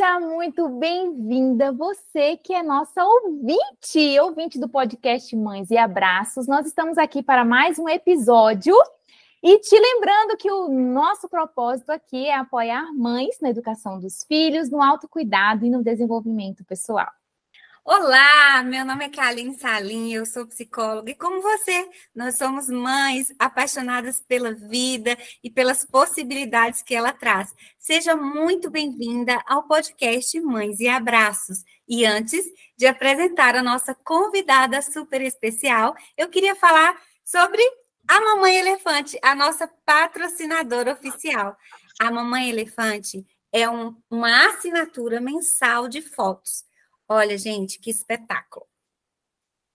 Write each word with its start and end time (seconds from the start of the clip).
Seja 0.00 0.18
muito 0.18 0.66
bem-vinda, 0.66 1.72
você 1.72 2.34
que 2.38 2.54
é 2.54 2.62
nossa 2.62 3.04
ouvinte, 3.04 4.18
ouvinte 4.22 4.58
do 4.58 4.66
podcast 4.66 5.36
Mães 5.36 5.70
e 5.70 5.76
Abraços. 5.76 6.46
Nós 6.46 6.64
estamos 6.64 6.96
aqui 6.96 7.22
para 7.22 7.44
mais 7.44 7.78
um 7.78 7.86
episódio 7.86 8.74
e 9.42 9.58
te 9.58 9.78
lembrando 9.78 10.38
que 10.38 10.50
o 10.50 10.70
nosso 10.70 11.28
propósito 11.28 11.92
aqui 11.92 12.28
é 12.28 12.34
apoiar 12.34 12.90
mães 12.94 13.36
na 13.42 13.50
educação 13.50 14.00
dos 14.00 14.24
filhos, 14.24 14.70
no 14.70 14.82
autocuidado 14.82 15.66
e 15.66 15.70
no 15.70 15.84
desenvolvimento 15.84 16.64
pessoal. 16.64 17.19
Olá, 17.84 18.62
meu 18.62 18.84
nome 18.84 19.06
é 19.06 19.08
Kaline 19.08 19.58
Salim, 19.58 20.12
eu 20.12 20.26
sou 20.26 20.46
psicóloga 20.46 21.10
e 21.10 21.14
como 21.14 21.40
você, 21.40 21.88
nós 22.14 22.36
somos 22.36 22.68
mães 22.68 23.34
apaixonadas 23.38 24.20
pela 24.20 24.52
vida 24.52 25.16
e 25.42 25.50
pelas 25.50 25.84
possibilidades 25.84 26.82
que 26.82 26.94
ela 26.94 27.10
traz. 27.10 27.52
Seja 27.78 28.14
muito 28.14 28.70
bem-vinda 28.70 29.42
ao 29.46 29.66
podcast 29.66 30.38
Mães 30.42 30.78
e 30.78 30.88
Abraços. 30.88 31.64
E 31.88 32.04
antes 32.04 32.44
de 32.76 32.86
apresentar 32.86 33.56
a 33.56 33.62
nossa 33.62 33.94
convidada 33.94 34.82
super 34.82 35.22
especial, 35.22 35.94
eu 36.18 36.28
queria 36.28 36.54
falar 36.54 37.00
sobre 37.24 37.62
a 38.06 38.20
Mamãe 38.20 38.56
Elefante, 38.58 39.18
a 39.22 39.34
nossa 39.34 39.66
patrocinadora 39.86 40.92
oficial. 40.92 41.56
A 41.98 42.10
Mamãe 42.10 42.50
Elefante 42.50 43.26
é 43.50 43.68
um, 43.68 43.96
uma 44.10 44.48
assinatura 44.48 45.18
mensal 45.18 45.88
de 45.88 46.02
fotos 46.02 46.69
Olha, 47.12 47.36
gente, 47.36 47.80
que 47.80 47.90
espetáculo. 47.90 48.64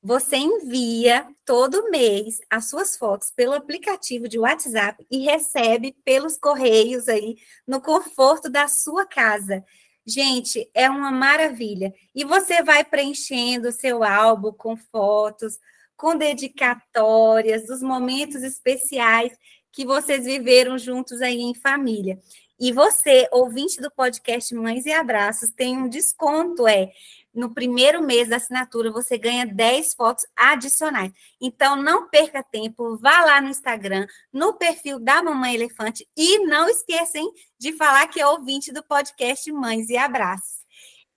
Você 0.02 0.38
envia 0.38 1.28
todo 1.44 1.90
mês 1.92 2.40
as 2.50 2.70
suas 2.70 2.96
fotos 2.96 3.30
pelo 3.30 3.52
aplicativo 3.52 4.26
de 4.26 4.40
WhatsApp 4.40 5.06
e 5.12 5.18
recebe 5.18 5.94
pelos 6.06 6.38
correios 6.38 7.10
aí 7.10 7.36
no 7.68 7.82
conforto 7.82 8.50
da 8.50 8.70
sua 8.70 9.06
casa. 9.06 9.66
Gente, 10.08 10.72
é 10.74 10.90
uma 10.90 11.12
maravilha. 11.12 11.94
E 12.14 12.24
você 12.24 12.64
vai 12.64 12.86
preenchendo 12.86 13.68
o 13.68 13.74
seu 13.74 14.02
álbum 14.02 14.54
com 14.54 14.78
fotos, 14.78 15.60
com 15.98 16.16
dedicatórias 16.16 17.68
dos 17.68 17.82
momentos 17.82 18.44
especiais 18.44 19.38
que 19.74 19.86
vocês 19.86 20.24
viveram 20.24 20.78
juntos 20.78 21.22
aí 21.22 21.42
em 21.42 21.54
família. 21.54 22.18
E 22.58 22.72
você, 22.72 23.28
ouvinte 23.34 23.82
do 23.82 23.92
podcast 23.92 24.56
Mães 24.56 24.86
e 24.86 24.92
Abraços, 24.94 25.52
tem 25.52 25.78
um 25.78 25.90
desconto, 25.90 26.66
é 26.66 26.90
no 27.36 27.54
primeiro 27.54 28.02
mês 28.02 28.30
da 28.30 28.38
assinatura 28.38 28.92
você 28.92 29.18
ganha 29.18 29.46
10 29.46 29.94
fotos 29.94 30.26
adicionais. 30.36 31.12
Então 31.40 31.76
não 31.76 32.10
perca 32.10 32.42
tempo, 32.42 32.98
vá 32.98 33.26
lá 33.26 33.42
no 33.42 33.50
Instagram, 33.50 34.08
no 34.32 34.54
perfil 34.54 35.00
da 35.00 35.22
Mamãe 35.22 35.56
Elefante 35.56 36.08
e 36.16 36.40
não 36.46 36.70
esquecem 36.70 37.30
de 37.60 37.74
falar 37.74 38.08
que 38.08 38.20
é 38.20 38.28
ouvinte 38.28 38.72
do 38.72 38.84
podcast 38.84 39.52
Mães 39.52 39.90
e 39.90 39.98
Abraços. 39.98 40.66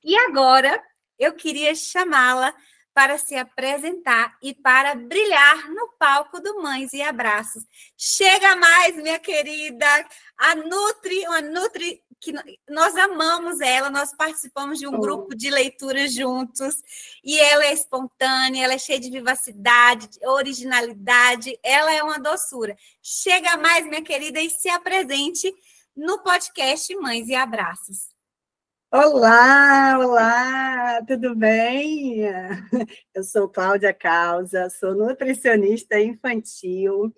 E 0.05 0.17
agora 0.17 0.83
eu 1.19 1.33
queria 1.33 1.75
chamá-la 1.75 2.55
para 2.99 3.17
se 3.17 3.37
apresentar 3.37 4.37
e 4.43 4.53
para 4.53 4.97
brilhar 4.97 5.71
no 5.71 5.89
palco 6.01 6.41
do 6.41 6.61
Mães 6.61 6.93
e 6.93 7.01
Abraços. 7.01 7.65
Chega 7.97 8.57
mais, 8.57 8.97
minha 8.97 9.21
querida, 9.21 9.87
a 10.37 10.57
Nutri, 10.57 11.21
uma 11.29 11.41
Nutri 11.41 12.03
que 12.21 12.33
nós 12.69 12.97
amamos 12.97 13.61
ela, 13.61 13.91
nós 13.91 14.15
participamos 14.15 14.79
de 14.79 14.87
um 14.87 14.99
grupo 14.99 15.35
de 15.35 15.51
leitura 15.51 16.09
juntos, 16.09 16.75
e 17.25 17.39
ela 17.39 17.65
é 17.65 17.73
espontânea, 17.73 18.65
ela 18.65 18.75
é 18.75 18.79
cheia 18.79 18.99
de 18.99 19.11
vivacidade, 19.11 20.09
de 20.09 20.27
originalidade, 20.27 21.59
ela 21.63 21.93
é 21.93 22.03
uma 22.03 22.19
doçura. 22.19 22.77
Chega 23.03 23.57
mais, 23.57 23.87
minha 23.87 24.03
querida, 24.03 24.41
e 24.41 24.51
se 24.51 24.69
apresente 24.69 25.53
no 25.97 26.19
podcast 26.23 26.95
Mães 26.97 27.29
e 27.29 27.35
Abraços. 27.35 28.09
Olá, 28.91 29.99
olá, 29.99 31.05
tudo 31.07 31.35
bem? 31.37 32.23
Eu 33.15 33.23
sou 33.23 33.47
Cláudia 33.47 33.93
Causa, 33.93 34.71
sou 34.71 34.95
nutricionista 34.95 36.01
infantil. 36.01 37.15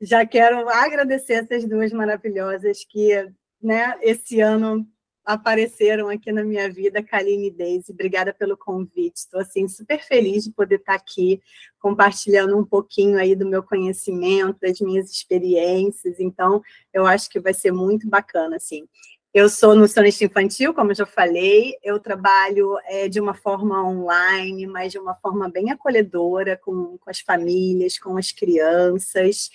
Já 0.00 0.26
quero 0.26 0.68
agradecer 0.68 1.44
essas 1.44 1.64
duas 1.66 1.92
maravilhosas 1.92 2.84
que 2.84 3.32
né, 3.64 3.98
esse 4.02 4.40
ano 4.40 4.86
apareceram 5.24 6.08
aqui 6.10 6.30
na 6.30 6.44
minha 6.44 6.70
vida, 6.70 7.02
Kaline 7.02 7.46
e 7.46 7.50
Deise. 7.50 7.92
Obrigada 7.92 8.32
pelo 8.34 8.56
convite. 8.56 9.16
Estou 9.16 9.40
assim 9.40 9.66
super 9.66 10.02
feliz 10.02 10.44
de 10.44 10.52
poder 10.52 10.76
estar 10.76 10.94
aqui 10.94 11.40
compartilhando 11.80 12.58
um 12.58 12.64
pouquinho 12.64 13.18
aí 13.18 13.34
do 13.34 13.48
meu 13.48 13.62
conhecimento, 13.62 14.60
das 14.60 14.80
minhas 14.80 15.10
experiências. 15.10 16.20
Então, 16.20 16.62
eu 16.92 17.06
acho 17.06 17.30
que 17.30 17.40
vai 17.40 17.54
ser 17.54 17.72
muito 17.72 18.06
bacana 18.08 18.56
assim. 18.56 18.86
Eu 19.32 19.48
sou 19.48 19.74
nutricionista 19.74 20.24
infantil, 20.24 20.72
como 20.72 20.94
já 20.94 21.06
falei. 21.06 21.74
Eu 21.82 21.98
trabalho 21.98 22.76
é, 22.86 23.08
de 23.08 23.18
uma 23.18 23.34
forma 23.34 23.82
online, 23.82 24.64
mas 24.66 24.92
de 24.92 24.98
uma 24.98 25.14
forma 25.16 25.48
bem 25.48 25.72
acolhedora 25.72 26.56
com, 26.56 26.96
com 26.98 27.10
as 27.10 27.18
famílias, 27.18 27.98
com 27.98 28.16
as 28.16 28.30
crianças. 28.30 29.50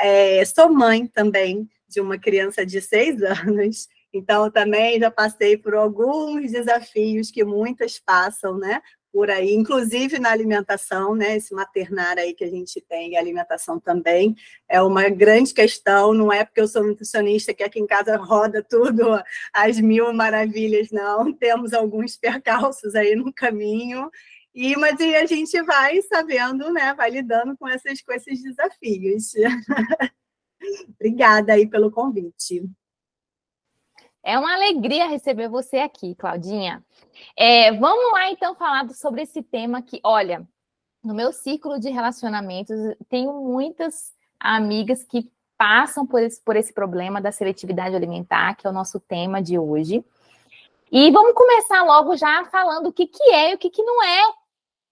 É, 0.00 0.44
sou 0.44 0.72
mãe 0.72 1.06
também 1.06 1.68
de 1.94 2.00
uma 2.00 2.18
criança 2.18 2.66
de 2.66 2.80
seis 2.80 3.22
anos, 3.22 3.88
então 4.12 4.50
também 4.50 4.98
já 4.98 5.10
passei 5.10 5.56
por 5.56 5.74
alguns 5.74 6.52
desafios 6.52 7.30
que 7.30 7.44
muitas 7.44 7.98
passam, 7.98 8.58
né? 8.58 8.82
Por 9.12 9.30
aí, 9.30 9.54
inclusive 9.54 10.18
na 10.18 10.30
alimentação, 10.30 11.14
né? 11.14 11.36
Esse 11.36 11.54
maternar 11.54 12.18
aí 12.18 12.34
que 12.34 12.42
a 12.42 12.50
gente 12.50 12.80
tem, 12.80 13.16
a 13.16 13.20
alimentação 13.20 13.78
também 13.78 14.34
é 14.68 14.82
uma 14.82 15.08
grande 15.08 15.54
questão. 15.54 16.12
Não 16.12 16.32
é 16.32 16.44
porque 16.44 16.60
eu 16.60 16.66
sou 16.66 16.84
nutricionista 16.84 17.54
que 17.54 17.62
aqui 17.62 17.78
em 17.78 17.86
casa 17.86 18.16
roda 18.16 18.60
tudo 18.62 19.20
às 19.52 19.78
mil 19.78 20.12
maravilhas, 20.12 20.90
não. 20.90 21.32
Temos 21.32 21.72
alguns 21.72 22.16
percalços 22.16 22.96
aí 22.96 23.14
no 23.14 23.32
caminho. 23.32 24.10
E, 24.54 24.76
mas 24.76 24.98
e 25.00 25.14
a 25.16 25.26
gente 25.26 25.60
vai 25.62 26.00
sabendo, 26.02 26.72
né? 26.72 26.94
Vai 26.94 27.10
lidando 27.10 27.56
com, 27.56 27.68
essas, 27.68 28.00
com 28.02 28.12
esses 28.12 28.42
desafios. 28.42 29.32
Obrigada 30.88 31.52
aí 31.52 31.68
pelo 31.68 31.90
convite. 31.90 32.62
É 34.22 34.38
uma 34.38 34.54
alegria 34.54 35.06
receber 35.06 35.48
você 35.48 35.78
aqui, 35.78 36.14
Claudinha. 36.14 36.82
É, 37.36 37.72
vamos 37.72 38.12
lá, 38.12 38.30
então, 38.30 38.54
falar 38.54 38.88
sobre 38.90 39.22
esse 39.22 39.42
tema 39.42 39.82
que, 39.82 40.00
olha, 40.02 40.48
no 41.02 41.14
meu 41.14 41.30
círculo 41.30 41.78
de 41.78 41.90
relacionamentos, 41.90 42.74
tenho 43.10 43.32
muitas 43.34 44.14
amigas 44.40 45.04
que 45.04 45.30
passam 45.58 46.06
por 46.06 46.22
esse, 46.22 46.40
por 46.40 46.56
esse 46.56 46.72
problema 46.72 47.20
da 47.20 47.30
seletividade 47.30 47.94
alimentar, 47.94 48.54
que 48.54 48.66
é 48.66 48.70
o 48.70 48.72
nosso 48.72 48.98
tema 48.98 49.42
de 49.42 49.58
hoje. 49.58 50.02
E 50.90 51.10
vamos 51.10 51.34
começar 51.34 51.82
logo 51.82 52.16
já 52.16 52.44
falando 52.46 52.86
o 52.86 52.92
que, 52.92 53.06
que 53.06 53.30
é 53.30 53.52
e 53.52 53.54
o 53.54 53.58
que, 53.58 53.68
que 53.68 53.82
não 53.82 54.02
é 54.02 54.22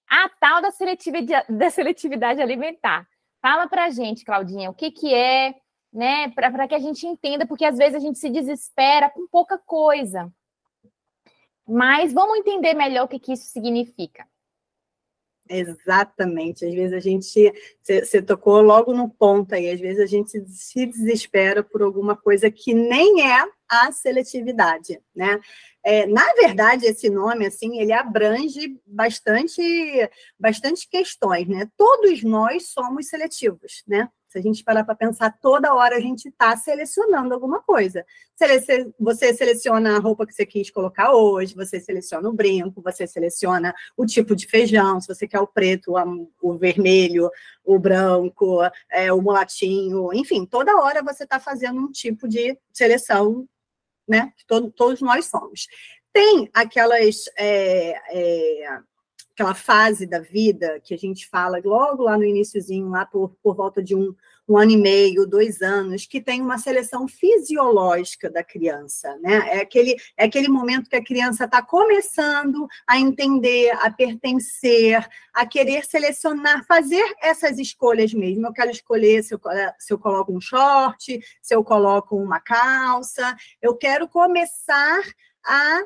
a 0.09 0.29
tal 0.29 0.61
da 0.61 0.71
seletividade, 0.71 1.47
da 1.51 1.71
seletividade 1.71 2.41
alimentar. 2.43 3.09
Fala 3.43 3.67
pra 3.67 3.91
gente, 3.91 4.25
Claudinha, 4.25 4.71
o 4.71 4.75
que, 4.75 4.93
que 4.93 5.13
é, 5.13 5.53
né? 5.93 6.31
Para 6.31 6.69
que 6.69 6.77
a 6.77 6.79
gente 6.79 7.05
entenda, 7.05 7.45
porque 7.45 7.65
às 7.65 7.77
vezes 7.77 7.97
a 7.97 7.99
gente 7.99 8.19
se 8.19 8.31
desespera 8.31 9.11
com 9.11 9.27
pouca 9.27 9.59
coisa. 9.59 10.33
Mas 11.67 12.13
vamos 12.13 12.39
entender 12.39 12.75
melhor 12.75 13.05
o 13.05 13.09
que, 13.09 13.19
que 13.19 13.33
isso 13.33 13.47
significa. 13.47 14.25
Exatamente. 15.49 16.65
Às 16.65 16.73
vezes 16.73 16.93
a 16.93 17.01
gente. 17.01 17.53
Você 17.83 18.23
tocou 18.23 18.63
logo 18.63 18.95
no 18.95 19.11
ponto 19.11 19.55
aí, 19.55 19.71
às 19.71 19.81
vezes 19.81 20.01
a 20.01 20.07
gente 20.07 20.41
se 20.49 20.87
desespera 20.87 21.65
por 21.65 21.83
alguma 21.83 22.17
coisa 22.17 22.51
que 22.51 22.73
nem 22.73 23.29
é 23.29 23.45
a 23.73 23.91
seletividade, 23.91 25.01
né? 25.17 25.41
É, 25.83 26.07
na 26.07 26.31
verdade, 26.35 26.85
esse 26.85 27.09
nome, 27.09 27.47
assim, 27.47 27.81
ele 27.81 27.93
abrange 27.93 28.79
bastante, 28.87 29.61
bastante 30.39 30.87
questões, 30.89 31.49
né? 31.49 31.69
Todos 31.77 32.23
nós 32.23 32.69
somos 32.69 33.09
seletivos, 33.09 33.83
né? 33.89 34.09
Se 34.29 34.39
a 34.39 34.43
gente 34.43 34.63
parar 34.63 34.85
para 34.85 34.95
pensar, 34.95 35.31
toda 35.41 35.75
hora 35.75 35.97
a 35.97 36.01
gente 36.01 36.29
está 36.29 36.57
selecionando 36.57 37.35
alguma 37.35 37.63
coisa. 37.63 38.05
Você 38.99 39.35
seleciona 39.35 39.97
a 39.97 39.99
roupa 39.99 40.27
que 40.27 40.33
você 40.33 40.47
quis 40.47 40.71
colocar 40.71 41.13
hoje, 41.13 41.55
você 41.55 41.81
seleciona 41.81 42.29
o 42.29 42.33
brinco, 42.33 42.81
você 42.83 43.07
seleciona 43.07 43.75
o 43.97 44.07
tipo 44.07 44.37
de 44.37 44.47
feijão, 44.47 45.01
se 45.01 45.09
você 45.09 45.27
quer 45.27 45.41
o 45.41 45.47
preto, 45.47 45.95
o 46.41 46.57
vermelho, 46.57 47.31
o 47.65 47.79
branco, 47.79 48.61
é, 48.91 49.13
o 49.13 49.21
mulatinho, 49.21 50.13
enfim, 50.15 50.47
toda 50.47 50.77
hora 50.77 51.03
você 51.03 51.25
está 51.25 51.41
fazendo 51.41 51.81
um 51.81 51.91
tipo 51.91 52.29
de 52.29 52.57
seleção 52.73 53.47
né? 54.09 54.33
Que 54.37 54.47
todo, 54.47 54.71
todos 54.71 55.01
nós 55.01 55.27
somos. 55.27 55.67
Tem 56.13 56.51
aquelas. 56.53 57.25
É, 57.37 57.95
é, 58.11 58.79
aquela 59.33 59.55
fase 59.55 60.07
da 60.07 60.21
vida 60.21 60.79
que 60.81 60.93
a 60.93 60.97
gente 60.97 61.27
fala 61.27 61.59
logo 61.65 62.03
lá 62.03 62.19
no 62.19 62.25
iníciozinho, 62.25 62.91
lá 62.91 63.07
por, 63.07 63.31
por 63.43 63.57
volta 63.57 63.83
de 63.83 63.95
um, 63.95 64.15
um 64.49 64.57
ano 64.57 64.73
e 64.73 64.77
meio, 64.77 65.27
dois 65.27 65.63
anos, 65.63 66.07
que 66.07 66.21
tem 66.21 66.41
uma 66.41 66.59
seleção 66.59 67.07
fisiológica 67.07 68.29
da 68.29 68.43
criança, 68.43 69.17
né? 69.21 69.57
É 69.57 69.61
aquele, 69.61 69.97
é 70.17 70.25
aquele 70.25 70.49
momento 70.49 70.91
que 70.91 70.97
a 70.97 71.05
criança 71.05 71.45
está 71.45 71.63
começando 71.63 72.67
a 72.87 72.99
entender, 72.99 73.71
a 73.81 73.91
pertencer, 73.91 75.07
a 75.33 75.47
querer 75.47 75.85
selecionar, 75.85 76.65
fazer 76.67 77.05
essas 77.23 77.59
escolhas 77.59 78.13
mesmo. 78.13 78.47
Eu 78.47 78.53
quero 78.53 78.71
escolher 78.71 79.23
se 79.23 79.35
eu, 79.35 79.41
se 79.79 79.93
eu 79.93 79.99
coloco 79.99 80.33
um 80.33 80.41
short, 80.41 81.21
se 81.41 81.55
eu 81.55 81.63
coloco 81.63 82.17
uma 82.17 82.41
calça, 82.41 83.37
eu 83.61 83.77
quero 83.77 84.09
começar 84.09 85.03
a 85.45 85.81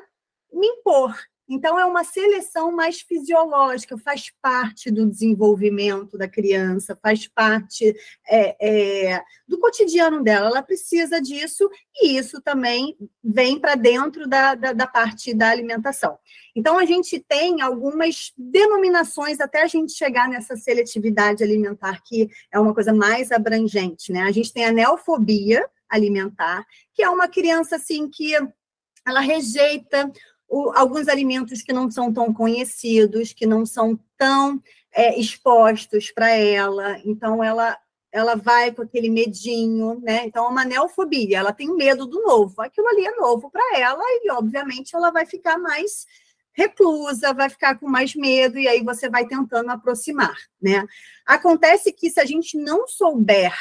me 0.51 0.67
impor. 0.67 1.15
Então, 1.49 1.79
é 1.79 1.85
uma 1.85 2.03
seleção 2.03 2.71
mais 2.71 2.99
fisiológica, 2.99 3.97
faz 3.97 4.31
parte 4.41 4.91
do 4.91 5.09
desenvolvimento 5.09 6.17
da 6.17 6.27
criança, 6.27 6.97
faz 7.01 7.27
parte 7.27 7.95
é, 8.27 8.55
é, 8.59 9.23
do 9.47 9.57
cotidiano 9.57 10.21
dela. 10.21 10.47
Ela 10.47 10.61
precisa 10.61 11.21
disso 11.21 11.69
e 11.95 12.17
isso 12.17 12.41
também 12.41 12.97
vem 13.23 13.59
para 13.59 13.75
dentro 13.75 14.27
da, 14.27 14.55
da, 14.55 14.73
da, 14.73 14.87
parte 14.87 15.33
da 15.33 15.49
alimentação. 15.49 16.17
Então, 16.53 16.77
a 16.77 16.85
gente 16.85 17.19
tem 17.19 17.61
algumas 17.61 18.33
denominações 18.37 19.39
até 19.39 19.63
a 19.63 19.67
gente 19.67 19.93
chegar 19.93 20.27
nessa 20.27 20.57
seletividade 20.57 21.43
alimentar, 21.43 22.01
que 22.03 22.29
é 22.51 22.59
uma 22.59 22.73
coisa 22.73 22.93
mais 22.93 23.31
abrangente. 23.31 24.11
Né? 24.11 24.23
A 24.23 24.31
gente 24.31 24.51
tem 24.51 24.65
a 24.65 24.71
neofobia 24.71 25.65
alimentar, 25.89 26.65
que 26.93 27.01
é 27.01 27.09
uma 27.09 27.29
criança 27.29 27.77
assim 27.77 28.09
que 28.09 28.33
ela 29.05 29.21
rejeita 29.21 30.11
o, 30.47 30.71
alguns 30.75 31.07
alimentos 31.07 31.61
que 31.61 31.73
não 31.73 31.89
são 31.89 32.11
tão 32.11 32.33
conhecidos, 32.33 33.33
que 33.33 33.45
não 33.45 33.65
são 33.65 33.99
tão 34.17 34.61
é, 34.93 35.19
expostos 35.19 36.11
para 36.11 36.29
ela. 36.29 36.99
Então, 37.05 37.43
ela 37.43 37.77
ela 38.09 38.35
vai 38.35 38.71
com 38.71 38.81
aquele 38.81 39.09
medinho, 39.09 39.99
né? 40.01 40.25
Então, 40.25 40.45
é 40.45 40.47
uma 40.47 40.65
neofobia, 40.65 41.37
ela 41.37 41.51
tem 41.51 41.75
medo 41.75 42.05
do 42.05 42.21
novo. 42.23 42.61
Aquilo 42.61 42.87
ali 42.87 43.05
é 43.05 43.15
novo 43.15 43.51
para 43.51 43.77
ela 43.77 44.01
e, 44.23 44.31
obviamente, 44.31 44.95
ela 44.95 45.11
vai 45.11 45.25
ficar 45.25 45.57
mais 45.59 46.05
reclusa, 46.57 47.33
vai 47.35 47.49
ficar 47.49 47.77
com 47.77 47.87
mais 47.87 48.15
medo 48.15 48.57
e 48.57 48.67
aí 48.67 48.83
você 48.83 49.07
vai 49.07 49.27
tentando 49.27 49.69
aproximar, 49.69 50.35
né? 50.59 50.83
Acontece 51.23 51.91
que 51.91 52.09
se 52.09 52.19
a 52.19 52.25
gente 52.25 52.57
não 52.57 52.87
souber 52.87 53.53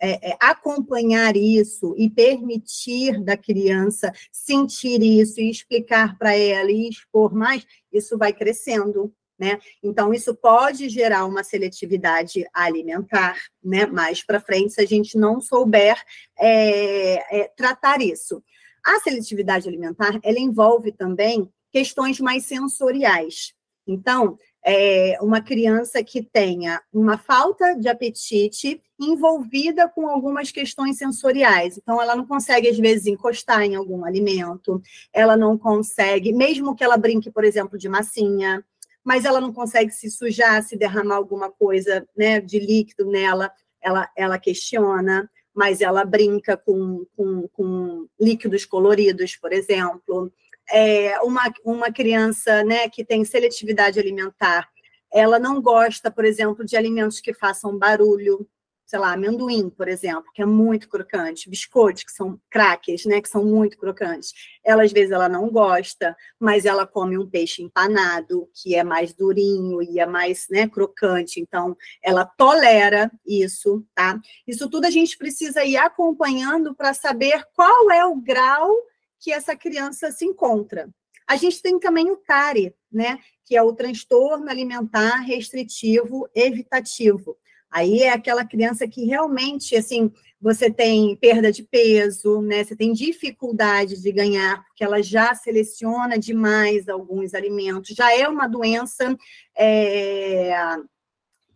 é, 0.00 0.30
é, 0.30 0.36
acompanhar 0.40 1.36
isso 1.36 1.94
e 1.96 2.08
permitir 2.08 3.22
da 3.22 3.36
criança 3.36 4.12
sentir 4.32 5.02
isso 5.02 5.40
e 5.40 5.50
explicar 5.50 6.16
para 6.18 6.34
ela 6.34 6.70
e 6.70 6.88
expor 6.88 7.34
mais, 7.34 7.66
isso 7.92 8.16
vai 8.16 8.32
crescendo. 8.32 9.12
Né? 9.38 9.58
Então, 9.82 10.12
isso 10.12 10.34
pode 10.34 10.88
gerar 10.90 11.24
uma 11.24 11.42
seletividade 11.42 12.46
alimentar, 12.52 13.38
né? 13.64 13.86
Mais 13.86 14.22
para 14.22 14.38
frente, 14.38 14.74
se 14.74 14.82
a 14.82 14.86
gente 14.86 15.16
não 15.16 15.40
souber 15.40 15.96
é, 16.38 17.40
é, 17.40 17.48
tratar 17.56 18.02
isso. 18.02 18.42
A 18.84 19.00
seletividade 19.00 19.66
alimentar, 19.66 20.20
ela 20.22 20.38
envolve 20.38 20.92
também 20.92 21.48
questões 21.72 22.20
mais 22.20 22.44
sensoriais. 22.44 23.54
Então, 23.86 24.38
é, 24.64 25.16
uma 25.20 25.40
criança 25.40 26.02
que 26.04 26.22
tenha 26.22 26.80
uma 26.92 27.16
falta 27.16 27.74
de 27.74 27.88
apetite 27.88 28.80
envolvida 28.98 29.88
com 29.88 30.06
algumas 30.06 30.50
questões 30.50 30.98
sensoriais. 30.98 31.78
Então, 31.78 32.00
ela 32.00 32.14
não 32.14 32.26
consegue, 32.26 32.68
às 32.68 32.78
vezes, 32.78 33.06
encostar 33.06 33.62
em 33.62 33.74
algum 33.74 34.04
alimento, 34.04 34.82
ela 35.12 35.36
não 35.36 35.56
consegue, 35.56 36.32
mesmo 36.32 36.74
que 36.74 36.84
ela 36.84 36.96
brinque, 36.96 37.30
por 37.30 37.44
exemplo, 37.44 37.78
de 37.78 37.88
massinha, 37.88 38.64
mas 39.02 39.24
ela 39.24 39.40
não 39.40 39.52
consegue 39.52 39.90
se 39.92 40.10
sujar, 40.10 40.62
se 40.62 40.76
derramar 40.76 41.16
alguma 41.16 41.50
coisa 41.50 42.06
né, 42.16 42.40
de 42.40 42.58
líquido 42.58 43.10
nela, 43.10 43.50
ela, 43.82 44.10
ela 44.14 44.38
questiona, 44.38 45.30
mas 45.54 45.80
ela 45.80 46.04
brinca 46.04 46.54
com, 46.56 47.06
com, 47.16 47.48
com 47.48 48.06
líquidos 48.20 48.66
coloridos, 48.66 49.36
por 49.36 49.52
exemplo 49.52 50.30
é, 50.72 51.20
uma, 51.20 51.52
uma 51.64 51.92
criança 51.92 52.62
né, 52.64 52.88
que 52.88 53.04
tem 53.04 53.24
seletividade 53.24 53.98
alimentar, 53.98 54.68
ela 55.12 55.38
não 55.38 55.60
gosta, 55.60 56.10
por 56.10 56.24
exemplo, 56.24 56.64
de 56.64 56.76
alimentos 56.76 57.20
que 57.20 57.34
façam 57.34 57.76
barulho, 57.76 58.48
sei 58.86 58.98
lá, 58.98 59.12
amendoim, 59.12 59.70
por 59.70 59.86
exemplo, 59.86 60.30
que 60.34 60.42
é 60.42 60.46
muito 60.46 60.88
crocante, 60.88 61.48
biscoitos, 61.48 62.02
que 62.02 62.10
são 62.10 62.40
crackers, 62.50 63.04
né, 63.04 63.20
que 63.20 63.28
são 63.28 63.44
muito 63.44 63.78
crocantes. 63.78 64.32
Ela, 64.64 64.82
às 64.82 64.92
vezes, 64.92 65.12
ela 65.12 65.28
não 65.28 65.48
gosta, 65.48 66.16
mas 66.40 66.64
ela 66.64 66.84
come 66.84 67.16
um 67.16 67.28
peixe 67.28 67.62
empanado, 67.62 68.48
que 68.52 68.74
é 68.74 68.82
mais 68.82 69.14
durinho 69.14 69.80
e 69.80 70.00
é 70.00 70.06
mais, 70.06 70.46
né, 70.50 70.68
crocante, 70.68 71.40
então 71.40 71.76
ela 72.02 72.24
tolera 72.24 73.10
isso, 73.24 73.84
tá? 73.94 74.18
Isso 74.46 74.68
tudo 74.68 74.86
a 74.86 74.90
gente 74.90 75.16
precisa 75.16 75.64
ir 75.64 75.76
acompanhando 75.76 76.74
para 76.74 76.92
saber 76.92 77.44
qual 77.54 77.92
é 77.92 78.04
o 78.04 78.16
grau 78.16 78.72
que 79.20 79.32
essa 79.32 79.54
criança 79.54 80.10
se 80.10 80.24
encontra. 80.24 80.88
A 81.28 81.36
gente 81.36 81.62
tem 81.62 81.78
também 81.78 82.10
o 82.10 82.16
TARI, 82.16 82.74
né, 82.90 83.18
que 83.44 83.56
é 83.56 83.62
o 83.62 83.72
transtorno 83.72 84.50
alimentar 84.50 85.20
restritivo 85.20 86.28
evitativo. 86.34 87.36
Aí 87.70 88.02
é 88.02 88.10
aquela 88.10 88.44
criança 88.44 88.88
que 88.88 89.04
realmente, 89.04 89.76
assim, 89.76 90.10
você 90.40 90.68
tem 90.68 91.14
perda 91.16 91.52
de 91.52 91.62
peso, 91.62 92.40
né? 92.40 92.64
Você 92.64 92.74
tem 92.74 92.92
dificuldade 92.92 94.02
de 94.02 94.10
ganhar, 94.10 94.64
porque 94.64 94.82
ela 94.82 95.00
já 95.02 95.34
seleciona 95.34 96.18
demais 96.18 96.88
alguns 96.88 97.32
alimentos. 97.32 97.94
Já 97.94 98.12
é 98.12 98.26
uma 98.26 98.48
doença 98.48 99.16
é, 99.56 100.52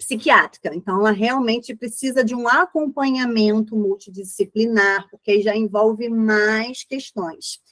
psiquiátrica. 0.05 0.75
Então, 0.75 0.99
ela 0.99 1.11
realmente 1.11 1.75
precisa 1.75 2.23
de 2.23 2.35
um 2.35 2.47
acompanhamento 2.47 3.77
multidisciplinar, 3.77 5.09
porque 5.11 5.41
já 5.41 5.57
envolve 5.57 6.09
mais 6.09 6.85
questões. 6.85 7.63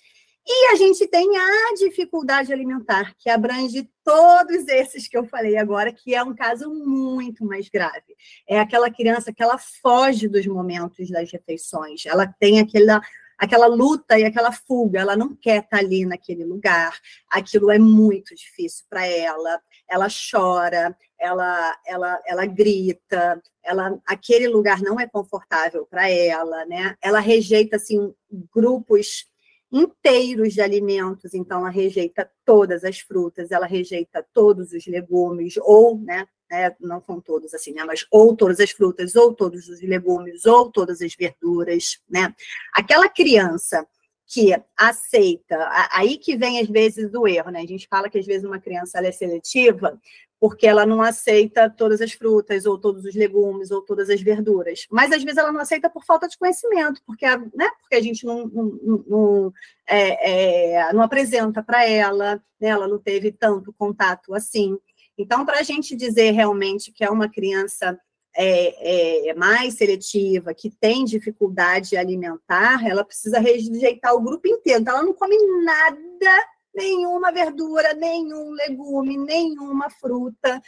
E 0.45 0.73
a 0.73 0.75
gente 0.75 1.07
tem 1.07 1.37
a 1.37 1.75
dificuldade 1.79 2.53
alimentar, 2.53 3.15
que 3.17 3.31
abrange 3.31 3.89
todos 4.03 4.67
esses 4.67 5.07
que 5.07 5.17
eu 5.17 5.25
falei 5.25 5.57
agora, 5.57 5.93
que 5.93 6.17
é 6.17 6.23
um 6.23 6.35
caso 6.35 6.69
muito 6.69 7.45
mais 7.45 7.69
grave. 7.69 8.17
É 8.49 8.59
aquela 8.59 8.91
criança 8.91 9.33
que 9.33 9.41
ela 9.41 9.57
foge 9.57 10.27
dos 10.27 10.45
momentos 10.47 11.09
das 11.11 11.31
refeições, 11.31 12.05
ela 12.07 12.27
tem 12.27 12.59
aquela 12.59 13.01
aquela 13.43 13.67
luta 13.67 14.17
e 14.17 14.25
aquela 14.25 14.53
fuga, 14.53 15.01
ela 15.01 15.17
não 15.17 15.35
quer 15.35 15.65
estar 15.65 15.79
ali 15.79 16.07
naquele 16.07 16.45
lugar, 16.45 16.97
aquilo 17.29 17.73
é 17.73 17.79
muito 17.79 18.37
difícil 18.37 18.85
para 18.89 19.05
ela, 19.05 19.61
ela 19.91 20.07
chora, 20.31 20.97
ela, 21.19 21.77
ela, 21.85 22.23
ela 22.25 22.47
grita, 22.47 23.43
ela, 23.65 24.01
aquele 24.07 24.47
lugar 24.47 24.81
não 24.81 24.99
é 24.99 25.09
confortável 25.09 25.85
para 25.87 26.09
ela, 26.09 26.65
né? 26.67 26.97
Ela 27.03 27.19
rejeita 27.19 27.75
assim 27.75 28.15
grupos 28.55 29.27
inteiros 29.73 30.53
de 30.53 30.61
alimentos, 30.61 31.33
então 31.33 31.61
ela 31.61 31.71
rejeita 31.71 32.31
todas 32.45 32.85
as 32.85 33.01
frutas, 33.01 33.51
ela 33.51 33.67
rejeita 33.67 34.25
todos 34.35 34.73
os 34.73 34.87
legumes, 34.87 35.55
ou, 35.63 35.99
né, 35.99 36.27
né, 36.51 36.77
não 36.79 37.01
são 37.01 37.19
todos 37.21 37.55
assim, 37.55 37.73
né, 37.73 37.83
mas 37.83 38.07
ou 38.11 38.37
todas 38.37 38.61
as 38.61 38.71
frutas, 38.71 39.17
ou 39.17 39.33
todos 39.35 39.69
os 39.69 39.81
legumes, 39.81 40.45
ou 40.45 40.71
todas 40.71 41.01
as 41.01 41.15
verduras, 41.15 41.99
né? 42.09 42.35
Aquela 42.75 43.09
criança 43.09 43.87
que 44.33 44.57
aceita, 44.79 45.69
aí 45.93 46.17
que 46.17 46.35
vem 46.39 46.59
às 46.59 46.67
vezes 46.67 47.11
do 47.11 47.29
erro, 47.29 47.51
né? 47.51 47.61
A 47.61 47.67
gente 47.67 47.87
fala 47.87 48.09
que 48.09 48.19
às 48.19 48.25
vezes 48.25 48.45
uma 48.45 48.59
criança 48.59 48.99
é 48.99 49.13
seletiva 49.13 50.01
porque 50.41 50.67
ela 50.67 50.87
não 50.87 51.03
aceita 51.03 51.69
todas 51.69 52.01
as 52.01 52.13
frutas, 52.13 52.65
ou 52.65 52.79
todos 52.79 53.05
os 53.05 53.15
legumes, 53.15 53.71
ou 53.71 53.83
todas 53.83 54.09
as 54.09 54.23
verduras. 54.23 54.87
Mas 54.91 55.13
às 55.13 55.23
vezes 55.23 55.37
ela 55.37 55.53
não 55.53 55.61
aceita 55.61 55.91
por 55.91 56.03
falta 56.03 56.27
de 56.27 56.39
conhecimento, 56.39 57.03
porque, 57.07 57.27
né, 57.55 57.69
porque 57.81 57.95
a 57.95 58.01
gente 58.01 58.25
não, 58.25 58.47
não, 58.49 59.05
não, 59.07 59.53
é, 59.87 60.79
é, 60.79 60.93
não 60.95 61.03
apresenta 61.03 61.63
para 61.63 61.87
ela, 61.87 62.43
né, 62.59 62.71
ela 62.71 62.89
não 62.89 62.99
teve 62.99 63.31
tanto 63.31 63.71
contato 63.75 64.35
assim. 64.35 64.79
Então, 65.17 65.45
para 65.45 65.59
a 65.59 65.63
gente 65.63 65.95
dizer 65.95 66.31
realmente 66.31 66.91
que 66.91 67.05
é 67.05 67.11
uma 67.11 67.29
criança 67.29 67.97
é, 68.37 69.29
é, 69.29 69.35
mais 69.35 69.75
seletiva, 69.75 70.55
que 70.55 70.71
tem 70.71 71.05
dificuldade 71.05 71.97
alimentar, 71.97 72.87
ela 72.87 73.05
precisa 73.05 73.39
rejeitar 73.39 74.15
o 74.15 74.21
grupo 74.21 74.49
inteiro. 74.49 74.81
Então, 74.81 74.95
ela 74.95 75.05
não 75.05 75.13
come 75.13 75.37
nada 75.65 76.47
nenhuma 76.75 77.31
verdura, 77.31 77.95
nenhum 77.95 78.51
legume, 78.51 79.19
nenhuma 79.19 79.91
fruta. 79.91 80.61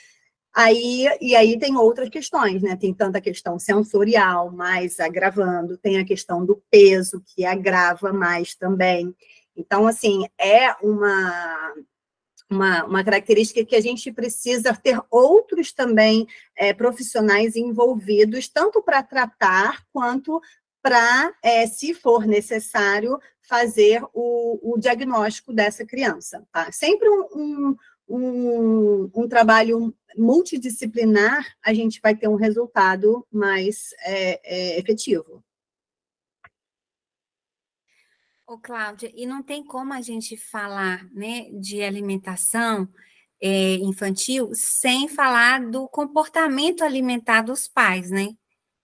Aí, 0.55 1.09
e 1.21 1.35
aí 1.35 1.59
tem 1.59 1.77
outras 1.77 2.09
questões, 2.09 2.63
né? 2.63 2.77
Tem 2.77 2.95
tanta 2.95 3.21
questão 3.21 3.59
sensorial, 3.59 4.53
mais 4.53 5.01
agravando, 5.01 5.79
tem 5.79 5.99
a 5.99 6.05
questão 6.05 6.45
do 6.45 6.63
peso, 6.71 7.23
que 7.27 7.45
agrava 7.45 8.13
mais 8.13 8.55
também. 8.55 9.15
Então, 9.57 9.87
assim, 9.87 10.25
é 10.39 10.73
uma, 10.83 11.75
uma, 12.55 12.85
uma 12.85 13.05
característica 13.05 13.65
que 13.65 13.77
a 13.77 13.81
gente 13.81 14.13
precisa 14.13 14.75
ter 14.75 15.01
outros 15.11 15.73
também 15.73 16.27
é, 16.57 16.73
profissionais 16.73 17.57
envolvidos, 17.57 18.49
tanto 18.49 18.83
para 18.83 19.03
tratar 19.03 19.85
quanto 19.93 20.41
para, 20.83 21.33
é, 21.43 21.67
se 21.67 21.95
for 21.95 22.27
necessário, 22.27 23.19
fazer 23.41 24.03
o, 24.13 24.75
o, 24.75 24.79
diagnóstico 24.79 25.53
dessa 25.53 25.85
criança. 25.85 26.47
Tá? 26.53 26.71
Sempre 26.71 27.09
um, 27.09 27.27
um, 27.35 27.77
um, 28.09 29.11
um, 29.15 29.29
trabalho 29.29 29.95
multidisciplinar, 30.17 31.47
a 31.65 31.73
gente 31.73 32.01
vai 32.03 32.15
ter 32.15 32.29
um 32.29 32.37
resultado 32.37 33.27
mais 33.33 33.95
é, 34.05 34.41
é, 34.45 34.79
efetivo. 34.79 35.43
Ô, 38.47 38.59
Cláudia, 38.59 39.11
e 39.15 39.27
não 39.27 39.43
tem 39.43 39.65
como 39.65 39.95
a 39.95 40.03
gente 40.03 40.37
falar 40.37 41.05
né, 41.13 41.49
de 41.53 41.83
alimentação 41.83 42.87
é, 43.41 43.77
infantil 43.77 44.51
sem 44.55 45.09
falar 45.09 45.71
do 45.71 45.89
comportamento 45.89 46.85
alimentar 46.85 47.43
dos 47.43 47.67
pais, 47.67 48.11
né? 48.11 48.37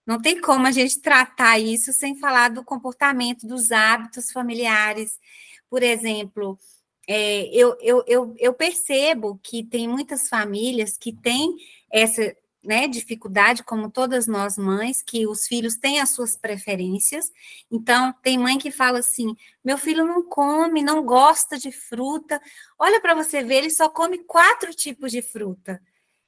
Não 0.07 0.21
tem 0.21 0.41
como 0.41 0.67
a 0.67 0.71
gente 0.71 1.01
tratar 1.01 1.59
isso 1.59 1.93
sem 1.93 2.17
falar 2.17 2.49
do 2.51 2.65
comportamento, 2.65 3.47
dos 3.47 3.71
hábitos 3.71 4.33
familiares. 4.33 5.19
Por 5.69 5.83
exemplo, 5.83 6.59
é, 7.07 7.45
eu, 7.55 7.77
eu, 7.81 8.05
eu, 8.07 8.35
eu 8.39 8.55
percebo 8.55 9.39
que 9.43 9.63
tem 9.63 9.87
muitas 9.87 10.29
famílias 10.29 10.97
que 10.97 11.13
têm 11.13 11.55
essa 11.93 12.35
né, 12.63 12.87
dificuldade, 12.87 13.63
como 13.65 13.91
todas 13.91 14.27
nós 14.27 14.57
mães, 14.59 15.03
que 15.03 15.27
os 15.27 15.47
filhos 15.47 15.77
têm 15.77 16.01
as 16.01 16.11
suas 16.11 16.37
preferências. 16.37 17.31
Então, 17.71 18.15
tem 18.23 18.39
mãe 18.39 18.59
que 18.59 18.71
fala 18.71 18.99
assim: 18.99 19.35
meu 19.65 19.79
filho 19.79 20.05
não 20.05 20.23
come, 20.23 20.83
não 20.83 21.05
gosta 21.05 21.59
de 21.59 21.73
fruta. 21.73 22.41
Olha 22.79 23.01
para 23.01 23.15
você 23.15 23.43
ver, 23.43 23.57
ele 23.57 23.71
só 23.71 23.89
come 23.89 24.19
quatro 24.19 24.75
tipos 24.75 25.11
de 25.11 25.23
fruta. 25.23 25.81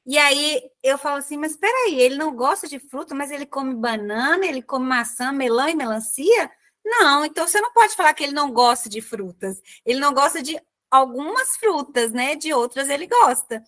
E 0.07 0.19
aí 0.19 0.63
eu 0.83 0.99
falo 0.99 1.17
assim: 1.17 1.37
mas 1.37 1.53
espera 1.53 1.77
aí, 1.87 2.01
ele 2.01 2.17
não 2.17 2.35
gosta 2.35 2.67
de 2.69 2.79
fruta, 2.79 3.15
mas 3.15 3.31
ele 3.31 3.47
come 3.47 3.75
banana, 3.75 4.45
ele 4.47 4.63
come 4.63 4.87
maçã, 4.87 5.33
melão 5.33 5.69
e 5.69 5.75
melancia? 5.75 6.51
Não, 6.85 7.25
então 7.25 7.47
você 7.47 7.61
não 7.61 7.73
pode 7.73 7.95
falar 7.95 8.13
que 8.15 8.25
ele 8.25 8.33
não 8.33 8.53
gosta 8.53 8.89
de 8.89 9.01
frutas. 9.01 9.61
Ele 9.87 10.01
não 10.01 10.13
gosta 10.13 10.43
de 10.43 10.61
algumas 10.91 11.57
frutas, 11.57 12.13
né? 12.13 12.35
De 12.37 12.53
outras 12.53 12.89
ele 12.89 13.07
gosta. 13.07 13.63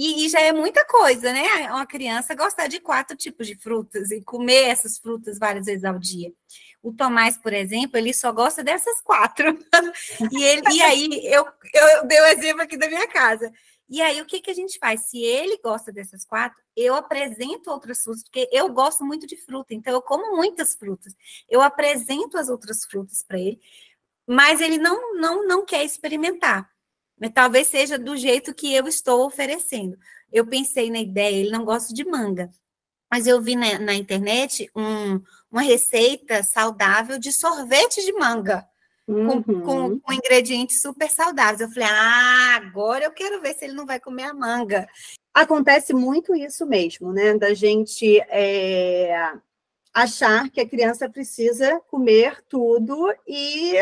E, 0.00 0.24
e, 0.24 0.28
já 0.28 0.40
é 0.40 0.52
muita 0.52 0.84
coisa, 0.84 1.32
né? 1.32 1.68
Uma 1.72 1.84
criança 1.84 2.32
gostar 2.32 2.68
de 2.68 2.78
quatro 2.78 3.16
tipos 3.16 3.48
de 3.48 3.56
frutas 3.56 4.12
e 4.12 4.22
comer 4.22 4.68
essas 4.68 4.96
frutas 4.96 5.40
várias 5.40 5.66
vezes 5.66 5.82
ao 5.82 5.98
dia. 5.98 6.32
O 6.80 6.92
Tomás, 6.92 7.36
por 7.36 7.52
exemplo, 7.52 7.98
ele 7.98 8.14
só 8.14 8.30
gosta 8.30 8.62
dessas 8.62 9.00
quatro. 9.00 9.58
e, 10.30 10.44
ele, 10.44 10.62
e 10.72 10.82
aí, 10.82 11.20
eu, 11.24 11.44
eu 11.74 12.06
dei 12.06 12.20
o 12.20 12.22
um 12.22 12.26
exemplo 12.26 12.62
aqui 12.62 12.76
da 12.76 12.86
minha 12.86 13.08
casa. 13.08 13.52
E 13.88 14.00
aí, 14.00 14.22
o 14.22 14.24
que, 14.24 14.40
que 14.40 14.52
a 14.52 14.54
gente 14.54 14.78
faz? 14.78 15.08
Se 15.08 15.20
ele 15.20 15.58
gosta 15.58 15.90
dessas 15.90 16.24
quatro, 16.24 16.62
eu 16.76 16.94
apresento 16.94 17.68
outras 17.68 18.00
frutas, 18.00 18.22
porque 18.22 18.48
eu 18.52 18.68
gosto 18.72 19.04
muito 19.04 19.26
de 19.26 19.36
fruta, 19.36 19.74
então 19.74 19.92
eu 19.92 20.00
como 20.00 20.36
muitas 20.36 20.76
frutas. 20.76 21.12
Eu 21.48 21.60
apresento 21.60 22.38
as 22.38 22.48
outras 22.48 22.84
frutas 22.84 23.24
para 23.26 23.40
ele, 23.40 23.58
mas 24.24 24.60
ele 24.60 24.78
não, 24.78 25.14
não, 25.16 25.44
não 25.44 25.64
quer 25.64 25.84
experimentar. 25.84 26.70
Mas 27.20 27.32
talvez 27.32 27.68
seja 27.68 27.98
do 27.98 28.16
jeito 28.16 28.54
que 28.54 28.74
eu 28.74 28.86
estou 28.86 29.26
oferecendo. 29.26 29.98
Eu 30.32 30.46
pensei 30.46 30.90
na 30.90 31.00
ideia, 31.00 31.36
ele 31.36 31.50
não 31.50 31.64
gosta 31.64 31.92
de 31.92 32.04
manga, 32.04 32.50
mas 33.10 33.26
eu 33.26 33.40
vi 33.40 33.56
na, 33.56 33.78
na 33.78 33.94
internet 33.94 34.70
um, 34.76 35.20
uma 35.50 35.62
receita 35.62 36.42
saudável 36.42 37.18
de 37.18 37.32
sorvete 37.32 38.04
de 38.04 38.12
manga. 38.12 38.66
Uhum. 39.06 39.42
Com, 39.42 39.62
com, 39.62 40.00
com, 40.00 40.12
ingredientes 40.12 40.82
super 40.82 41.08
saudáveis. 41.08 41.62
Eu 41.62 41.70
falei, 41.70 41.88
ah, 41.90 42.56
agora 42.56 43.04
eu 43.04 43.10
quero 43.10 43.40
ver 43.40 43.54
se 43.54 43.64
ele 43.64 43.72
não 43.72 43.86
vai 43.86 43.98
comer 43.98 44.24
a 44.24 44.34
manga. 44.34 44.86
Acontece 45.32 45.94
muito 45.94 46.36
isso 46.36 46.66
mesmo, 46.66 47.10
né? 47.10 47.32
Da 47.38 47.54
gente 47.54 48.20
é, 48.28 49.32
achar 49.94 50.50
que 50.50 50.60
a 50.60 50.68
criança 50.68 51.08
precisa 51.08 51.80
comer 51.88 52.44
tudo 52.50 53.10
e 53.26 53.76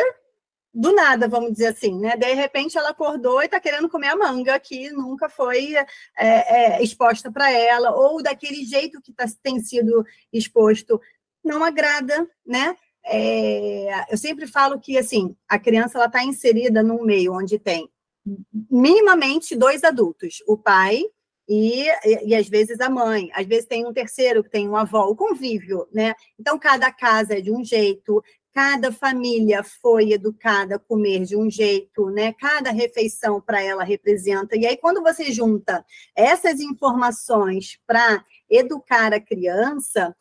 do 0.77 0.93
nada, 0.93 1.27
vamos 1.27 1.53
dizer 1.53 1.69
assim, 1.69 1.99
né? 1.99 2.19
De 2.19 2.31
repente 2.35 2.77
ela 2.77 2.91
acordou 2.91 3.41
e 3.41 3.47
está 3.47 3.59
querendo 3.59 3.89
comer 3.89 4.09
a 4.09 4.17
manga 4.17 4.61
que 4.61 4.91
nunca 4.91 5.27
foi 5.27 5.75
é, 5.75 5.87
é, 6.19 6.83
exposta 6.83 7.33
para 7.33 7.51
ela, 7.51 7.97
ou 7.97 8.23
daquele 8.23 8.63
jeito 8.63 9.01
que 9.01 9.11
tá, 9.11 9.25
tem 9.43 9.59
sido 9.59 10.05
exposto, 10.31 11.01
não 11.43 11.65
agrada, 11.65 12.29
né? 12.45 12.77
É, 13.07 14.13
eu 14.13 14.19
sempre 14.19 14.47
falo 14.47 14.79
que 14.79 14.99
assim 14.99 15.35
a 15.49 15.59
criança 15.59 15.97
ela 15.97 16.09
está 16.09 16.23
inserida 16.23 16.83
num 16.83 17.05
meio 17.05 17.33
onde 17.33 17.59
tem 17.59 17.89
minimamente 18.71 19.57
dois 19.57 19.83
adultos, 19.83 20.43
o 20.47 20.59
pai 20.59 21.03
e, 21.49 21.89
e, 22.05 22.29
e, 22.29 22.35
às 22.35 22.49
vezes 22.49 22.81
a 22.81 22.91
mãe, 22.91 23.31
às 23.33 23.47
vezes 23.47 23.67
tem 23.67 23.87
um 23.87 23.93
terceiro 23.93 24.43
que 24.43 24.51
tem 24.51 24.69
uma 24.69 24.83
avó, 24.83 25.05
o 25.05 25.17
convívio, 25.17 25.87
né? 25.93 26.15
Então 26.39 26.59
cada 26.59 26.93
casa 26.93 27.39
é 27.39 27.41
de 27.41 27.53
um 27.53 27.65
jeito, 27.65 28.23
cada 28.57 28.91
família 28.91 29.63
foi 29.63 30.13
educada 30.13 30.77
a 30.77 30.79
comer 30.79 31.27
de 31.27 31.37
um 31.37 31.51
jeito, 31.51 32.09
né? 32.09 32.33
Cada 32.33 32.71
refeição 32.71 33.39
para 33.39 33.63
ela 33.63 33.85
representa. 33.85 34.57
E 34.57 34.67
aí, 34.67 34.79
quando 34.79 35.03
você 35.03 35.31
junta 35.31 35.85
essas 36.17 36.59
informações 36.59 37.79
para 37.87 38.25
educar 38.49 39.13
a 39.13 39.21
criança, 39.21 40.17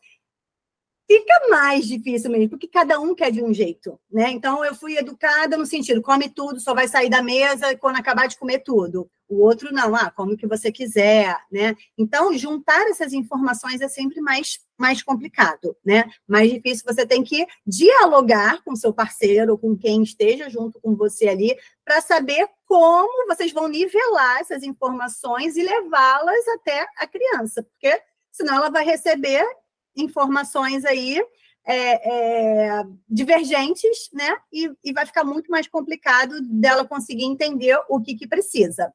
fica 1.07 1.49
mais 1.49 1.87
difícil 1.87 2.31
mesmo, 2.31 2.49
porque 2.49 2.67
cada 2.67 2.99
um 2.99 3.13
quer 3.13 3.31
de 3.31 3.43
um 3.43 3.53
jeito, 3.53 3.99
né? 4.11 4.29
Então, 4.31 4.63
eu 4.65 4.73
fui 4.75 4.97
educada 4.97 5.57
no 5.57 5.65
sentido, 5.65 6.01
come 6.01 6.29
tudo, 6.29 6.59
só 6.59 6.73
vai 6.73 6.87
sair 6.87 7.09
da 7.09 7.21
mesa 7.21 7.75
quando 7.77 7.97
acabar 7.97 8.27
de 8.27 8.37
comer 8.37 8.59
tudo 8.59 9.09
o 9.27 9.41
outro 9.41 9.73
não, 9.73 9.95
ah, 9.95 10.11
como 10.11 10.37
que 10.37 10.47
você 10.47 10.71
quiser, 10.71 11.35
né? 11.51 11.75
Então, 11.97 12.37
juntar 12.37 12.87
essas 12.87 13.13
informações 13.13 13.81
é 13.81 13.87
sempre 13.87 14.21
mais, 14.21 14.59
mais 14.77 15.01
complicado, 15.01 15.75
né? 15.83 16.09
Mais 16.27 16.51
difícil, 16.51 16.85
você 16.85 17.05
tem 17.05 17.23
que 17.23 17.45
dialogar 17.65 18.63
com 18.63 18.75
seu 18.75 18.93
parceiro, 18.93 19.57
com 19.57 19.75
quem 19.75 20.03
esteja 20.03 20.49
junto 20.49 20.79
com 20.79 20.95
você 20.95 21.27
ali, 21.27 21.55
para 21.83 22.01
saber 22.01 22.47
como 22.65 23.27
vocês 23.27 23.51
vão 23.51 23.67
nivelar 23.67 24.39
essas 24.39 24.63
informações 24.63 25.55
e 25.55 25.63
levá-las 25.63 26.47
até 26.49 26.85
a 26.97 27.07
criança, 27.07 27.63
porque 27.63 27.99
senão 28.31 28.55
ela 28.55 28.69
vai 28.69 28.83
receber 28.83 29.45
informações 29.95 30.85
aí 30.85 31.21
é, 31.65 32.77
é, 32.77 32.83
divergentes, 33.09 34.09
né? 34.13 34.35
E, 34.53 34.71
e, 34.83 34.93
vai 34.93 35.05
ficar 35.05 35.23
muito 35.23 35.49
mais 35.49 35.67
complicado 35.67 36.39
dela 36.41 36.85
conseguir 36.85 37.25
entender 37.25 37.77
o 37.89 37.99
que, 37.99 38.15
que 38.15 38.27
precisa. 38.27 38.93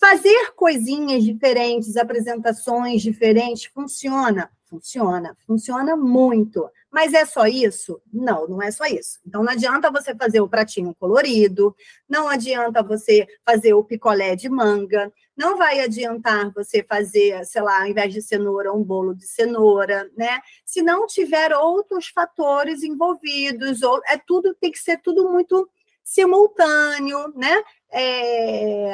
Fazer 0.00 0.52
coisinhas 0.54 1.24
diferentes, 1.24 1.96
apresentações 1.96 3.02
diferentes, 3.02 3.64
funciona? 3.64 4.48
Funciona, 4.68 5.34
funciona 5.46 5.96
muito. 5.96 6.68
Mas 6.90 7.14
é 7.14 7.24
só 7.24 7.46
isso? 7.46 8.00
Não, 8.12 8.46
não 8.46 8.62
é 8.62 8.70
só 8.70 8.84
isso. 8.84 9.18
Então 9.26 9.42
não 9.42 9.52
adianta 9.52 9.90
você 9.90 10.14
fazer 10.14 10.40
o 10.40 10.48
pratinho 10.48 10.94
colorido, 10.94 11.74
não 12.08 12.28
adianta 12.28 12.82
você 12.82 13.26
fazer 13.44 13.72
o 13.72 13.84
picolé 13.84 14.36
de 14.36 14.48
manga, 14.48 15.12
não 15.36 15.56
vai 15.56 15.80
adiantar 15.80 16.52
você 16.52 16.82
fazer, 16.82 17.44
sei 17.46 17.62
lá, 17.62 17.80
ao 17.80 17.86
invés 17.86 18.12
de 18.12 18.20
cenoura, 18.20 18.72
um 18.72 18.82
bolo 18.82 19.14
de 19.14 19.26
cenoura, 19.26 20.10
né? 20.16 20.40
Se 20.66 20.82
não 20.82 21.06
tiver 21.06 21.54
outros 21.54 22.08
fatores 22.08 22.82
envolvidos, 22.82 23.82
ou 23.82 24.00
é 24.06 24.18
tudo 24.18 24.54
tem 24.54 24.70
que 24.70 24.78
ser 24.78 25.00
tudo 25.00 25.30
muito 25.30 25.68
simultâneo, 26.04 27.32
né? 27.34 27.62
É, 27.90 28.90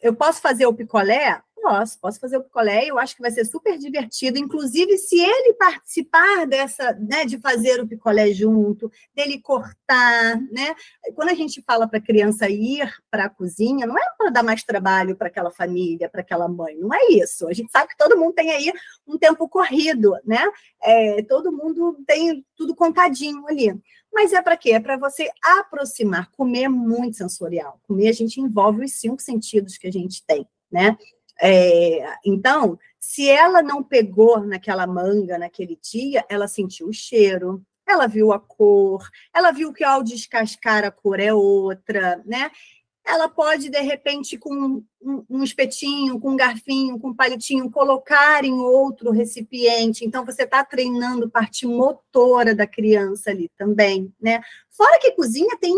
eu 0.00 0.14
posso 0.14 0.40
fazer 0.40 0.66
o 0.66 0.74
picolé? 0.74 1.42
Posso, 1.64 1.98
posso 1.98 2.20
fazer 2.20 2.36
o 2.36 2.42
picolé, 2.42 2.84
eu 2.84 2.98
acho 2.98 3.16
que 3.16 3.22
vai 3.22 3.30
ser 3.30 3.46
super 3.46 3.78
divertido, 3.78 4.38
inclusive 4.38 4.98
se 4.98 5.18
ele 5.18 5.54
participar 5.54 6.46
dessa, 6.46 6.92
né, 6.92 7.24
de 7.24 7.40
fazer 7.40 7.80
o 7.80 7.88
picolé 7.88 8.34
junto, 8.34 8.92
dele 9.14 9.40
cortar, 9.40 10.38
né? 10.52 10.74
Quando 11.14 11.30
a 11.30 11.34
gente 11.34 11.62
fala 11.66 11.88
para 11.88 11.98
a 11.98 12.02
criança 12.02 12.50
ir 12.50 12.92
para 13.10 13.24
a 13.24 13.30
cozinha, 13.30 13.86
não 13.86 13.96
é 13.96 14.04
para 14.18 14.28
dar 14.28 14.42
mais 14.42 14.62
trabalho 14.62 15.16
para 15.16 15.28
aquela 15.28 15.50
família, 15.50 16.06
para 16.06 16.20
aquela 16.20 16.46
mãe, 16.46 16.76
não 16.76 16.92
é 16.92 17.12
isso. 17.12 17.48
A 17.48 17.54
gente 17.54 17.72
sabe 17.72 17.88
que 17.88 17.96
todo 17.96 18.18
mundo 18.18 18.34
tem 18.34 18.50
aí 18.50 18.70
um 19.06 19.16
tempo 19.16 19.48
corrido, 19.48 20.18
né? 20.22 20.44
É, 20.82 21.22
todo 21.22 21.50
mundo 21.50 21.96
tem 22.06 22.44
tudo 22.54 22.74
contadinho 22.74 23.48
ali. 23.48 23.74
Mas 24.12 24.34
é 24.34 24.42
para 24.42 24.58
quê? 24.58 24.72
É 24.72 24.80
para 24.80 24.98
você 24.98 25.30
aproximar. 25.42 26.30
Comer 26.32 26.64
é 26.64 26.68
muito 26.68 27.16
sensorial. 27.16 27.80
Comer 27.84 28.08
a 28.08 28.12
gente 28.12 28.38
envolve 28.38 28.84
os 28.84 28.92
cinco 28.92 29.22
sentidos 29.22 29.78
que 29.78 29.86
a 29.86 29.90
gente 29.90 30.22
tem, 30.26 30.46
né? 30.70 30.98
É, 31.40 32.16
então, 32.24 32.78
se 32.98 33.28
ela 33.28 33.62
não 33.62 33.82
pegou 33.82 34.40
naquela 34.40 34.86
manga 34.86 35.38
naquele 35.38 35.78
dia, 35.82 36.24
ela 36.28 36.48
sentiu 36.48 36.88
o 36.88 36.92
cheiro, 36.92 37.62
ela 37.86 38.06
viu 38.06 38.32
a 38.32 38.38
cor, 38.38 39.08
ela 39.34 39.50
viu 39.50 39.72
que 39.72 39.84
ao 39.84 40.02
descascar 40.02 40.84
a 40.84 40.90
cor 40.90 41.20
é 41.20 41.34
outra, 41.34 42.22
né? 42.24 42.50
ela 43.04 43.28
pode, 43.28 43.68
de 43.68 43.80
repente, 43.80 44.38
com 44.38 44.82
um, 45.02 45.42
espetinho, 45.42 46.18
com 46.18 46.30
um 46.30 46.36
garfinho, 46.36 46.98
com 46.98 47.08
um 47.08 47.14
palitinho, 47.14 47.70
colocar 47.70 48.44
em 48.44 48.54
outro 48.54 49.10
recipiente. 49.10 50.06
Então, 50.06 50.24
você 50.24 50.44
está 50.44 50.64
treinando 50.64 51.28
parte 51.28 51.66
motora 51.66 52.54
da 52.54 52.66
criança 52.66 53.30
ali 53.30 53.50
também, 53.58 54.10
né? 54.18 54.40
Fora 54.70 54.98
que 54.98 55.10
cozinha 55.10 55.54
tem 55.60 55.74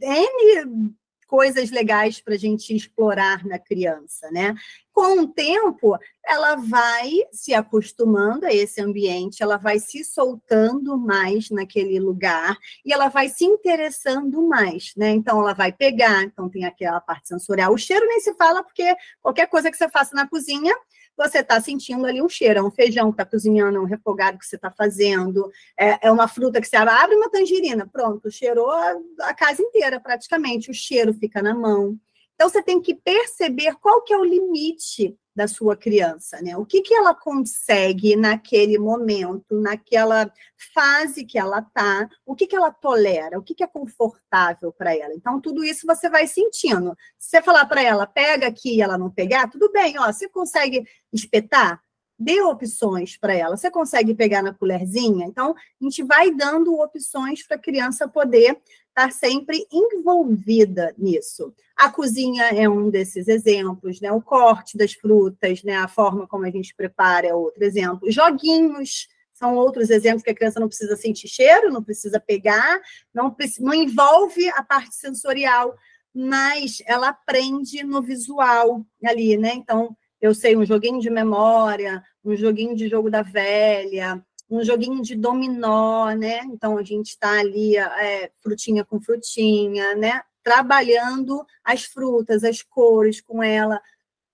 N 0.00 0.94
coisas 1.30 1.70
legais 1.70 2.20
para 2.20 2.34
a 2.34 2.36
gente 2.36 2.74
explorar 2.74 3.46
na 3.46 3.56
criança, 3.56 4.28
né? 4.32 4.52
Com 4.92 5.20
o 5.20 5.28
tempo, 5.28 5.96
ela 6.26 6.56
vai 6.56 7.08
se 7.30 7.54
acostumando 7.54 8.44
a 8.44 8.52
esse 8.52 8.80
ambiente, 8.82 9.40
ela 9.40 9.56
vai 9.56 9.78
se 9.78 10.02
soltando 10.04 10.98
mais 10.98 11.48
naquele 11.48 12.00
lugar 12.00 12.58
e 12.84 12.92
ela 12.92 13.08
vai 13.08 13.28
se 13.28 13.44
interessando 13.44 14.42
mais, 14.48 14.92
né? 14.96 15.10
Então, 15.10 15.40
ela 15.40 15.54
vai 15.54 15.72
pegar, 15.72 16.24
então 16.24 16.48
tem 16.48 16.64
aquela 16.64 17.00
parte 17.00 17.28
sensorial. 17.28 17.72
O 17.72 17.78
cheiro 17.78 18.04
nem 18.06 18.18
se 18.18 18.34
fala, 18.34 18.64
porque 18.64 18.92
qualquer 19.22 19.46
coisa 19.46 19.70
que 19.70 19.76
você 19.76 19.88
faça 19.88 20.16
na 20.16 20.28
cozinha, 20.28 20.74
você 21.16 21.38
está 21.38 21.60
sentindo 21.60 22.06
ali 22.06 22.22
um 22.22 22.28
cheiro, 22.28 22.60
é 22.60 22.62
um 22.62 22.70
feijão 22.70 23.10
que 23.10 23.20
está 23.20 23.24
cozinhando, 23.24 23.78
é 23.78 23.80
um 23.80 23.84
refogado 23.84 24.38
que 24.38 24.46
você 24.46 24.56
está 24.56 24.70
fazendo, 24.70 25.50
é, 25.78 26.06
é, 26.08 26.10
uma 26.10 26.26
fruta 26.26 26.60
que 26.60 26.66
você 26.66 26.76
abre 26.76 27.14
uma 27.16 27.30
tangerina, 27.30 27.86
pronto, 27.86 28.30
cheirou 28.30 28.70
a, 28.70 28.96
a 29.20 29.34
casa 29.34 29.62
inteira 29.62 30.00
praticamente, 30.00 30.70
o 30.70 30.74
cheiro 30.74 31.12
fica 31.12 31.42
na 31.42 31.54
mão. 31.54 31.98
Então, 32.34 32.48
você 32.48 32.62
tem 32.62 32.80
que 32.80 32.94
perceber 32.94 33.74
qual 33.82 34.02
que 34.02 34.14
é 34.14 34.16
o 34.16 34.24
limite 34.24 35.14
da 35.40 35.48
sua 35.48 35.74
criança, 35.74 36.38
né? 36.42 36.54
O 36.58 36.66
que, 36.66 36.82
que 36.82 36.92
ela 36.92 37.14
consegue 37.14 38.14
naquele 38.14 38.78
momento, 38.78 39.58
naquela 39.58 40.30
fase 40.74 41.24
que 41.24 41.38
ela 41.38 41.60
está, 41.60 42.06
o 42.26 42.36
que, 42.36 42.46
que 42.46 42.54
ela 42.54 42.70
tolera, 42.70 43.38
o 43.38 43.42
que, 43.42 43.54
que 43.54 43.64
é 43.64 43.66
confortável 43.66 44.70
para 44.70 44.94
ela. 44.94 45.14
Então, 45.14 45.40
tudo 45.40 45.64
isso 45.64 45.86
você 45.86 46.10
vai 46.10 46.26
sentindo. 46.26 46.94
Se 47.18 47.30
você 47.30 47.40
falar 47.40 47.64
para 47.64 47.82
ela, 47.82 48.06
pega 48.06 48.48
aqui 48.48 48.76
e 48.76 48.82
ela 48.82 48.98
não 48.98 49.10
pegar, 49.10 49.48
tudo 49.48 49.72
bem, 49.72 49.98
ó, 49.98 50.12
você 50.12 50.28
consegue 50.28 50.86
espetar? 51.10 51.80
Dê 52.18 52.42
opções 52.42 53.16
para 53.16 53.32
ela. 53.32 53.56
Você 53.56 53.70
consegue 53.70 54.14
pegar 54.14 54.42
na 54.42 54.52
colherzinha? 54.52 55.24
Então, 55.24 55.54
a 55.54 55.84
gente 55.84 56.02
vai 56.02 56.30
dando 56.30 56.78
opções 56.78 57.46
para 57.46 57.56
a 57.56 57.60
criança 57.60 58.06
poder 58.06 58.60
estar 58.90 59.08
tá 59.08 59.10
sempre 59.10 59.66
envolvida 59.72 60.94
nisso. 60.98 61.54
A 61.76 61.90
cozinha 61.90 62.44
é 62.44 62.68
um 62.68 62.90
desses 62.90 63.26
exemplos, 63.28 64.00
né? 64.00 64.12
O 64.12 64.20
corte 64.20 64.76
das 64.76 64.92
frutas, 64.92 65.62
né? 65.62 65.76
A 65.76 65.88
forma 65.88 66.26
como 66.26 66.44
a 66.44 66.50
gente 66.50 66.74
prepara 66.74 67.26
é 67.26 67.34
outro 67.34 67.64
exemplo. 67.64 68.10
Joguinhos 68.10 69.08
são 69.32 69.56
outros 69.56 69.88
exemplos 69.88 70.22
que 70.22 70.30
a 70.30 70.34
criança 70.34 70.60
não 70.60 70.68
precisa 70.68 70.96
sentir 70.96 71.28
cheiro, 71.28 71.72
não 71.72 71.82
precisa 71.82 72.20
pegar, 72.20 72.78
não, 73.14 73.34
não 73.60 73.72
envolve 73.72 74.46
a 74.50 74.62
parte 74.62 74.94
sensorial, 74.94 75.74
mas 76.14 76.82
ela 76.84 77.08
aprende 77.08 77.82
no 77.82 78.02
visual 78.02 78.84
ali, 79.02 79.38
né? 79.38 79.54
Então, 79.54 79.96
eu 80.20 80.34
sei 80.34 80.54
um 80.54 80.66
joguinho 80.66 81.00
de 81.00 81.08
memória, 81.08 82.02
um 82.22 82.36
joguinho 82.36 82.76
de 82.76 82.88
jogo 82.88 83.10
da 83.10 83.22
velha, 83.22 84.22
um 84.50 84.64
joguinho 84.64 85.00
de 85.00 85.14
dominó, 85.14 86.10
né? 86.10 86.40
Então 86.46 86.76
a 86.76 86.82
gente 86.82 87.10
está 87.10 87.38
ali 87.38 87.76
é, 87.76 88.30
frutinha 88.42 88.84
com 88.84 89.00
frutinha, 89.00 89.94
né? 89.94 90.22
Trabalhando 90.42 91.46
as 91.62 91.84
frutas, 91.84 92.42
as 92.42 92.62
cores 92.62 93.20
com 93.20 93.42
ela, 93.42 93.80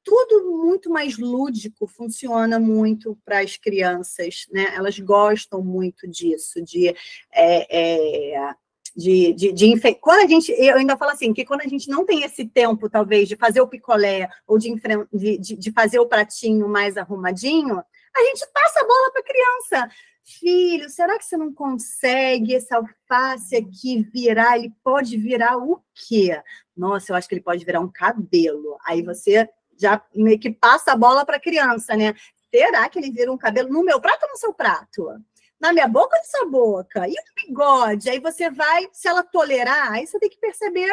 tudo 0.03 0.57
muito 0.57 0.89
mais 0.89 1.19
lúdico, 1.19 1.87
funciona 1.87 2.61
muito 2.61 3.19
para 3.25 3.41
as 3.41 3.57
crianças, 3.57 4.47
né? 4.53 4.73
Elas 4.75 4.99
gostam 4.99 5.61
muito 5.63 6.09
disso, 6.09 6.63
de 6.63 6.95
é, 7.33 8.35
é, 8.35 8.55
de, 8.97 9.35
de, 9.35 9.53
de 9.53 9.95
quando 10.01 10.25
a 10.25 10.27
gente, 10.27 10.51
eu 10.53 10.77
ainda 10.77 10.97
falo 10.97 11.11
assim, 11.11 11.35
que 11.35 11.45
quando 11.45 11.61
a 11.61 11.69
gente 11.69 11.89
não 11.91 12.07
tem 12.07 12.23
esse 12.23 12.47
tempo, 12.47 12.89
talvez, 12.89 13.29
de 13.29 13.37
fazer 13.37 13.61
o 13.61 13.69
picolé 13.69 14.31
ou 14.47 14.59
de, 14.59 14.75
de, 15.13 15.57
de 15.57 15.73
fazer 15.73 15.99
o 15.99 16.07
pratinho 16.07 16.67
mais 16.67 16.97
arrumadinho, 16.97 17.83
a 18.17 18.25
gente 18.25 18.47
passa 18.53 18.81
a 18.81 18.87
bola 18.87 19.13
para 19.13 19.21
a 19.21 19.25
criança. 19.25 19.91
Filho, 20.25 20.91
será 20.91 21.17
que 21.19 21.25
você 21.25 21.37
não 21.37 21.53
consegue 21.53 22.53
esse 22.53 22.75
alface 22.75 23.55
aqui 23.55 24.03
virar? 24.13 24.59
Ele 24.59 24.73
pode 24.83 25.17
virar 25.17 25.57
o 25.57 25.81
quê? 25.95 26.43
Nossa, 26.77 27.13
eu 27.13 27.17
acho 27.17 27.29
que 27.29 27.35
ele 27.35 27.43
pode 27.43 27.65
virar 27.65 27.81
um 27.81 27.91
cabelo. 27.91 28.77
Aí 28.85 29.03
você 29.03 29.49
já 29.79 30.03
meio 30.15 30.39
que 30.39 30.51
passa 30.51 30.93
a 30.93 30.97
bola 30.97 31.25
para 31.25 31.37
a 31.37 31.41
criança, 31.41 31.97
né? 31.97 32.15
Será 32.51 32.89
que 32.89 32.99
ele 32.99 33.13
vira 33.13 33.31
um 33.31 33.39
cabelo 33.39 33.69
no 33.69 33.85
meu 33.85 34.01
prato 34.01 34.25
ou 34.25 34.31
no 34.31 34.37
seu 34.37 34.53
prato? 34.53 35.07
Na 35.61 35.73
minha 35.73 35.87
boca 35.87 36.17
ou 36.17 36.19
na 36.19 36.25
sua 36.25 36.51
boca? 36.51 37.09
E 37.09 37.13
o 37.13 37.47
bigode? 37.47 38.11
Aí 38.11 38.19
você 38.19 38.51
vai, 38.51 38.89
se 38.93 39.07
ela 39.07 39.23
tolerar, 39.23 39.93
aí 39.93 40.07
você 40.07 40.19
tem 40.19 40.29
que 40.29 40.39
perceber, 40.39 40.91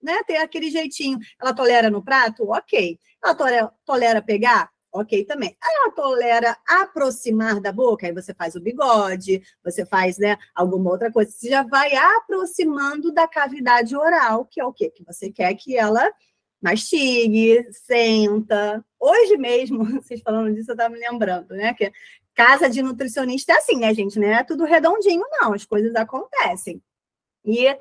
né? 0.00 0.22
Ter 0.24 0.36
aquele 0.36 0.70
jeitinho. 0.70 1.18
Ela 1.40 1.52
tolera 1.52 1.90
no 1.90 2.02
prato? 2.02 2.48
Ok. 2.48 2.98
Ela 3.24 3.34
tolera, 3.34 3.72
tolera 3.84 4.22
pegar? 4.22 4.70
Ok 4.92 5.24
também. 5.24 5.56
Ela 5.62 5.90
tolera 5.92 6.56
aproximar 6.66 7.60
da 7.60 7.72
boca, 7.72 8.06
aí 8.06 8.12
você 8.12 8.34
faz 8.34 8.54
o 8.54 8.60
bigode, 8.60 9.42
você 9.64 9.86
faz 9.86 10.18
né, 10.18 10.36
alguma 10.54 10.90
outra 10.90 11.10
coisa, 11.10 11.30
você 11.30 11.48
já 11.48 11.62
vai 11.62 11.94
aproximando 11.94 13.12
da 13.12 13.26
cavidade 13.26 13.96
oral, 13.96 14.44
que 14.44 14.60
é 14.60 14.64
o 14.64 14.72
quê? 14.72 14.90
Que 14.90 15.04
você 15.04 15.30
quer 15.30 15.54
que 15.54 15.76
ela 15.76 16.10
mastigue, 16.62 17.66
senta. 17.72 18.84
Hoje 19.00 19.36
mesmo, 19.36 19.84
vocês 20.00 20.20
falando 20.20 20.54
disso, 20.54 20.70
eu 20.70 20.74
estava 20.74 20.94
me 20.94 21.00
lembrando, 21.00 21.54
né? 21.54 21.74
Que 21.74 21.90
casa 22.34 22.70
de 22.70 22.82
nutricionista 22.82 23.52
é 23.52 23.56
assim, 23.56 23.76
né, 23.76 23.92
gente? 23.92 24.18
Não 24.18 24.28
é 24.28 24.44
tudo 24.44 24.64
redondinho, 24.64 25.24
não, 25.40 25.52
as 25.52 25.64
coisas 25.64 25.94
acontecem. 25.96 26.80
E 27.44 27.76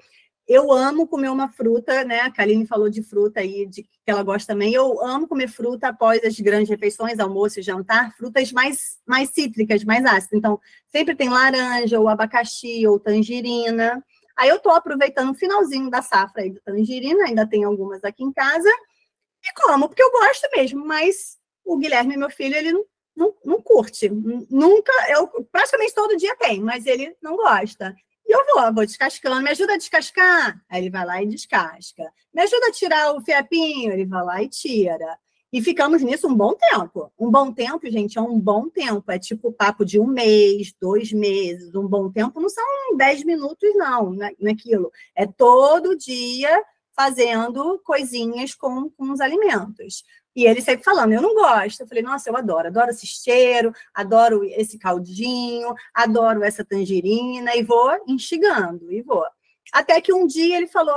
eu 0.52 0.70
amo 0.72 1.08
comer 1.08 1.30
uma 1.30 1.48
fruta, 1.48 2.04
né? 2.04 2.20
A 2.20 2.32
Kaline 2.32 2.68
falou 2.68 2.90
de 2.90 3.02
fruta 3.02 3.40
aí, 3.40 3.66
de 3.66 3.84
que 3.84 3.90
ela 4.06 4.22
gosta 4.22 4.52
também. 4.52 4.74
Eu 4.74 5.02
amo 5.02 5.26
comer 5.26 5.48
fruta 5.48 5.88
após 5.88 6.22
as 6.26 6.38
grandes 6.40 6.70
refeições, 6.70 7.20
almoço 7.20 7.60
e 7.60 7.64
jantar, 7.64 8.14
frutas 8.18 8.52
mais, 8.52 9.00
mais 9.08 9.30
cítricas, 9.30 9.86
mais 9.86 10.04
ácidas. 10.04 10.34
Então, 10.34 10.60
sempre 10.90 11.16
tem 11.16 11.30
laranja, 11.30 11.98
ou 12.00 12.10
abacaxi, 12.10 12.86
ou 12.86 13.00
tangerina. 13.00 14.04
Aí 14.38 14.50
eu 14.50 14.58
estou 14.58 14.74
aproveitando 14.74 15.32
o 15.32 15.36
finalzinho 15.36 15.90
da 15.90 16.02
safra 16.02 16.42
aí 16.42 16.50
do 16.50 16.60
tangerina, 16.60 17.26
ainda 17.26 17.48
tem 17.48 17.64
algumas 17.64 18.04
aqui 18.04 18.24
em 18.24 18.34
casa, 18.34 18.70
e 18.70 19.62
como, 19.62 19.88
porque 19.88 20.04
eu 20.04 20.12
gosto 20.12 20.48
mesmo, 20.54 20.86
mas 20.86 21.38
o 21.64 21.78
Guilherme, 21.78 22.18
meu 22.18 22.30
filho, 22.30 22.56
ele 22.56 22.74
não, 22.74 22.86
não, 23.16 23.36
não 23.46 23.62
curte. 23.62 24.10
Nunca, 24.10 24.92
eu 25.10 25.28
praticamente 25.52 25.96
todo 25.96 26.18
dia 26.18 26.36
tem, 26.36 26.60
mas 26.60 26.86
ele 26.86 27.16
não 27.22 27.38
gosta. 27.38 27.96
E 28.32 28.34
eu 28.34 28.46
vou, 28.46 28.74
vou 28.74 28.86
descascando. 28.86 29.42
Me 29.42 29.50
ajuda 29.50 29.74
a 29.74 29.78
descascar? 29.78 30.64
Aí 30.70 30.84
ele 30.84 30.90
vai 30.90 31.06
lá 31.06 31.22
e 31.22 31.28
descasca. 31.28 32.10
Me 32.34 32.42
ajuda 32.42 32.68
a 32.68 32.72
tirar 32.72 33.14
o 33.14 33.20
fiapinho? 33.20 33.92
Ele 33.92 34.06
vai 34.06 34.24
lá 34.24 34.42
e 34.42 34.48
tira. 34.48 35.20
E 35.52 35.62
ficamos 35.62 36.02
nisso 36.02 36.30
um 36.30 36.34
bom 36.34 36.54
tempo. 36.54 37.12
Um 37.20 37.30
bom 37.30 37.52
tempo, 37.52 37.92
gente, 37.92 38.18
é 38.18 38.22
um 38.22 38.40
bom 38.40 38.70
tempo. 38.70 39.12
É 39.12 39.20
tipo 39.20 39.52
papo 39.52 39.84
de 39.84 40.00
um 40.00 40.08
mês, 40.08 40.74
dois 40.80 41.12
meses. 41.12 41.76
Um 41.76 41.86
bom 41.86 42.10
tempo 42.10 42.40
não 42.40 42.48
são 42.48 42.64
dez 42.96 43.22
minutos, 43.26 43.70
não, 43.76 44.16
naquilo. 44.40 44.94
É 45.14 45.28
todo 45.28 45.98
dia 45.98 46.64
fazendo 46.96 47.82
coisinhas 47.84 48.56
com, 48.56 48.90
com 48.92 49.12
os 49.12 49.20
alimentos. 49.20 50.06
E 50.36 50.46
ele 50.46 50.62
sempre 50.62 50.84
falando, 50.84 51.14
eu 51.14 51.22
não 51.22 51.34
gosto. 51.34 51.82
Eu 51.82 51.88
falei, 51.88 52.04
nossa, 52.04 52.30
eu 52.30 52.38
adoro, 52.38 52.68
adoro 52.68 52.92
esse 52.92 53.06
cheiro, 53.06 53.74
adoro 53.94 54.44
esse 54.44 54.80
caldinho, 54.80 55.74
adoro 55.94 56.44
essa 56.44 56.64
tangerina, 56.64 57.56
e 57.56 57.64
vou 57.64 57.92
instigando, 58.08 58.92
e 58.92 59.02
vou. 59.02 59.26
Até 59.74 60.00
que 60.02 60.14
um 60.14 60.26
dia 60.26 60.58
ele 60.58 60.68
falou, 60.68 60.96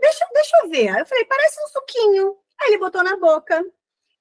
deixa, 0.00 0.26
deixa 0.32 0.56
eu 0.58 0.68
ver. 0.68 0.98
Eu 0.98 1.06
falei, 1.06 1.24
parece 1.24 1.60
um 1.64 1.68
suquinho. 1.68 2.36
Aí 2.60 2.68
ele 2.68 2.78
botou 2.78 3.02
na 3.02 3.16
boca 3.16 3.64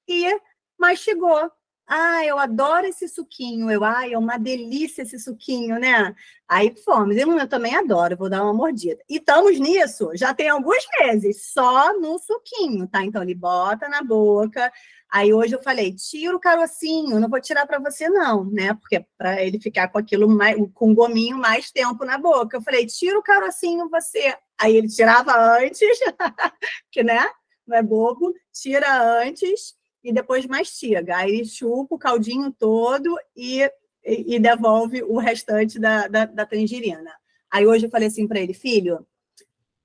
e 0.07 0.39
mastigou. 0.77 1.51
Ah, 1.87 2.25
eu 2.25 2.39
adoro 2.39 2.87
esse 2.87 3.07
suquinho. 3.07 3.69
Eu, 3.69 3.83
ai, 3.83 4.13
é 4.13 4.17
uma 4.17 4.37
delícia 4.37 5.03
esse 5.03 5.19
suquinho, 5.19 5.79
né? 5.79 6.15
Aí 6.47 6.75
fomos. 6.83 7.15
Eu, 7.15 7.31
eu 7.37 7.47
também 7.47 7.75
adoro, 7.75 8.17
vou 8.17 8.29
dar 8.29 8.43
uma 8.43 8.53
mordida. 8.53 9.01
E 9.07 9.17
estamos 9.17 9.59
nisso, 9.59 10.09
já 10.15 10.33
tem 10.33 10.49
alguns 10.49 10.83
meses, 10.99 11.51
só 11.53 11.93
no 11.99 12.17
suquinho, 12.17 12.87
tá? 12.87 13.03
Então 13.03 13.21
ele 13.21 13.35
bota 13.35 13.87
na 13.87 14.01
boca. 14.01 14.71
Aí 15.11 15.31
hoje 15.31 15.53
eu 15.55 15.61
falei, 15.61 15.93
tira 15.95 16.35
o 16.35 16.39
carocinho, 16.39 17.19
não 17.19 17.29
vou 17.29 17.39
tirar 17.39 17.67
para 17.67 17.79
você 17.79 18.09
não, 18.09 18.45
né? 18.45 18.73
Porque 18.73 19.05
para 19.17 19.43
ele 19.43 19.59
ficar 19.59 19.87
com 19.89 19.99
aquilo 19.99 20.27
mais, 20.27 20.57
com 20.73 20.93
gominho 20.93 21.37
mais 21.37 21.71
tempo 21.71 22.03
na 22.03 22.17
boca. 22.17 22.57
Eu 22.57 22.61
falei, 22.61 22.87
tira 22.87 23.17
o 23.19 23.23
carocinho 23.23 23.89
você. 23.89 24.35
Aí 24.59 24.75
ele 24.75 24.87
tirava 24.87 25.33
antes, 25.59 25.79
que 26.91 27.03
né? 27.03 27.29
Não 27.67 27.77
é 27.77 27.83
bobo, 27.83 28.33
tira 28.51 29.21
antes 29.21 29.75
e 30.05 30.13
depois 30.13 30.45
mastiga. 30.45 31.17
Aí 31.17 31.43
chupa 31.43 31.95
o 31.95 31.99
caldinho 31.99 32.51
todo 32.51 33.17
e, 33.35 33.67
e, 34.03 34.39
devolve 34.39 35.01
o 35.01 35.17
restante 35.17 35.79
da, 35.79 36.07
da, 36.07 36.25
da, 36.25 36.45
tangerina. 36.45 37.11
Aí 37.51 37.65
hoje 37.65 37.87
eu 37.87 37.89
falei 37.89 38.07
assim 38.07 38.27
para 38.27 38.39
ele, 38.39 38.53
filho, 38.53 39.03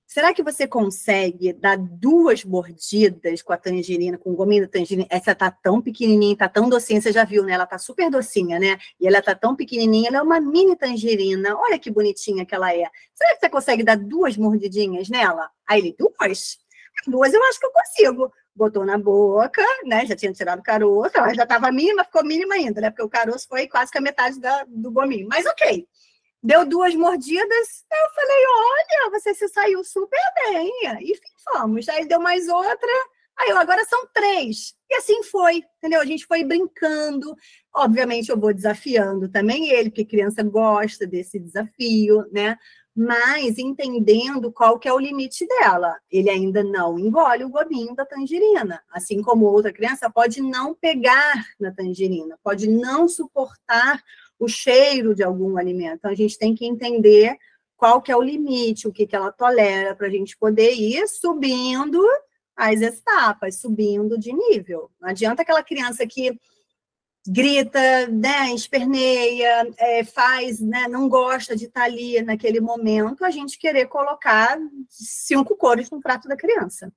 será 0.07 0.35
que 0.35 0.43
você 0.43 0.69
consegue 0.69 1.55
dar 1.55 1.79
duas 1.79 2.45
mordidas 2.45 3.41
com 3.41 3.55
a 3.55 3.57
tangerina, 3.57 4.19
com 4.19 4.31
o 4.31 4.37
gominho 4.37 4.65
da 4.65 4.69
tangerina? 4.69 5.09
Essa 5.09 5.35
tá 5.35 5.51
tão 5.51 5.81
pequenininha, 5.81 6.37
tá 6.37 6.51
tão 6.51 6.69
docinha, 6.69 7.01
você 7.01 7.13
já 7.13 7.25
viu, 7.25 7.43
né? 7.43 7.53
Ela 7.53 7.65
tá 7.65 7.79
super 7.79 8.11
docinha, 8.11 8.59
né? 8.59 8.77
E 9.01 9.07
ela 9.07 9.23
tá 9.23 9.35
tão 9.35 9.57
pequenininha, 9.57 10.09
ela 10.09 10.19
é 10.19 10.23
uma 10.23 10.39
mini 10.39 10.77
tangerina. 10.77 11.57
Olha 11.57 11.79
que 11.79 11.91
bonitinha 11.91 12.45
que 12.45 12.55
ela 12.55 12.75
é. 12.75 12.91
Será 13.15 13.35
que 13.35 13.41
você 13.41 13.49
consegue 13.49 13.83
dar 13.83 13.97
duas 13.97 14.37
mordidinhas 14.37 15.09
nela? 15.09 15.49
Aí 15.67 15.81
ele, 15.81 15.97
duas? 15.99 16.59
Duas 17.07 17.33
eu 17.33 17.43
acho 17.45 17.59
que 17.59 17.65
eu 17.65 17.73
consigo 17.73 18.33
botou 18.55 18.85
na 18.85 18.99
boca, 18.99 19.63
né? 19.85 20.05
Já 20.07 20.17
tinha 20.17 20.33
tirado 20.33 20.61
o 20.61 20.63
caroço, 20.63 21.17
ela 21.17 21.35
já 21.35 21.45
estava 21.45 21.71
mínima, 21.71 22.05
ficou 22.05 22.25
mínima 22.25 22.55
ainda, 22.55 22.81
né? 22.81 22.91
Porque 22.91 23.03
o 23.03 23.09
caroço 23.09 23.47
foi 23.49 23.67
quase 23.67 23.91
que 23.91 23.99
a 23.99 24.03
metade 24.03 24.41
da, 24.41 24.65
do 24.69 24.91
gominho. 24.91 25.29
Mas 25.29 25.47
ok. 25.47 25.87
Deu 26.43 26.65
duas 26.65 26.95
mordidas, 26.95 27.85
eu 27.93 28.11
falei: 28.15 28.45
olha, 28.49 29.11
você 29.11 29.35
se 29.35 29.47
saiu 29.49 29.85
super 29.85 30.21
bem. 30.43 30.71
E 31.01 31.15
fomos. 31.45 31.89
Aí 31.89 32.07
deu 32.07 32.19
mais 32.19 32.49
outra, 32.49 32.89
aí 33.37 33.51
eu, 33.51 33.59
agora 33.59 33.85
são 33.85 34.07
três. 34.13 34.75
E 34.89 34.95
assim 34.95 35.23
foi, 35.23 35.63
entendeu? 35.79 36.01
A 36.01 36.07
gente 36.07 36.27
foi 36.27 36.43
brincando. 36.43 37.37
Obviamente, 37.75 38.31
eu 38.31 38.41
vou 38.41 38.55
desafiando 38.55 39.29
também 39.29 39.69
ele, 39.71 39.91
porque 39.91 40.05
criança 40.05 40.43
gosta 40.43 41.07
desse 41.07 41.39
desafio, 41.39 42.27
né? 42.33 42.57
Mas 43.03 43.57
entendendo 43.57 44.53
qual 44.53 44.79
que 44.79 44.87
é 44.87 44.93
o 44.93 44.99
limite 44.99 45.47
dela. 45.47 45.97
Ele 46.11 46.29
ainda 46.29 46.63
não 46.63 46.99
engole 46.99 47.45
o 47.45 47.49
gominho 47.49 47.95
da 47.95 48.05
tangerina, 48.05 48.83
assim 48.93 49.23
como 49.23 49.47
outra 49.47 49.73
criança 49.73 50.11
pode 50.11 50.43
não 50.43 50.75
pegar 50.75 51.47
na 51.59 51.73
tangerina, 51.73 52.39
pode 52.45 52.69
não 52.69 53.09
suportar 53.09 54.03
o 54.39 54.47
cheiro 54.47 55.15
de 55.15 55.23
algum 55.23 55.57
alimento. 55.57 55.95
Então, 55.95 56.11
a 56.11 56.15
gente 56.15 56.37
tem 56.37 56.55
que 56.55 56.67
entender 56.67 57.39
qual 57.75 58.03
que 58.03 58.13
é 58.13 58.17
o 58.17 58.21
limite, 58.21 58.87
o 58.87 58.93
que, 58.93 59.07
que 59.07 59.17
ela 59.17 59.33
tolera, 59.33 59.95
para 59.95 60.07
a 60.07 60.11
gente 60.11 60.37
poder 60.37 60.75
ir 60.75 61.09
subindo 61.09 62.07
as 62.55 62.83
etapas, 62.83 63.63
subindo 63.63 64.19
de 64.19 64.31
nível. 64.31 64.91
Não 65.01 65.09
adianta 65.09 65.41
aquela 65.41 65.63
criança 65.63 66.07
que 66.07 66.39
grita, 67.27 68.07
né, 68.09 68.53
esperneia, 68.55 69.71
é, 69.79 70.05
faz, 70.05 70.61
né, 70.61 70.89
não 70.89 71.09
gosta 71.09 71.55
de 71.55 71.67
estar 71.67 71.85
ali 71.85 72.21
naquele 72.23 72.61
momento, 72.61 73.25
a 73.25 73.31
gente 73.31 73.59
querer 73.59 73.87
colocar 73.87 74.59
cinco 74.89 75.57
cores 75.57 75.91
no 75.91 76.01
prato 76.01 76.29
da 76.29 76.37
criança. 76.37 76.93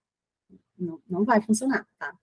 Não, 0.78 1.00
não 1.10 1.24
vai 1.24 1.42
funcionar, 1.42 1.86
tá? 2.00 2.14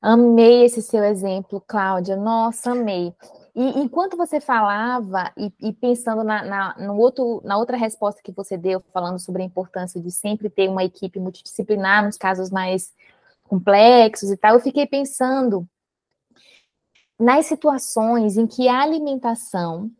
Amei 0.00 0.64
esse 0.64 0.82
seu 0.82 1.02
exemplo, 1.02 1.60
Cláudia. 1.66 2.16
Nossa, 2.16 2.72
amei. 2.72 3.14
E 3.54 3.80
enquanto 3.80 4.16
você 4.16 4.40
falava 4.40 5.32
e, 5.36 5.52
e 5.60 5.72
pensando 5.72 6.22
na, 6.22 6.44
na, 6.44 6.76
no 6.78 6.96
outro, 6.96 7.40
na 7.42 7.56
outra 7.56 7.76
resposta 7.76 8.20
que 8.22 8.30
você 8.30 8.56
deu, 8.56 8.82
falando 8.92 9.18
sobre 9.18 9.42
a 9.42 9.46
importância 9.46 10.00
de 10.00 10.10
sempre 10.10 10.50
ter 10.50 10.68
uma 10.68 10.84
equipe 10.84 11.18
multidisciplinar 11.18 12.04
nos 12.04 12.18
casos 12.18 12.50
mais 12.50 12.92
complexos 13.44 14.30
e 14.30 14.36
tal, 14.36 14.54
eu 14.54 14.60
fiquei 14.60 14.86
pensando 14.86 15.66
nas 17.18 17.46
situações 17.46 18.36
em 18.36 18.46
que 18.46 18.68
a 18.68 18.80
alimentação 18.80 19.90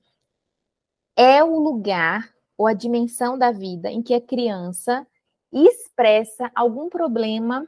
é 1.17 1.43
o 1.43 1.59
lugar 1.59 2.31
ou 2.59 2.67
a 2.67 2.73
dimensão 2.73 3.39
da 3.39 3.51
vida 3.51 3.91
em 3.91 4.03
que 4.03 4.15
a 4.15 4.21
criança 4.21 5.07
expressa 5.53 6.51
algum 6.55 6.89
problema 6.89 7.67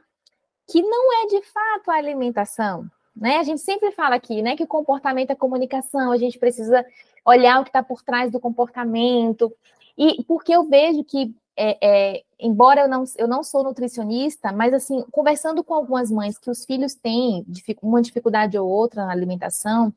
que 0.69 0.81
não 0.81 1.23
é 1.23 1.27
de 1.27 1.41
fato 1.43 1.89
a 1.89 1.95
alimentação, 1.95 2.89
né? 3.15 3.37
A 3.37 3.43
gente 3.43 3.61
sempre 3.61 3.91
fala 3.91 4.15
aqui, 4.15 4.41
né, 4.41 4.55
que 4.55 4.67
comportamento 4.67 5.31
é 5.31 5.35
comunicação, 5.35 6.11
a 6.11 6.17
gente 6.17 6.37
precisa 6.37 6.85
olhar 7.25 7.59
o 7.59 7.63
que 7.63 7.69
está 7.69 7.81
por 7.81 8.03
trás 8.03 8.31
do 8.31 8.39
comportamento. 8.39 9.51
E 9.97 10.23
porque 10.23 10.53
eu 10.53 10.63
vejo 10.63 11.03
que, 11.03 11.35
é, 11.61 11.77
é, 11.81 12.23
embora 12.39 12.81
eu 12.81 12.87
não, 12.87 13.03
eu 13.17 13.27
não 13.27 13.43
sou 13.43 13.63
nutricionista, 13.63 14.51
mas 14.53 14.73
assim, 14.73 15.03
conversando 15.11 15.61
com 15.61 15.73
algumas 15.73 16.09
mães 16.09 16.37
que 16.37 16.49
os 16.49 16.63
filhos 16.63 16.95
têm 16.95 17.45
uma 17.81 18.01
dificuldade 18.01 18.57
ou 18.57 18.69
outra 18.69 19.05
na 19.05 19.11
alimentação, 19.11 19.93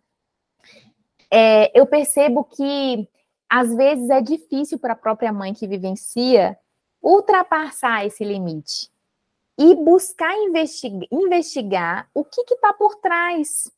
é, 1.30 1.70
eu 1.78 1.86
percebo 1.86 2.42
que 2.42 3.08
às 3.48 3.72
vezes 3.74 4.10
é 4.10 4.20
difícil 4.20 4.76
para 4.78 4.94
a 4.94 4.96
própria 4.96 5.32
mãe 5.32 5.54
que 5.54 5.68
vivencia 5.68 6.58
ultrapassar 7.00 8.04
esse 8.06 8.24
limite 8.24 8.90
e 9.56 9.74
buscar 9.76 10.34
investigar, 10.38 11.06
investigar 11.12 12.08
o 12.12 12.24
que 12.24 12.40
está 12.40 12.72
por 12.72 12.96
trás. 12.96 13.70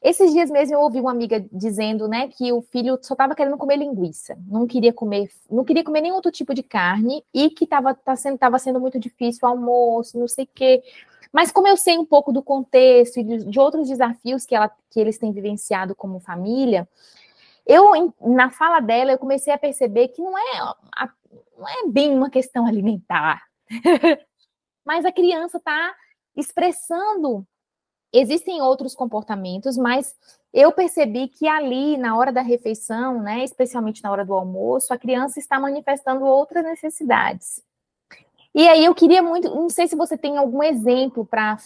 Esses 0.00 0.32
dias 0.32 0.48
mesmo 0.48 0.76
eu 0.76 0.80
ouvi 0.80 1.00
uma 1.00 1.10
amiga 1.10 1.44
dizendo, 1.52 2.06
né, 2.06 2.28
que 2.28 2.52
o 2.52 2.62
filho 2.62 2.98
só 3.02 3.14
estava 3.14 3.34
querendo 3.34 3.58
comer 3.58 3.76
linguiça, 3.76 4.38
não 4.46 4.64
queria 4.64 4.92
comer, 4.92 5.28
não 5.50 5.64
queria 5.64 5.82
comer 5.82 6.02
nenhum 6.02 6.14
outro 6.14 6.30
tipo 6.30 6.54
de 6.54 6.62
carne 6.62 7.24
e 7.34 7.50
que 7.50 7.64
estava 7.64 7.92
tá 7.94 8.14
sendo, 8.14 8.38
tava 8.38 8.58
sendo 8.60 8.80
muito 8.80 8.98
difícil 8.98 9.40
o 9.42 9.46
almoço, 9.50 10.18
não 10.18 10.28
sei 10.28 10.44
o 10.44 10.48
quê. 10.54 10.82
Mas 11.32 11.50
como 11.50 11.66
eu 11.66 11.76
sei 11.76 11.98
um 11.98 12.04
pouco 12.04 12.32
do 12.32 12.42
contexto 12.42 13.18
e 13.18 13.24
de, 13.24 13.44
de 13.44 13.58
outros 13.60 13.88
desafios 13.88 14.46
que, 14.46 14.54
ela, 14.54 14.70
que 14.90 15.00
eles 15.00 15.18
têm 15.18 15.32
vivenciado 15.32 15.94
como 15.94 16.20
família, 16.20 16.88
eu 17.66 18.14
na 18.20 18.50
fala 18.50 18.80
dela 18.80 19.12
eu 19.12 19.18
comecei 19.18 19.52
a 19.52 19.58
perceber 19.58 20.08
que 20.08 20.22
não 20.22 20.38
é, 20.38 20.58
a, 20.96 21.10
não 21.58 21.68
é 21.68 21.88
bem 21.88 22.14
uma 22.14 22.30
questão 22.30 22.66
alimentar. 22.66 23.42
mas 24.86 25.04
a 25.04 25.12
criança 25.12 25.58
está 25.58 25.94
expressando. 26.36 27.46
Existem 28.12 28.60
outros 28.62 28.94
comportamentos, 28.94 29.76
mas 29.76 30.14
eu 30.52 30.72
percebi 30.72 31.28
que 31.28 31.46
ali, 31.46 31.96
na 31.98 32.16
hora 32.16 32.32
da 32.32 32.40
refeição, 32.40 33.22
né, 33.22 33.44
especialmente 33.44 34.02
na 34.02 34.10
hora 34.10 34.24
do 34.24 34.32
almoço, 34.32 34.92
a 34.92 34.98
criança 34.98 35.38
está 35.38 35.60
manifestando 35.60 36.24
outras 36.24 36.64
necessidades. 36.64 37.62
E 38.54 38.66
aí 38.66 38.84
eu 38.84 38.94
queria 38.94 39.22
muito, 39.22 39.54
não 39.54 39.68
sei 39.68 39.86
se 39.86 39.94
você 39.94 40.16
tem 40.16 40.38
algum 40.38 40.62
exemplo 40.62 41.26
para 41.26 41.58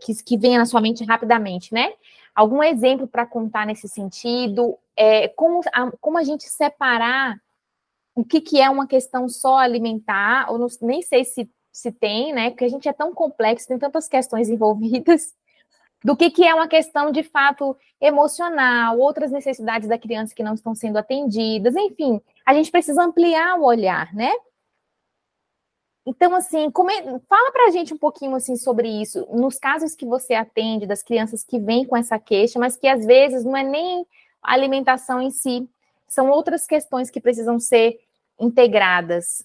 que, 0.00 0.14
que 0.22 0.36
venha 0.36 0.58
na 0.58 0.66
sua 0.66 0.80
mente 0.80 1.04
rapidamente, 1.04 1.72
né? 1.72 1.92
Algum 2.34 2.62
exemplo 2.62 3.06
para 3.06 3.24
contar 3.24 3.64
nesse 3.64 3.88
sentido? 3.88 4.76
É, 4.96 5.28
como, 5.28 5.60
a, 5.72 5.92
como 6.00 6.18
a 6.18 6.24
gente 6.24 6.44
separar 6.44 7.38
o 8.16 8.24
que, 8.24 8.40
que 8.40 8.60
é 8.60 8.68
uma 8.68 8.86
questão 8.86 9.28
só 9.28 9.58
alimentar, 9.58 10.50
ou 10.50 10.58
não, 10.58 10.66
nem 10.82 11.02
sei 11.02 11.24
se 11.24 11.48
se 11.74 11.90
tem, 11.90 12.32
né? 12.32 12.50
Porque 12.50 12.64
a 12.64 12.68
gente 12.68 12.88
é 12.88 12.92
tão 12.92 13.12
complexo, 13.12 13.66
tem 13.66 13.78
tantas 13.78 14.06
questões 14.08 14.48
envolvidas, 14.48 15.34
do 16.04 16.14
que, 16.14 16.30
que 16.30 16.44
é 16.44 16.54
uma 16.54 16.68
questão 16.68 17.10
de 17.10 17.22
fato 17.22 17.74
emocional, 17.98 18.98
outras 18.98 19.30
necessidades 19.30 19.88
da 19.88 19.98
criança 19.98 20.34
que 20.34 20.42
não 20.42 20.52
estão 20.52 20.74
sendo 20.74 20.98
atendidas, 20.98 21.74
enfim, 21.74 22.20
a 22.44 22.52
gente 22.52 22.70
precisa 22.70 23.02
ampliar 23.02 23.58
o 23.58 23.64
olhar, 23.64 24.12
né? 24.14 24.30
Então, 26.06 26.34
assim, 26.34 26.66
é, 26.66 27.18
fala 27.26 27.50
para 27.50 27.68
a 27.68 27.70
gente 27.70 27.94
um 27.94 27.98
pouquinho 27.98 28.34
assim 28.36 28.56
sobre 28.56 28.86
isso, 28.86 29.26
nos 29.32 29.58
casos 29.58 29.94
que 29.94 30.04
você 30.04 30.34
atende, 30.34 30.86
das 30.86 31.02
crianças 31.02 31.42
que 31.42 31.58
vêm 31.58 31.86
com 31.86 31.96
essa 31.96 32.18
queixa, 32.18 32.58
mas 32.58 32.76
que 32.76 32.86
às 32.86 33.06
vezes 33.06 33.42
não 33.42 33.56
é 33.56 33.62
nem 33.62 34.06
a 34.42 34.52
alimentação 34.52 35.22
em 35.22 35.30
si, 35.30 35.66
são 36.06 36.28
outras 36.28 36.66
questões 36.66 37.08
que 37.08 37.22
precisam 37.22 37.58
ser 37.58 37.98
integradas. 38.38 39.42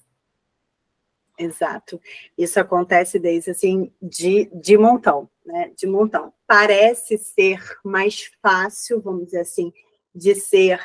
Exato. 1.39 2.02
Isso 2.38 2.60
acontece 2.60 3.17
desde 3.17 3.52
assim 3.52 3.89
de, 4.02 4.52
de 4.54 4.78
montão, 4.78 5.30
né? 5.45 5.71
De 5.75 5.88
montão. 5.88 6.34
Parece 6.45 7.17
ser 7.17 7.63
mais 7.82 8.30
fácil, 8.41 9.02
vamos 9.02 9.25
dizer 9.28 9.39
assim, 9.39 9.71
de 10.13 10.36
ser 10.36 10.82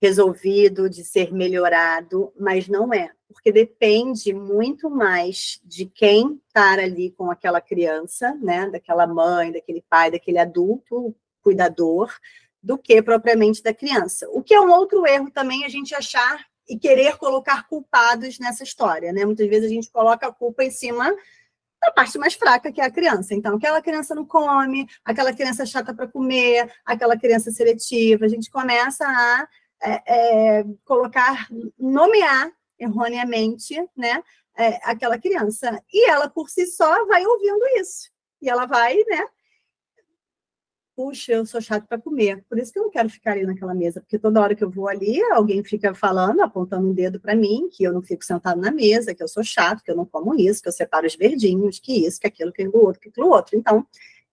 resolvido, 0.00 0.88
de 0.88 1.04
ser 1.04 1.32
melhorado, 1.32 2.32
mas 2.38 2.68
não 2.68 2.94
é, 2.94 3.10
porque 3.26 3.50
depende 3.50 4.32
muito 4.32 4.88
mais 4.88 5.60
de 5.64 5.86
quem 5.86 6.40
está 6.46 6.74
ali 6.74 7.10
com 7.10 7.28
aquela 7.28 7.60
criança, 7.60 8.32
né? 8.40 8.70
Daquela 8.70 9.08
mãe, 9.08 9.50
daquele 9.50 9.82
pai, 9.90 10.12
daquele 10.12 10.38
adulto 10.38 11.12
cuidador, 11.42 12.14
do 12.62 12.78
que 12.78 13.02
propriamente 13.02 13.62
da 13.62 13.74
criança. 13.74 14.28
O 14.30 14.44
que 14.44 14.54
é 14.54 14.60
um 14.60 14.70
outro 14.70 15.04
erro 15.06 15.30
também 15.30 15.64
a 15.64 15.68
gente 15.68 15.92
achar 15.92 16.46
e 16.68 16.78
querer 16.78 17.16
colocar 17.16 17.66
culpados 17.66 18.38
nessa 18.38 18.62
história, 18.62 19.12
né? 19.12 19.24
Muitas 19.24 19.48
vezes 19.48 19.70
a 19.70 19.72
gente 19.72 19.90
coloca 19.90 20.26
a 20.26 20.32
culpa 20.32 20.62
em 20.64 20.70
cima 20.70 21.14
da 21.80 21.92
parte 21.92 22.18
mais 22.18 22.34
fraca, 22.34 22.72
que 22.72 22.80
é 22.80 22.84
a 22.84 22.90
criança. 22.90 23.34
Então, 23.34 23.56
aquela 23.56 23.80
criança 23.80 24.14
não 24.14 24.26
come, 24.26 24.86
aquela 25.04 25.32
criança 25.32 25.64
chata 25.64 25.94
para 25.94 26.08
comer, 26.08 26.70
aquela 26.84 27.16
criança 27.16 27.50
seletiva, 27.50 28.24
a 28.24 28.28
gente 28.28 28.50
começa 28.50 29.06
a 29.06 29.48
é, 29.80 30.02
é, 30.06 30.64
colocar, 30.84 31.46
nomear 31.78 32.50
erroneamente, 32.78 33.74
né, 33.96 34.22
é, 34.56 34.78
aquela 34.82 35.18
criança. 35.18 35.82
E 35.92 36.08
ela, 36.08 36.28
por 36.28 36.48
si 36.48 36.66
só, 36.66 37.06
vai 37.06 37.24
ouvindo 37.24 37.64
isso. 37.80 38.10
E 38.42 38.48
ela 38.48 38.66
vai, 38.66 38.96
né, 39.08 39.24
puxa, 40.98 41.30
eu 41.30 41.46
sou 41.46 41.60
chato 41.60 41.86
para 41.86 41.96
comer. 41.96 42.44
Por 42.48 42.58
isso 42.58 42.72
que 42.72 42.78
eu 42.80 42.82
não 42.82 42.90
quero 42.90 43.08
ficar 43.08 43.30
ali 43.30 43.46
naquela 43.46 43.72
mesa, 43.72 44.00
porque 44.00 44.18
toda 44.18 44.40
hora 44.40 44.52
que 44.56 44.64
eu 44.64 44.68
vou 44.68 44.88
ali, 44.88 45.22
alguém 45.30 45.62
fica 45.62 45.94
falando, 45.94 46.40
apontando 46.40 46.88
um 46.88 46.92
dedo 46.92 47.20
para 47.20 47.36
mim, 47.36 47.68
que 47.70 47.84
eu 47.84 47.92
não 47.92 48.02
fico 48.02 48.24
sentado 48.24 48.60
na 48.60 48.72
mesa, 48.72 49.14
que 49.14 49.22
eu 49.22 49.28
sou 49.28 49.44
chato, 49.44 49.80
que 49.84 49.92
eu 49.92 49.94
não 49.94 50.04
como 50.04 50.34
isso, 50.34 50.60
que 50.60 50.68
eu 50.68 50.72
separo 50.72 51.06
os 51.06 51.14
verdinhos, 51.14 51.78
que 51.78 52.04
isso, 52.04 52.18
que 52.18 52.26
aquilo, 52.26 52.52
que 52.52 52.62
aquilo 52.62 52.84
outro, 52.84 53.00
que 53.00 53.10
aquilo 53.10 53.28
outro. 53.28 53.56
Então, 53.56 53.86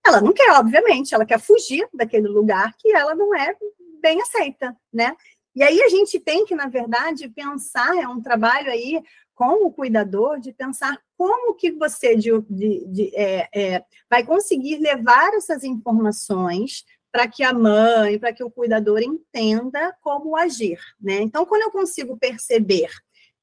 ela 0.04 0.20
não 0.20 0.34
quer, 0.34 0.54
obviamente, 0.54 1.14
ela 1.14 1.24
quer 1.24 1.40
fugir 1.40 1.88
daquele 1.94 2.28
lugar 2.28 2.74
que 2.80 2.92
ela 2.92 3.14
não 3.14 3.36
é 3.36 3.56
bem 4.02 4.20
aceita, 4.20 4.76
né? 4.92 5.16
E 5.56 5.62
aí 5.62 5.80
a 5.84 5.90
gente 5.90 6.20
tem 6.20 6.46
que, 6.46 6.56
na 6.56 6.68
verdade, 6.68 7.30
pensar, 7.30 7.96
é 7.96 8.08
um 8.08 8.20
trabalho 8.20 8.72
aí 8.72 9.04
com 9.36 9.66
o 9.66 9.72
cuidador 9.72 10.40
de 10.40 10.54
pensar 10.54 11.00
como 11.18 11.54
que 11.56 11.72
você 11.72 12.16
de, 12.16 12.32
de, 12.50 12.88
de, 12.88 13.16
é, 13.16 13.50
é, 13.54 13.86
vai 14.10 14.26
conseguir 14.26 14.78
levar 14.78 15.34
essas 15.34 15.64
informações 15.64 16.86
para 17.12 17.28
que 17.28 17.44
a 17.44 17.54
mãe, 17.54 18.18
para 18.18 18.34
que 18.34 18.44
o 18.44 18.52
cuidador 18.52 19.02
entenda 19.02 19.96
como 20.02 20.36
agir, 20.36 20.80
né? 21.00 21.22
Então, 21.22 21.46
quando 21.46 21.64
eu 21.64 21.72
consigo 21.72 22.18
perceber 22.18 22.90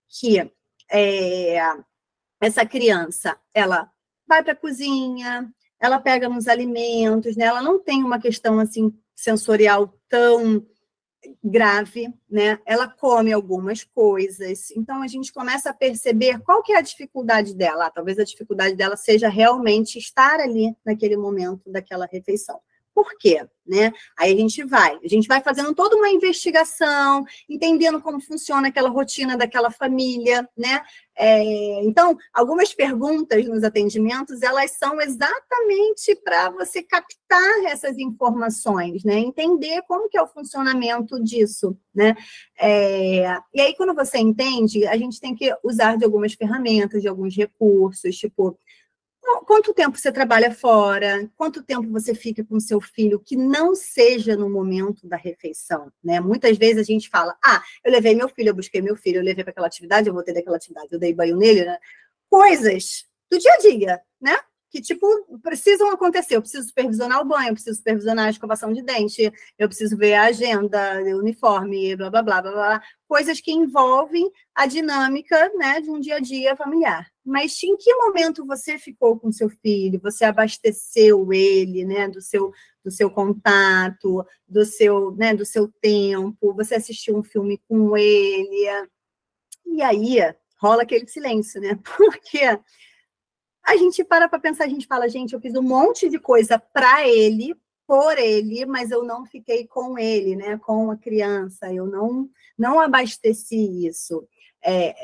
que 0.08 0.50
é, 0.90 1.58
essa 2.40 2.66
criança, 2.66 3.38
ela 3.54 3.90
vai 4.26 4.42
para 4.42 4.52
a 4.52 4.56
cozinha, 4.56 5.50
ela 5.80 5.98
pega 5.98 6.28
nos 6.28 6.48
alimentos, 6.48 7.36
né? 7.36 7.44
Ela 7.46 7.62
não 7.62 7.78
tem 7.78 8.02
uma 8.02 8.20
questão 8.20 8.58
assim 8.58 8.94
sensorial 9.14 9.94
tão 10.08 10.66
grave, 11.42 12.12
né? 12.30 12.58
Ela 12.66 12.88
come 12.88 13.32
algumas 13.32 13.84
coisas. 13.84 14.70
Então 14.72 15.02
a 15.02 15.06
gente 15.06 15.32
começa 15.32 15.70
a 15.70 15.74
perceber 15.74 16.40
qual 16.40 16.62
que 16.62 16.72
é 16.72 16.78
a 16.78 16.82
dificuldade 16.82 17.54
dela. 17.54 17.86
Ah, 17.86 17.90
talvez 17.90 18.18
a 18.18 18.24
dificuldade 18.24 18.74
dela 18.74 18.96
seja 18.96 19.28
realmente 19.28 19.98
estar 19.98 20.40
ali 20.40 20.74
naquele 20.84 21.16
momento 21.16 21.70
daquela 21.70 22.06
refeição. 22.06 22.60
Por 22.94 23.16
quê? 23.18 23.46
Né? 23.64 23.92
Aí 24.18 24.32
a 24.32 24.36
gente 24.36 24.64
vai, 24.64 24.98
a 25.02 25.08
gente 25.08 25.28
vai 25.28 25.40
fazendo 25.40 25.72
toda 25.72 25.96
uma 25.96 26.10
investigação, 26.10 27.24
entendendo 27.48 28.02
como 28.02 28.20
funciona 28.20 28.68
aquela 28.68 28.90
rotina 28.90 29.36
daquela 29.36 29.70
família, 29.70 30.48
né? 30.56 30.82
É, 31.16 31.84
então, 31.84 32.16
algumas 32.32 32.74
perguntas 32.74 33.46
nos 33.46 33.62
atendimentos, 33.62 34.42
elas 34.42 34.72
são 34.72 35.00
exatamente 35.00 36.16
para 36.24 36.50
você 36.50 36.82
captar 36.82 37.64
essas 37.66 37.96
informações, 37.98 39.04
né? 39.04 39.18
Entender 39.18 39.82
como 39.86 40.08
que 40.08 40.18
é 40.18 40.22
o 40.22 40.26
funcionamento 40.26 41.22
disso, 41.22 41.78
né? 41.94 42.16
É, 42.58 43.38
e 43.54 43.60
aí, 43.60 43.76
quando 43.76 43.94
você 43.94 44.18
entende, 44.18 44.86
a 44.86 44.96
gente 44.96 45.20
tem 45.20 45.34
que 45.36 45.54
usar 45.62 45.96
de 45.96 46.04
algumas 46.04 46.32
ferramentas, 46.34 47.00
de 47.00 47.08
alguns 47.08 47.36
recursos, 47.36 48.16
tipo 48.16 48.58
Quanto 49.46 49.72
tempo 49.72 49.96
você 49.96 50.10
trabalha 50.10 50.52
fora? 50.52 51.28
Quanto 51.36 51.62
tempo 51.62 51.88
você 51.90 52.14
fica 52.14 52.44
com 52.44 52.58
seu 52.58 52.80
filho 52.80 53.20
que 53.20 53.36
não 53.36 53.74
seja 53.74 54.36
no 54.36 54.48
momento 54.50 55.06
da 55.06 55.16
refeição, 55.16 55.92
né? 56.02 56.20
Muitas 56.20 56.58
vezes 56.58 56.78
a 56.78 56.82
gente 56.82 57.08
fala: 57.08 57.36
"Ah, 57.44 57.62
eu 57.84 57.92
levei 57.92 58.14
meu 58.14 58.28
filho, 58.28 58.48
eu 58.50 58.54
busquei 58.54 58.80
meu 58.80 58.96
filho, 58.96 59.18
eu 59.20 59.24
levei 59.24 59.44
para 59.44 59.52
aquela 59.52 59.66
atividade, 59.66 60.08
eu 60.08 60.14
voltei 60.14 60.34
daquela 60.34 60.56
atividade, 60.56 60.88
eu 60.92 60.98
dei 60.98 61.14
banho 61.14 61.36
nele", 61.36 61.64
né? 61.64 61.78
Coisas 62.30 63.06
do 63.30 63.38
dia 63.38 63.52
a 63.54 63.58
dia, 63.58 64.00
né? 64.20 64.38
Que, 64.72 64.80
tipo, 64.80 65.06
precisam 65.42 65.90
acontecer. 65.90 66.34
Eu 66.34 66.40
preciso 66.40 66.66
supervisionar 66.68 67.20
o 67.20 67.26
banho, 67.26 67.50
eu 67.50 67.52
preciso 67.52 67.76
supervisionar 67.76 68.26
a 68.26 68.30
escovação 68.30 68.72
de 68.72 68.82
dente, 68.82 69.30
eu 69.58 69.68
preciso 69.68 69.98
ver 69.98 70.14
a 70.14 70.24
agenda, 70.24 70.98
o 71.14 71.18
uniforme, 71.18 71.94
blá, 71.94 72.08
blá, 72.08 72.22
blá, 72.22 72.42
blá, 72.42 72.52
blá. 72.52 72.82
Coisas 73.06 73.38
que 73.38 73.52
envolvem 73.52 74.32
a 74.54 74.64
dinâmica, 74.64 75.52
né, 75.56 75.82
de 75.82 75.90
um 75.90 76.00
dia 76.00 76.16
a 76.16 76.20
dia 76.20 76.56
familiar. 76.56 77.06
Mas 77.22 77.62
em 77.62 77.76
que 77.76 77.94
momento 77.96 78.46
você 78.46 78.78
ficou 78.78 79.18
com 79.18 79.30
seu 79.30 79.50
filho? 79.50 80.00
Você 80.02 80.24
abasteceu 80.24 81.30
ele, 81.32 81.84
né, 81.84 82.08
do 82.08 82.22
seu 82.22 82.50
do 82.82 82.90
seu 82.90 83.08
contato, 83.08 84.26
do 84.48 84.64
seu, 84.64 85.12
né, 85.14 85.32
do 85.32 85.46
seu 85.46 85.68
tempo, 85.80 86.52
você 86.52 86.74
assistiu 86.74 87.16
um 87.16 87.22
filme 87.22 87.62
com 87.68 87.96
ele. 87.96 88.88
E 89.66 89.80
aí 89.82 90.18
rola 90.58 90.82
aquele 90.82 91.06
silêncio, 91.06 91.60
né? 91.60 91.78
Porque 91.96 92.58
a 93.64 93.76
gente 93.76 94.04
para 94.04 94.28
para 94.28 94.38
pensar, 94.38 94.64
a 94.64 94.68
gente 94.68 94.86
fala, 94.86 95.08
gente, 95.08 95.34
eu 95.34 95.40
fiz 95.40 95.54
um 95.54 95.62
monte 95.62 96.08
de 96.08 96.18
coisa 96.18 96.58
para 96.58 97.06
ele, 97.08 97.54
por 97.86 98.18
ele, 98.18 98.64
mas 98.66 98.90
eu 98.90 99.04
não 99.04 99.24
fiquei 99.24 99.66
com 99.66 99.98
ele, 99.98 100.36
né? 100.36 100.58
Com 100.58 100.90
a 100.90 100.96
criança, 100.96 101.72
eu 101.72 101.86
não 101.86 102.28
não 102.58 102.80
abasteci 102.80 103.86
isso. 103.86 104.26
É, 104.64 104.94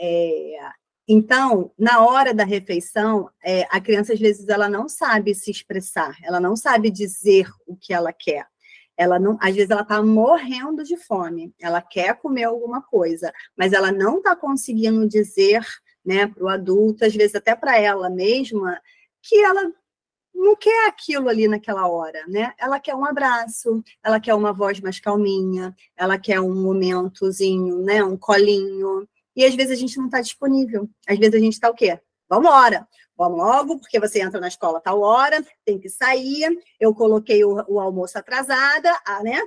é, 0.57 0.71
então, 1.09 1.73
na 1.79 2.05
hora 2.05 2.35
da 2.35 2.45
refeição, 2.45 3.31
é, 3.43 3.67
a 3.71 3.81
criança 3.81 4.13
às 4.13 4.21
vezes 4.21 4.47
ela 4.49 4.69
não 4.69 4.89
sabe 4.89 5.35
se 5.35 5.51
expressar, 5.51 6.17
ela 6.23 6.39
não 6.39 6.55
sabe 6.55 6.91
dizer 6.91 7.49
o 7.67 7.77
que 7.77 7.95
ela 7.95 8.13
quer. 8.13 8.47
Ela 8.97 9.19
não, 9.19 9.39
às 9.41 9.55
vezes 9.55 9.71
ela 9.71 9.83
está 9.83 10.03
morrendo 10.03 10.83
de 10.83 10.97
fome, 10.97 11.55
ela 11.61 11.81
quer 11.81 12.17
comer 12.17 12.45
alguma 12.45 12.83
coisa, 12.83 13.33
mas 13.57 13.73
ela 13.73 13.93
não 13.93 14.19
está 14.19 14.35
conseguindo 14.35 15.09
dizer 15.09 15.65
né, 16.09 16.27
para 16.27 16.43
o 16.43 16.49
adulto, 16.49 17.05
às 17.05 17.15
vezes 17.15 17.35
até 17.35 17.55
para 17.55 17.79
ela 17.79 18.09
mesma, 18.09 18.81
que 19.23 19.37
ela 19.37 19.71
não 20.35 20.57
quer 20.57 20.89
aquilo 20.89 21.29
ali 21.29 21.47
naquela 21.47 21.87
hora, 21.87 22.25
né? 22.27 22.55
Ela 22.59 22.81
quer 22.81 22.95
um 22.95 23.05
abraço, 23.05 23.85
ela 24.03 24.19
quer 24.19 24.33
uma 24.35 24.51
voz 24.51 24.81
mais 24.81 24.99
calminha, 24.99 25.77
ela 25.95 26.17
quer 26.19 26.41
um 26.41 26.55
momentozinho, 26.55 27.83
né, 27.83 28.03
um 28.03 28.17
colinho. 28.17 29.07
E 29.37 29.45
às 29.45 29.55
vezes 29.55 29.73
a 29.73 29.75
gente 29.79 29.99
não 29.99 30.07
está 30.07 30.23
disponível. 30.23 30.89
Às 31.07 31.19
vezes 31.19 31.35
a 31.35 31.39
gente 31.39 31.53
está 31.53 31.69
o 31.69 31.75
quê? 31.75 32.01
Vamos 32.27 32.49
embora, 32.49 32.89
vamos 33.15 33.39
logo, 33.39 33.79
porque 33.79 34.01
você 34.01 34.23
entra 34.23 34.41
na 34.41 34.49
escola 34.49 34.81
tal 34.81 35.03
hora, 35.03 35.45
tem 35.63 35.79
que 35.79 35.91
sair. 35.91 36.59
Eu 36.81 36.95
coloquei 36.95 37.45
o, 37.45 37.63
o 37.69 37.79
almoço 37.79 38.17
atrasada, 38.17 38.91
ah, 39.05 39.23
né? 39.23 39.43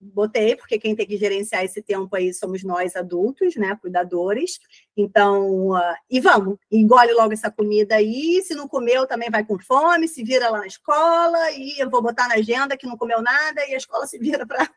Botei, 0.00 0.54
porque 0.54 0.78
quem 0.78 0.94
tem 0.94 1.06
que 1.06 1.16
gerenciar 1.16 1.64
esse 1.64 1.82
tempo 1.82 2.14
aí 2.14 2.32
somos 2.32 2.62
nós 2.62 2.94
adultos, 2.94 3.56
né, 3.56 3.76
cuidadores. 3.80 4.60
Então, 4.96 5.70
uh, 5.70 5.94
e 6.08 6.20
vamos, 6.20 6.56
engole 6.70 7.12
logo 7.12 7.32
essa 7.32 7.50
comida 7.50 7.96
aí. 7.96 8.40
Se 8.42 8.54
não 8.54 8.68
comeu, 8.68 9.06
também 9.06 9.30
vai 9.30 9.44
com 9.44 9.58
fome, 9.58 10.08
se 10.08 10.22
vira 10.22 10.48
lá 10.50 10.58
na 10.58 10.66
escola 10.66 11.50
e 11.52 11.80
eu 11.82 11.90
vou 11.90 12.02
botar 12.02 12.28
na 12.28 12.34
agenda 12.34 12.76
que 12.76 12.86
não 12.86 12.96
comeu 12.96 13.20
nada 13.20 13.64
e 13.66 13.74
a 13.74 13.76
escola 13.76 14.06
se 14.06 14.18
vira 14.18 14.46
para 14.46 14.68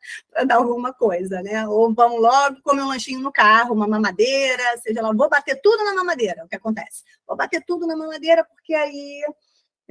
dar 0.45 0.55
alguma 0.55 0.93
coisa, 0.93 1.41
né? 1.41 1.67
Ou 1.67 1.93
vamos 1.93 2.21
logo 2.21 2.61
comer 2.63 2.81
um 2.81 2.87
lanchinho 2.87 3.19
no 3.19 3.31
carro, 3.31 3.73
uma 3.73 3.87
mamadeira, 3.87 4.63
seja 4.77 5.01
lá, 5.01 5.13
vou 5.13 5.29
bater 5.29 5.59
tudo 5.61 5.83
na 5.83 5.93
mamadeira, 5.93 6.41
é 6.41 6.43
o 6.43 6.47
que 6.47 6.55
acontece. 6.55 7.03
Vou 7.27 7.37
bater 7.37 7.63
tudo 7.65 7.85
na 7.85 7.95
mamadeira 7.95 8.43
porque 8.43 8.73
aí 8.73 9.23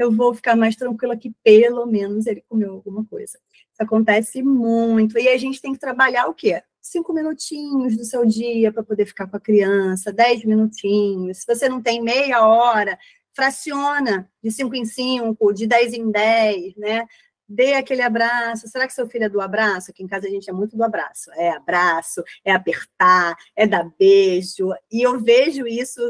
eu 0.01 0.11
vou 0.11 0.35
ficar 0.35 0.57
mais 0.57 0.75
tranquila 0.77 1.15
que 1.17 1.31
pelo 1.45 1.85
menos 1.85 2.27
ele 2.27 2.43
comeu 2.49 2.73
alguma 2.73 3.05
coisa. 3.05 3.39
Isso 3.53 3.83
acontece 3.83 4.43
muito. 4.43 5.19
E 5.19 5.29
a 5.29 5.37
gente 5.37 5.61
tem 5.61 5.75
que 5.75 5.79
trabalhar 5.79 6.27
o 6.27 6.35
quê? 6.35 6.63
Cinco 6.81 7.13
minutinhos 7.13 7.97
do 7.97 8.05
seu 8.05 8.25
dia 8.25 8.73
para 8.73 8.83
poder 8.83 9.05
ficar 9.05 9.27
com 9.27 9.37
a 9.37 9.41
criança, 9.41 10.11
dez 10.11 10.43
minutinhos. 10.43 11.39
Se 11.39 11.47
você 11.47 11.69
não 11.69 11.83
tem 11.83 12.03
meia 12.03 12.47
hora, 12.47 12.99
fraciona 13.35 14.31
de 14.43 14.51
cinco 14.51 14.75
em 14.75 14.87
cinco, 14.87 15.53
de 15.53 15.67
dez 15.67 15.93
em 15.93 16.11
dez, 16.11 16.75
né? 16.77 17.05
Dê 17.47 17.75
aquele 17.75 18.01
abraço. 18.01 18.69
Será 18.69 18.87
que 18.87 18.95
seu 18.95 19.07
filho 19.07 19.25
é 19.25 19.29
do 19.29 19.41
abraço? 19.41 19.91
Aqui 19.91 20.03
em 20.03 20.07
casa 20.07 20.29
a 20.29 20.31
gente 20.31 20.49
é 20.49 20.53
muito 20.53 20.77
do 20.77 20.85
abraço. 20.85 21.31
É 21.33 21.51
abraço, 21.51 22.23
é 22.43 22.53
apertar, 22.53 23.37
é 23.55 23.67
dar 23.67 23.91
beijo. 23.99 24.73
E 24.91 25.03
eu 25.03 25.21
vejo 25.21 25.67
isso 25.67 26.01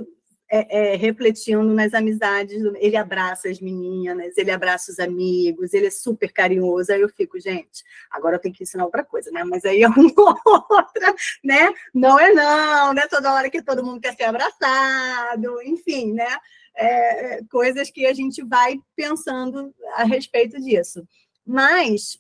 é, 0.51 0.95
é, 0.95 0.97
refletindo 0.97 1.63
nas 1.73 1.95
amizades. 1.95 2.61
Ele 2.77 2.97
abraça 2.97 3.49
as 3.49 3.61
meninas, 3.61 4.37
ele 4.37 4.51
abraça 4.51 4.91
os 4.91 4.99
amigos, 4.99 5.73
ele 5.73 5.87
é 5.87 5.91
super 5.91 6.33
carinhoso. 6.33 6.93
Aí 6.93 7.01
eu 7.01 7.09
fico, 7.09 7.39
gente, 7.39 7.85
agora 8.11 8.37
eu 8.37 8.41
tenho 8.41 8.55
que 8.55 8.65
ensinar 8.65 8.85
outra 8.85 9.05
coisa, 9.05 9.31
né? 9.31 9.45
Mas 9.45 9.65
aí 9.65 9.83
é 9.83 9.89
uma 9.89 9.95
outra, 10.45 11.15
né? 11.45 11.73
Não 11.95 12.19
é 12.19 12.33
não, 12.33 12.93
né? 12.93 13.07
Toda 13.07 13.33
hora 13.33 13.49
que 13.49 13.63
todo 13.63 13.85
mundo 13.85 14.01
quer 14.01 14.17
ser 14.17 14.25
abraçado, 14.25 15.63
enfim, 15.63 16.13
né? 16.13 16.37
É, 16.75 17.35
é 17.37 17.45
coisas 17.51 17.91
que 17.91 18.07
a 18.07 18.13
gente 18.13 18.43
vai 18.43 18.77
pensando 18.97 19.73
a 19.95 20.03
respeito 20.05 20.61
disso. 20.61 21.07
Mas 21.47 22.19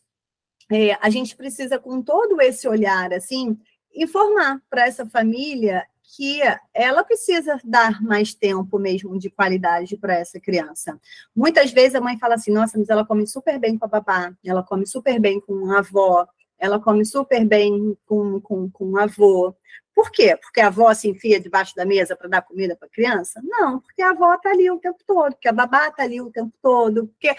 é, 0.71 0.97
a 1.01 1.11
gente 1.11 1.35
precisa, 1.37 1.81
com 1.81 2.01
todo 2.01 2.40
esse 2.40 2.69
olhar, 2.69 3.12
assim, 3.12 3.59
informar 3.93 4.62
para 4.71 4.87
essa 4.87 5.05
família 5.05 5.85
que 6.16 6.40
ela 6.75 7.05
precisa 7.05 7.59
dar 7.62 8.03
mais 8.03 8.35
tempo 8.35 8.79
mesmo 8.79 9.18
de 9.18 9.31
qualidade 9.31 9.96
para 9.96 10.14
essa 10.14 10.40
criança. 10.40 10.99
Muitas 11.35 11.70
vezes 11.70 11.94
a 11.94 12.01
mãe 12.01 12.18
fala 12.18 12.35
assim: 12.35 12.53
nossa, 12.53 12.79
mas 12.79 12.88
ela 12.88 13.05
come 13.05 13.27
super 13.27 13.59
bem 13.59 13.79
com 13.79 13.85
a 13.85 13.88
babá, 13.88 14.33
ela 14.44 14.62
come 14.62 14.87
super 14.87 15.20
bem 15.20 15.40
com 15.40 15.70
a 15.70 15.79
avó, 15.79 16.27
ela 16.59 16.81
come 16.81 17.05
super 17.05 17.44
bem 17.44 17.96
com, 18.07 18.40
com, 18.40 18.70
com 18.70 18.90
o 18.90 18.99
avô. 18.99 19.55
Por 19.94 20.11
quê? 20.11 20.37
Porque 20.37 20.61
a 20.61 20.68
avó 20.68 20.92
se 20.94 21.09
enfia 21.09 21.40
debaixo 21.40 21.75
da 21.75 21.85
mesa 21.85 22.16
para 22.16 22.29
dar 22.29 22.42
comida 22.42 22.75
para 22.75 22.87
a 22.87 22.90
criança? 22.90 23.40
Não, 23.44 23.81
porque 23.81 24.03
a 24.03 24.11
avó 24.11 24.35
está 24.35 24.51
ali 24.51 24.70
o 24.70 24.79
tempo 24.79 24.99
todo, 25.07 25.33
porque 25.33 25.49
a 25.49 25.53
babá 25.53 25.88
está 25.88 26.03
ali 26.03 26.20
o 26.20 26.31
tempo 26.31 26.53
todo, 26.62 27.07
porque 27.09 27.35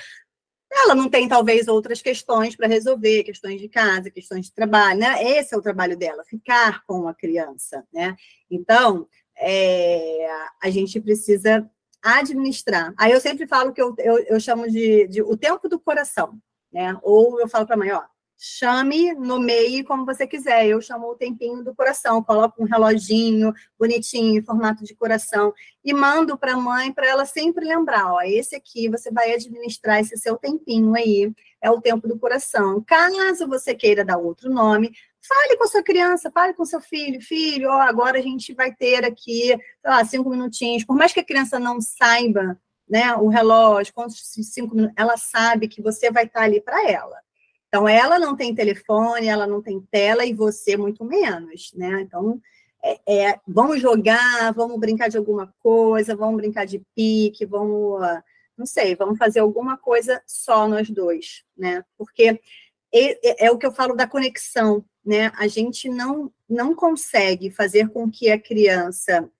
ela 0.72 0.96
não 0.96 1.10
tem, 1.10 1.28
talvez, 1.28 1.68
outras 1.68 2.02
questões 2.02 2.56
para 2.56 2.68
resolver, 2.68 3.24
questões 3.24 3.60
de 3.60 3.68
casa, 3.68 4.10
questões 4.10 4.46
de 4.46 4.54
trabalho, 4.54 5.00
né? 5.00 5.22
Esse 5.22 5.54
é 5.54 5.58
o 5.58 5.62
trabalho 5.62 5.98
dela, 5.98 6.24
ficar 6.24 6.84
com 6.86 7.08
a 7.08 7.14
criança, 7.14 7.86
né? 7.94 8.16
Então, 8.50 9.08
é, 9.38 10.28
a 10.62 10.70
gente 10.70 11.00
precisa 11.02 11.70
administrar. 12.02 12.94
Aí 12.98 13.12
eu 13.12 13.20
sempre 13.20 13.46
falo 13.46 13.74
que 13.74 13.82
eu, 13.82 13.94
eu, 14.00 14.18
eu 14.20 14.40
chamo 14.40 14.70
de, 14.70 15.08
de 15.08 15.22
o 15.22 15.36
tempo 15.36 15.68
do 15.68 15.80
coração, 15.80 16.40
né? 16.72 16.98
Ou 17.04 17.40
eu 17.40 17.50
falo 17.50 17.66
para 17.66 17.76
a 17.76 17.78
mãe, 17.78 17.92
ó, 17.92 18.04
chame, 18.44 19.14
nomeie 19.14 19.84
como 19.84 20.04
você 20.04 20.26
quiser. 20.26 20.66
Eu 20.66 20.82
chamo 20.82 21.12
o 21.12 21.16
tempinho 21.16 21.64
do 21.64 21.76
coração, 21.76 22.24
coloco 22.24 22.64
um 22.64 22.66
reloginho 22.66 23.54
bonitinho, 23.78 24.40
em 24.40 24.44
formato 24.44 24.84
de 24.84 24.96
coração, 24.96 25.54
e 25.86 25.94
mando 25.94 26.36
para 26.36 26.54
a 26.54 26.58
mãe 26.58 26.92
para 26.92 27.06
ela 27.06 27.24
sempre 27.24 27.64
lembrar: 27.64 28.12
ó, 28.12 28.22
esse 28.22 28.56
aqui 28.56 28.90
você 28.90 29.12
vai 29.12 29.32
administrar 29.36 30.00
esse 30.00 30.18
seu 30.18 30.38
tempinho 30.38 30.96
aí, 30.96 31.32
é 31.62 31.70
o 31.70 31.80
tempo 31.80 32.08
do 32.08 32.18
coração. 32.18 32.84
Caso 32.84 33.48
você 33.48 33.76
queira 33.76 34.04
dar 34.04 34.18
outro 34.18 34.50
nome, 34.50 34.92
fale 35.22 35.56
com 35.56 35.66
a 35.66 35.68
sua 35.68 35.84
criança, 35.84 36.32
fale 36.32 36.56
com 36.56 36.66
seu 36.66 36.82
filho, 36.82 37.22
filho, 37.22 37.70
ó, 37.70 37.80
agora 37.82 38.18
a 38.18 38.22
gente 38.24 38.56
vai 38.56 38.74
ter 38.74 39.06
aqui, 39.06 39.50
sei 39.50 39.60
lá, 39.86 40.04
cinco 40.04 40.32
minutinhos. 40.32 40.84
Por 40.84 40.96
mais 40.96 41.14
que 41.14 41.20
a 41.20 41.26
criança 41.26 41.60
não 41.60 41.80
saiba, 41.80 42.60
né, 42.90 43.16
o 43.16 43.28
relógio, 43.28 43.94
quantos 43.94 44.20
cinco 44.52 44.76
minutos, 44.76 44.96
ela 44.98 45.16
sabe 45.16 45.68
que 45.68 45.82
você 45.82 46.10
vai 46.12 46.26
estar 46.26 46.42
ali 46.42 46.60
para 46.60 46.90
ela. 46.90 47.16
Então, 47.74 47.88
ela 47.88 48.20
não 48.20 48.36
tem 48.36 48.54
telefone, 48.54 49.28
ela 49.28 49.48
não 49.48 49.62
tem 49.62 49.80
tela 49.80 50.26
e 50.26 50.34
você 50.34 50.76
muito 50.76 51.06
menos, 51.06 51.72
né? 51.74 52.02
Então, 52.02 52.38
é, 52.84 53.00
é, 53.08 53.40
vamos 53.48 53.80
jogar, 53.80 54.52
vamos 54.52 54.78
brincar 54.78 55.08
de 55.08 55.18
alguma 55.18 55.56
coisa, 55.64 56.14
vamos 56.14 56.36
brincar 56.36 56.66
de 56.66 56.80
pique, 56.94 57.46
vamos, 57.46 58.02
não 58.58 58.66
sei, 58.66 58.94
vamos 58.94 59.18
fazer 59.18 59.40
alguma 59.40 59.78
coisa 59.78 60.22
só 60.28 60.68
nós 60.68 60.90
dois, 60.90 61.46
né? 61.56 61.86
Porque 61.98 62.42
é, 62.94 63.46
é, 63.46 63.52
o 63.52 63.58
que 63.58 63.66
eu 63.66 63.72
falo 63.72 63.96
da 63.96 64.06
conexão, 64.06 64.84
né? 65.06 65.32
A 65.38 65.48
gente 65.48 65.88
não, 65.88 66.30
não 66.50 66.76
consegue 66.76 67.50
fazer 67.50 67.88
com 67.88 68.12
que 68.12 68.30
a 68.30 68.38
criança 68.38 69.32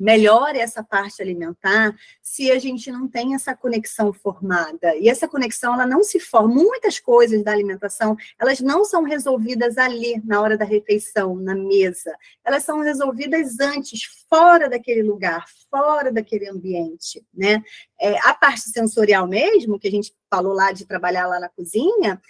melhore 0.00 0.58
essa 0.58 0.82
parte 0.82 1.20
alimentar 1.20 1.94
se 2.22 2.50
a 2.50 2.58
gente 2.58 2.90
não 2.90 3.06
tem 3.06 3.34
essa 3.34 3.54
conexão 3.54 4.12
formada. 4.12 4.96
E 4.96 5.08
essa 5.08 5.28
conexão, 5.28 5.74
ela 5.74 5.86
não 5.86 6.02
se 6.02 6.18
forma. 6.18 6.48
Muitas 6.54 6.98
coisas 6.98 7.44
da 7.44 7.52
alimentação, 7.52 8.16
elas 8.38 8.60
não 8.60 8.82
são 8.84 9.02
resolvidas 9.02 9.76
ali, 9.76 10.20
na 10.24 10.40
hora 10.40 10.56
da 10.56 10.64
refeição, 10.64 11.36
na 11.36 11.54
mesa. 11.54 12.16
Elas 12.42 12.64
são 12.64 12.80
resolvidas 12.80 13.60
antes, 13.60 14.00
fora 14.28 14.70
daquele 14.70 15.02
lugar, 15.02 15.44
fora 15.70 16.10
daquele 16.10 16.48
ambiente, 16.48 17.22
né? 17.34 17.62
É, 18.00 18.18
a 18.20 18.32
parte 18.32 18.62
sensorial 18.70 19.28
mesmo, 19.28 19.78
que 19.78 19.88
a 19.88 19.90
gente 19.90 20.14
falou 20.30 20.54
lá 20.54 20.72
de 20.72 20.86
trabalhar 20.86 21.26
lá 21.26 21.38
na 21.38 21.48
cozinha, 21.50 22.20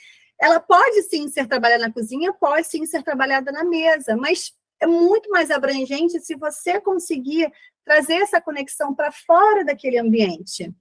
ela 0.40 0.58
pode 0.58 1.02
sim 1.02 1.28
ser 1.28 1.46
trabalhada 1.46 1.86
na 1.86 1.92
cozinha, 1.92 2.32
pode 2.32 2.66
sim 2.66 2.86
ser 2.86 3.02
trabalhada 3.02 3.52
na 3.52 3.62
mesa, 3.62 4.16
mas 4.16 4.54
é 4.80 4.86
muito 4.86 5.30
mais 5.30 5.50
abrangente 5.50 6.18
se 6.20 6.34
você 6.34 6.80
conseguir 6.80 7.50
trazer 7.84 8.14
essa 8.14 8.40
conexão 8.40 8.94
para 8.94 9.12
fora 9.12 9.64
daquele 9.64 9.98
ambiente. 9.98 10.72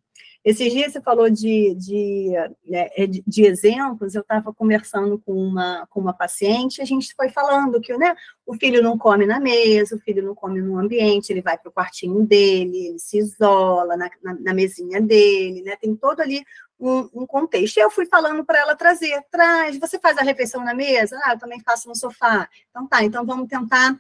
Esses 0.44 0.72
dias 0.72 0.94
você 0.94 1.02
falou 1.02 1.30
de, 1.30 1.76
de, 1.76 2.32
né, 2.66 2.90
é, 2.96 3.06
de, 3.06 3.22
de 3.28 3.46
exemplos, 3.46 4.16
eu 4.16 4.22
estava 4.22 4.54
conversando 4.54 5.20
com 5.20 5.34
uma, 5.34 5.86
com 5.90 6.00
uma 6.00 6.14
paciente, 6.14 6.82
a 6.82 6.86
gente 6.86 7.14
foi 7.14 7.30
falando 7.30 7.82
que 7.82 7.96
né, 7.98 8.16
o 8.46 8.54
filho 8.56 8.82
não 8.82 8.98
come 8.98 9.26
na 9.26 9.40
mesa, 9.40 9.96
o 9.96 10.00
filho 10.00 10.24
não 10.24 10.34
come 10.34 10.62
no 10.62 10.80
ambiente, 10.80 11.32
ele 11.32 11.42
vai 11.42 11.58
para 11.58 11.70
o 11.70 11.74
quartinho 11.74 12.26
dele, 12.26 12.88
ele 12.88 13.00
se 13.00 13.18
isola 13.18 13.98
na, 13.98 14.10
na, 14.24 14.34
na 14.40 14.54
mesinha 14.54 15.02
dele, 15.02 15.62
né? 15.62 15.76
Tem 15.76 15.94
todo 15.96 16.22
ali 16.22 16.44
um, 16.80 17.10
um 17.14 17.28
contexto. 17.28 17.78
Eu 17.78 17.92
fui 17.92 18.06
falando 18.06 18.46
para 18.46 18.60
ela 18.60 18.76
trazer, 18.76 19.22
traz, 19.30 19.78
você 19.78 20.00
faz 20.00 20.18
a 20.18 20.24
refeição 20.24 20.64
na 20.64 20.74
mesa? 20.74 21.20
Ah, 21.26 21.34
eu 21.34 21.40
também 21.40 21.60
faço 21.62 21.90
no 21.90 21.96
sofá. 21.96 22.48
Então 22.70 22.88
tá, 22.88 23.04
então 23.04 23.26
vamos 23.26 23.48
tentar 23.50 24.00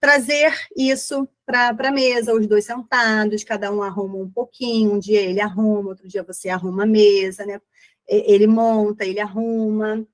trazer 0.00 0.52
isso 0.74 1.28
para 1.44 1.76
a 1.78 1.92
mesa, 1.92 2.34
os 2.34 2.46
dois 2.46 2.64
sentados, 2.64 3.44
cada 3.44 3.70
um 3.70 3.82
arruma 3.82 4.16
um 4.16 4.30
pouquinho, 4.30 4.94
um 4.94 4.98
dia 4.98 5.20
ele 5.20 5.40
arruma, 5.40 5.90
outro 5.90 6.08
dia 6.08 6.22
você 6.22 6.48
arruma 6.48 6.84
a 6.84 6.86
mesa, 6.86 7.44
né? 7.44 7.60
Ele 8.08 8.46
monta, 8.46 9.04
ele 9.04 9.20
arruma. 9.20 10.06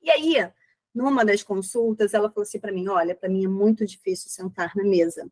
E 0.00 0.10
aí, 0.10 0.50
numa 0.94 1.24
das 1.24 1.42
consultas, 1.42 2.14
ela 2.14 2.30
falou 2.30 2.44
assim 2.44 2.60
para 2.60 2.72
mim: 2.72 2.88
olha, 2.88 3.14
para 3.14 3.28
mim 3.28 3.44
é 3.44 3.48
muito 3.48 3.84
difícil 3.84 4.30
sentar 4.30 4.72
na 4.76 4.84
mesa, 4.84 5.28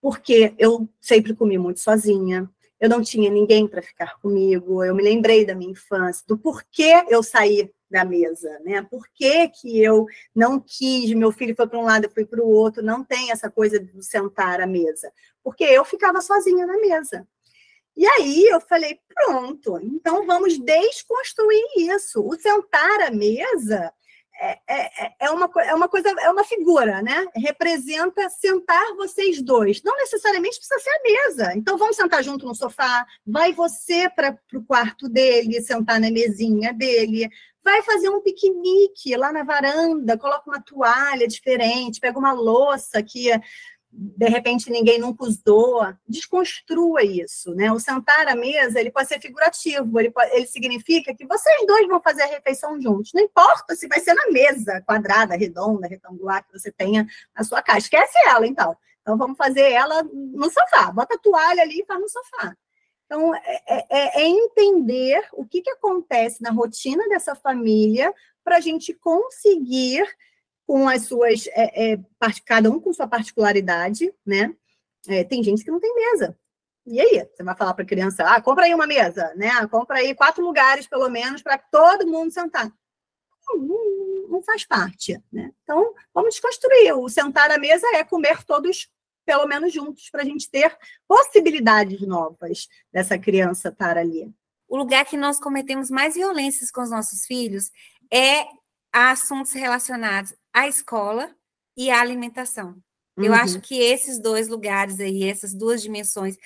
porque 0.00 0.54
eu 0.58 0.88
sempre 1.00 1.34
comi 1.34 1.58
muito 1.58 1.80
sozinha, 1.80 2.50
eu 2.80 2.88
não 2.88 3.02
tinha 3.02 3.30
ninguém 3.30 3.68
para 3.68 3.82
ficar 3.82 4.18
comigo, 4.20 4.82
eu 4.82 4.94
me 4.94 5.02
lembrei 5.02 5.44
da 5.44 5.54
minha 5.54 5.72
infância, 5.72 6.24
do 6.26 6.38
porquê 6.38 7.04
eu 7.08 7.22
saí 7.22 7.70
da 7.90 8.04
mesa, 8.04 8.58
né? 8.64 8.82
Por 8.82 9.08
que, 9.14 9.48
que 9.48 9.82
eu 9.82 10.06
não 10.34 10.60
quis, 10.60 11.12
meu 11.12 11.32
filho 11.32 11.54
foi 11.56 11.66
para 11.66 11.78
um 11.78 11.84
lado, 11.84 12.04
eu 12.04 12.10
fui 12.10 12.24
para 12.24 12.42
o 12.42 12.50
outro, 12.50 12.82
não 12.82 13.02
tem 13.02 13.30
essa 13.30 13.50
coisa 13.50 13.78
de 13.78 14.04
sentar 14.04 14.60
à 14.60 14.66
mesa, 14.66 15.12
porque 15.42 15.64
eu 15.64 15.84
ficava 15.84 16.20
sozinha 16.20 16.66
na 16.66 16.78
mesa. 16.78 17.26
E 17.96 18.06
aí 18.06 18.46
eu 18.46 18.60
falei, 18.60 19.00
pronto, 19.12 19.80
então 19.82 20.24
vamos 20.24 20.56
desconstruir 20.58 21.64
isso. 21.76 22.24
O 22.24 22.38
sentar 22.38 23.00
à 23.00 23.10
mesa 23.10 23.92
é, 24.40 24.58
é, 24.68 25.12
é, 25.18 25.30
uma, 25.30 25.50
é 25.64 25.74
uma 25.74 25.88
coisa, 25.88 26.08
é 26.08 26.30
uma 26.30 26.44
figura, 26.44 27.02
né? 27.02 27.26
Representa 27.34 28.28
sentar 28.30 28.94
vocês 28.94 29.42
dois. 29.42 29.82
Não 29.82 29.96
necessariamente 29.96 30.58
precisa 30.58 30.78
ser 30.78 30.90
a 30.90 31.02
mesa. 31.02 31.52
Então 31.56 31.76
vamos 31.76 31.96
sentar 31.96 32.22
junto 32.22 32.46
no 32.46 32.54
sofá, 32.54 33.04
vai 33.26 33.52
você 33.52 34.08
para 34.08 34.38
o 34.54 34.62
quarto 34.62 35.08
dele, 35.08 35.60
sentar 35.60 36.00
na 36.00 36.10
mesinha 36.10 36.72
dele, 36.72 37.28
vai 37.62 37.82
fazer 37.82 38.08
um 38.08 38.20
piquenique 38.20 39.16
lá 39.16 39.32
na 39.32 39.42
varanda, 39.42 40.18
coloca 40.18 40.48
uma 40.48 40.60
toalha 40.60 41.26
diferente, 41.26 42.00
pega 42.00 42.18
uma 42.18 42.32
louça 42.32 43.02
que 43.02 43.30
de 43.90 44.28
repente 44.28 44.70
ninguém 44.70 44.98
nunca 44.98 45.24
usou, 45.24 45.82
desconstrua 46.06 47.02
isso, 47.02 47.54
né? 47.54 47.72
O 47.72 47.80
sentar 47.80 48.28
à 48.28 48.34
mesa, 48.34 48.78
ele 48.78 48.90
pode 48.90 49.08
ser 49.08 49.20
figurativo, 49.20 49.98
ele, 49.98 50.10
pode, 50.10 50.30
ele 50.36 50.46
significa 50.46 51.14
que 51.14 51.26
vocês 51.26 51.66
dois 51.66 51.86
vão 51.88 52.00
fazer 52.00 52.22
a 52.22 52.26
refeição 52.26 52.80
juntos, 52.80 53.12
não 53.14 53.22
importa 53.22 53.74
se 53.74 53.88
vai 53.88 54.00
ser 54.00 54.14
na 54.14 54.30
mesa, 54.30 54.82
quadrada, 54.86 55.36
redonda, 55.36 55.88
retangular, 55.88 56.44
que 56.44 56.52
você 56.52 56.70
tenha 56.70 57.06
na 57.36 57.44
sua 57.44 57.62
casa, 57.62 57.78
esquece 57.78 58.16
ela, 58.26 58.46
então. 58.46 58.76
Então, 59.00 59.16
vamos 59.16 59.38
fazer 59.38 59.72
ela 59.72 60.02
no 60.02 60.50
sofá, 60.50 60.92
bota 60.92 61.14
a 61.14 61.18
toalha 61.18 61.62
ali 61.62 61.80
e 61.80 61.86
faz 61.86 61.98
no 61.98 62.08
sofá. 62.10 62.54
Então, 63.08 63.34
é, 63.34 63.62
é, 63.66 63.86
é, 63.88 64.22
é 64.22 64.28
entender 64.28 65.26
o 65.32 65.46
que, 65.46 65.62
que 65.62 65.70
acontece 65.70 66.42
na 66.42 66.50
rotina 66.50 67.08
dessa 67.08 67.34
família 67.34 68.12
para 68.44 68.58
a 68.58 68.60
gente 68.60 68.92
conseguir 68.92 70.06
com 70.66 70.86
as 70.86 71.06
suas, 71.06 71.46
é, 71.48 71.94
é, 71.94 71.98
cada 72.44 72.70
um 72.70 72.78
com 72.78 72.92
sua 72.92 73.08
particularidade, 73.08 74.12
né? 74.26 74.54
É, 75.08 75.24
tem 75.24 75.42
gente 75.42 75.64
que 75.64 75.70
não 75.70 75.80
tem 75.80 75.94
mesa. 75.94 76.38
E 76.84 77.00
aí? 77.00 77.26
Você 77.34 77.42
vai 77.42 77.56
falar 77.56 77.72
para 77.72 77.82
a 77.84 77.86
criança, 77.86 78.24
ah, 78.24 78.42
compra 78.42 78.66
aí 78.66 78.74
uma 78.74 78.86
mesa, 78.86 79.32
né? 79.34 79.66
Compra 79.68 79.98
aí 79.98 80.14
quatro 80.14 80.44
lugares, 80.44 80.86
pelo 80.86 81.08
menos, 81.08 81.40
para 81.40 81.56
todo 81.56 82.06
mundo 82.06 82.30
sentar. 82.30 82.70
Não, 83.48 83.56
não, 83.56 84.28
não, 84.28 84.42
faz 84.42 84.66
parte, 84.66 85.18
né? 85.32 85.50
Então, 85.62 85.94
vamos 86.12 86.34
desconstruir. 86.34 86.92
O 86.98 87.08
sentar 87.08 87.50
à 87.50 87.58
mesa 87.58 87.86
é 87.94 88.04
comer 88.04 88.44
todos, 88.44 88.90
pelo 89.28 89.46
menos, 89.46 89.74
juntos, 89.74 90.08
para 90.08 90.22
a 90.22 90.24
gente 90.24 90.48
ter 90.48 90.74
possibilidades 91.06 92.00
novas 92.00 92.66
dessa 92.90 93.18
criança 93.18 93.68
estar 93.68 93.98
ali. 93.98 94.32
O 94.66 94.74
lugar 94.74 95.04
que 95.04 95.18
nós 95.18 95.38
cometemos 95.38 95.90
mais 95.90 96.14
violências 96.14 96.70
com 96.70 96.80
os 96.80 96.90
nossos 96.90 97.26
filhos 97.26 97.70
é 98.10 98.46
assuntos 98.90 99.52
relacionados 99.52 100.34
à 100.50 100.66
escola 100.66 101.30
e 101.76 101.90
à 101.90 102.00
alimentação. 102.00 102.68
Uhum. 103.18 103.24
Eu 103.26 103.34
acho 103.34 103.60
que 103.60 103.78
esses 103.78 104.18
dois 104.18 104.48
lugares 104.48 104.98
aí, 104.98 105.24
essas 105.24 105.52
duas 105.52 105.82
dimensões, 105.82 106.38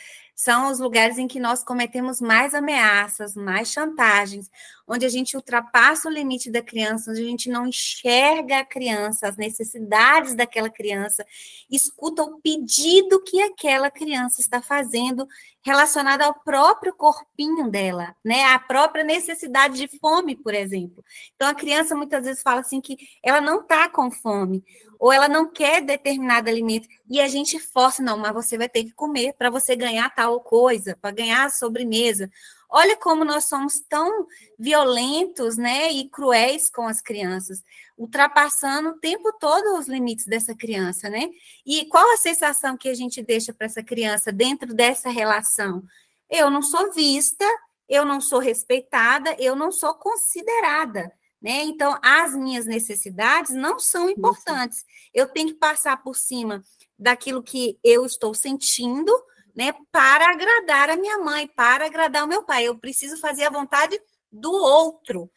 são 0.42 0.72
os 0.72 0.80
lugares 0.80 1.18
em 1.18 1.28
que 1.28 1.38
nós 1.38 1.62
cometemos 1.62 2.20
mais 2.20 2.52
ameaças, 2.52 3.36
mais 3.36 3.68
chantagens, 3.70 4.50
onde 4.88 5.06
a 5.06 5.08
gente 5.08 5.36
ultrapassa 5.36 6.08
o 6.08 6.12
limite 6.12 6.50
da 6.50 6.60
criança, 6.60 7.12
onde 7.12 7.20
a 7.20 7.24
gente 7.24 7.48
não 7.48 7.64
enxerga 7.64 8.58
a 8.58 8.64
criança, 8.64 9.28
as 9.28 9.36
necessidades 9.36 10.34
daquela 10.34 10.68
criança, 10.68 11.24
escuta 11.70 12.24
o 12.24 12.40
pedido 12.40 13.22
que 13.22 13.40
aquela 13.40 13.88
criança 13.88 14.40
está 14.40 14.60
fazendo 14.60 15.28
relacionado 15.64 16.22
ao 16.22 16.34
próprio 16.34 16.92
corpinho 16.92 17.70
dela, 17.70 18.16
né? 18.24 18.42
A 18.46 18.58
própria 18.58 19.04
necessidade 19.04 19.76
de 19.76 19.98
fome, 19.98 20.34
por 20.34 20.52
exemplo. 20.52 21.04
Então 21.36 21.48
a 21.48 21.54
criança 21.54 21.94
muitas 21.94 22.24
vezes 22.24 22.42
fala 22.42 22.60
assim 22.60 22.80
que 22.80 22.96
ela 23.22 23.40
não 23.40 23.60
está 23.60 23.88
com 23.88 24.10
fome, 24.10 24.64
ou 24.98 25.12
ela 25.12 25.28
não 25.28 25.48
quer 25.50 25.80
determinado 25.80 26.48
alimento, 26.48 26.88
e 27.08 27.20
a 27.20 27.28
gente 27.28 27.58
força, 27.60 28.02
não, 28.02 28.18
mas 28.18 28.32
você 28.32 28.58
vai 28.58 28.68
ter 28.68 28.84
que 28.84 28.92
comer 28.92 29.34
para 29.34 29.50
você 29.50 29.76
ganhar 29.76 30.12
tal 30.14 30.31
coisa, 30.40 30.96
para 31.00 31.14
ganhar 31.14 31.44
a 31.44 31.50
sobremesa. 31.50 32.30
Olha 32.68 32.96
como 32.96 33.24
nós 33.24 33.44
somos 33.44 33.80
tão 33.88 34.26
violentos, 34.58 35.56
né, 35.56 35.92
e 35.92 36.08
cruéis 36.08 36.70
com 36.70 36.86
as 36.86 37.00
crianças, 37.02 37.62
ultrapassando 37.98 38.90
o 38.90 38.98
tempo 38.98 39.32
todo 39.38 39.78
os 39.78 39.86
limites 39.86 40.26
dessa 40.26 40.54
criança, 40.54 41.10
né? 41.10 41.28
E 41.66 41.84
qual 41.86 42.12
a 42.12 42.16
sensação 42.16 42.76
que 42.76 42.88
a 42.88 42.94
gente 42.94 43.22
deixa 43.22 43.52
para 43.52 43.66
essa 43.66 43.82
criança 43.82 44.32
dentro 44.32 44.72
dessa 44.74 45.10
relação? 45.10 45.82
Eu 46.30 46.50
não 46.50 46.62
sou 46.62 46.92
vista, 46.92 47.44
eu 47.88 48.06
não 48.06 48.20
sou 48.20 48.38
respeitada, 48.38 49.36
eu 49.38 49.54
não 49.54 49.70
sou 49.70 49.92
considerada. 49.94 51.12
Né? 51.42 51.64
Então, 51.64 51.98
as 52.00 52.34
minhas 52.34 52.66
necessidades 52.66 53.52
não 53.52 53.78
são 53.78 54.08
importantes. 54.08 54.84
Eu 55.12 55.26
tenho 55.26 55.48
que 55.48 55.54
passar 55.54 56.00
por 56.00 56.14
cima 56.16 56.62
daquilo 56.96 57.42
que 57.42 57.78
eu 57.82 58.06
estou 58.06 58.32
sentindo, 58.32 59.12
né, 59.54 59.74
para 59.90 60.30
agradar 60.30 60.90
a 60.90 60.96
minha 60.96 61.18
mãe, 61.18 61.46
para 61.46 61.86
agradar 61.86 62.24
o 62.24 62.28
meu 62.28 62.42
pai. 62.42 62.64
Eu 62.64 62.78
preciso 62.78 63.18
fazer 63.18 63.44
a 63.44 63.50
vontade 63.50 64.00
do 64.30 64.50
outro. 64.50 65.30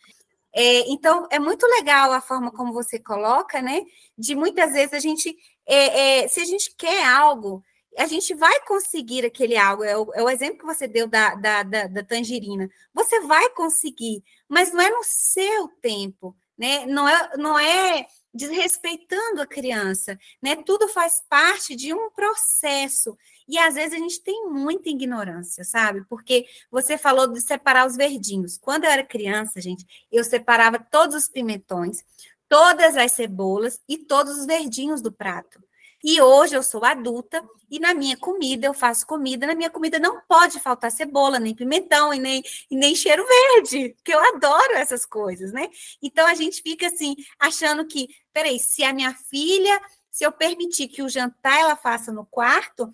É, 0.53 0.89
então, 0.89 1.27
é 1.29 1.37
muito 1.37 1.67
legal 1.67 2.13
a 2.13 2.21
forma 2.21 2.49
como 2.49 2.71
você 2.71 2.97
coloca, 2.97 3.61
né? 3.61 3.81
De 4.17 4.33
muitas 4.35 4.71
vezes 4.71 4.93
a 4.93 4.99
gente, 4.99 5.35
é, 5.65 6.21
é, 6.23 6.27
se 6.29 6.39
a 6.39 6.45
gente 6.45 6.73
quer 6.77 7.05
algo, 7.05 7.61
a 7.97 8.05
gente 8.05 8.33
vai 8.33 8.59
conseguir 8.61 9.25
aquele 9.25 9.57
algo. 9.57 9.83
É 9.83 9.97
o, 9.97 10.13
é 10.13 10.23
o 10.23 10.29
exemplo 10.29 10.59
que 10.59 10.65
você 10.65 10.87
deu 10.87 11.07
da, 11.07 11.35
da, 11.35 11.63
da, 11.63 11.87
da, 11.87 12.03
tangerina. 12.03 12.69
Você 12.93 13.19
vai 13.21 13.49
conseguir, 13.49 14.23
mas 14.47 14.71
não 14.71 14.81
é 14.81 14.89
no 14.89 15.01
seu 15.03 15.67
tempo, 15.81 16.33
né? 16.57 16.85
Não 16.85 17.07
é, 17.07 17.37
não 17.37 17.59
é 17.59 18.07
desrespeitando 18.35 19.41
a 19.41 19.47
criança, 19.47 20.19
né? 20.41 20.55
Tudo 20.57 20.89
faz 20.89 21.23
parte 21.29 21.75
de 21.75 21.93
um 21.93 22.09
processo. 22.11 23.17
E 23.47 23.57
às 23.57 23.75
vezes 23.75 23.93
a 23.93 23.97
gente 23.97 24.21
tem 24.21 24.49
muita 24.49 24.89
ignorância, 24.89 25.63
sabe? 25.63 26.03
Porque 26.09 26.45
você 26.69 26.97
falou 26.97 27.27
de 27.27 27.39
separar 27.39 27.87
os 27.87 27.95
verdinhos. 27.95 28.57
Quando 28.57 28.83
eu 28.83 28.91
era 28.91 29.03
criança, 29.03 29.61
gente, 29.61 29.85
eu 30.11 30.23
separava 30.23 30.79
todos 30.79 31.15
os 31.15 31.29
pimentões, 31.29 32.03
todas 32.49 32.97
as 32.97 33.13
cebolas 33.13 33.79
e 33.87 33.97
todos 33.97 34.37
os 34.37 34.45
verdinhos 34.45 35.01
do 35.01 35.11
prato. 35.11 35.63
E 36.07 36.21
hoje 36.21 36.55
eu 36.55 36.61
sou 36.61 36.85
adulta 36.85 37.43
e 37.67 37.79
na 37.79 37.91
minha 37.95 38.15
comida, 38.15 38.67
eu 38.67 38.75
faço 38.75 39.07
comida, 39.07 39.47
na 39.47 39.55
minha 39.55 39.71
comida 39.71 39.97
não 39.97 40.21
pode 40.21 40.59
faltar 40.59 40.91
cebola, 40.91 41.39
nem 41.39 41.55
pimentão 41.55 42.13
e 42.13 42.19
nem, 42.19 42.43
e 42.69 42.75
nem 42.77 42.93
cheiro 42.93 43.25
verde, 43.25 43.95
que 44.03 44.13
eu 44.13 44.19
adoro 44.19 44.73
essas 44.73 45.03
coisas, 45.03 45.51
né? 45.51 45.67
Então 45.99 46.27
a 46.27 46.35
gente 46.35 46.61
fica 46.61 46.85
assim, 46.85 47.15
achando 47.39 47.87
que, 47.87 48.07
peraí, 48.31 48.59
se 48.59 48.83
a 48.83 48.93
minha 48.93 49.15
filha, 49.15 49.81
se 50.11 50.23
eu 50.23 50.31
permitir 50.31 50.89
que 50.89 51.01
o 51.01 51.09
jantar 51.09 51.59
ela 51.59 51.75
faça 51.75 52.11
no 52.11 52.23
quarto, 52.23 52.87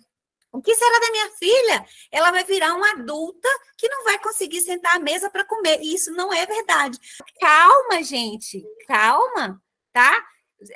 o 0.50 0.62
que 0.62 0.74
será 0.74 0.98
da 0.98 1.10
minha 1.10 1.30
filha? 1.32 1.86
Ela 2.10 2.30
vai 2.30 2.44
virar 2.44 2.74
uma 2.74 2.92
adulta 2.92 3.48
que 3.76 3.90
não 3.90 4.04
vai 4.04 4.18
conseguir 4.20 4.62
sentar 4.62 4.96
à 4.96 4.98
mesa 4.98 5.28
para 5.28 5.44
comer. 5.44 5.80
E 5.82 5.94
isso 5.94 6.12
não 6.12 6.32
é 6.32 6.46
verdade. 6.46 6.98
Calma, 7.38 8.02
gente, 8.02 8.64
calma, 8.86 9.62
tá? 9.92 10.31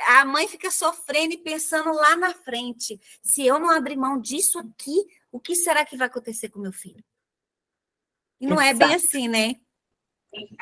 A 0.09 0.25
mãe 0.25 0.49
fica 0.49 0.71
sofrendo 0.71 1.35
e 1.35 1.39
pensando 1.39 1.93
lá 1.93 2.17
na 2.17 2.33
frente: 2.33 3.01
se 3.23 3.47
eu 3.47 3.59
não 3.59 3.71
abrir 3.71 3.97
mão 3.97 4.21
disso 4.21 4.59
aqui, 4.59 5.05
o 5.31 5.41
que 5.41 5.55
será 5.55 5.85
que 5.85 5.97
vai 5.97 6.07
acontecer 6.07 6.49
com 6.49 6.61
meu 6.61 6.73
filho? 6.73 7.05
E 8.41 8.47
não 8.47 8.61
Exato. 8.61 8.83
é 8.83 8.87
bem 8.87 8.95
assim, 8.95 9.29
né? 9.29 9.55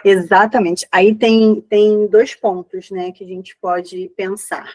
Exatamente. 0.05 0.87
Aí 0.91 1.15
tem, 1.15 1.61
tem 1.63 2.07
dois 2.07 2.35
pontos 2.35 2.91
né, 2.91 3.11
que 3.11 3.25
a 3.25 3.27
gente 3.27 3.57
pode 3.57 4.09
pensar. 4.17 4.73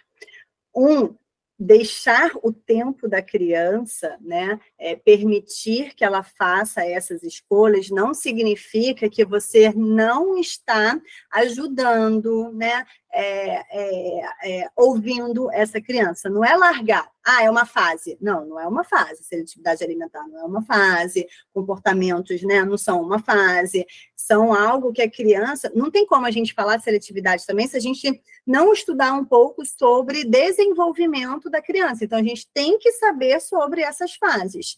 Um 0.76 1.16
deixar 1.60 2.32
o 2.42 2.54
tempo 2.54 3.06
da 3.06 3.22
criança, 3.22 4.18
né, 4.22 4.58
é, 4.78 4.96
permitir 4.96 5.94
que 5.94 6.06
ela 6.06 6.24
faça 6.24 6.86
essas 6.86 7.22
escolhas, 7.22 7.90
não 7.90 8.14
significa 8.14 9.10
que 9.10 9.26
você 9.26 9.74
não 9.74 10.38
está 10.38 10.98
ajudando, 11.30 12.54
né, 12.54 12.86
é, 13.12 13.66
é, 13.72 14.22
é, 14.44 14.70
ouvindo 14.76 15.52
essa 15.52 15.82
criança. 15.82 16.30
Não 16.30 16.44
é 16.44 16.56
largar, 16.56 17.10
ah, 17.26 17.44
é 17.44 17.50
uma 17.50 17.66
fase. 17.66 18.18
Não, 18.22 18.46
não 18.46 18.60
é 18.60 18.68
uma 18.68 18.84
fase. 18.84 19.24
Seletividade 19.24 19.84
alimentar 19.84 20.28
não 20.28 20.40
é 20.40 20.44
uma 20.44 20.62
fase. 20.64 21.28
Comportamentos, 21.54 22.42
né, 22.44 22.64
não 22.64 22.78
são 22.78 23.02
uma 23.02 23.20
fase. 23.20 23.86
São 24.16 24.54
algo 24.54 24.94
que 24.94 25.02
a 25.02 25.10
criança. 25.10 25.72
Não 25.76 25.92
tem 25.92 26.06
como 26.06 26.26
a 26.26 26.32
gente 26.32 26.54
falar 26.54 26.78
de 26.78 26.84
seletividade 26.84 27.46
também 27.46 27.68
se 27.68 27.78
a 27.78 27.82
gente 27.82 28.22
não 28.46 28.74
estudar 28.74 29.14
um 29.14 29.26
pouco 29.26 29.66
sobre 29.66 30.24
desenvolvimento 30.24 31.50
da 31.50 31.62
criança. 31.62 32.06
Então, 32.06 32.20
a 32.20 32.24
gente 32.24 32.48
tem 32.54 32.78
que 32.78 32.92
saber 32.94 33.40
sobre 33.42 33.82
essas 33.82 34.16
fases. 34.16 34.78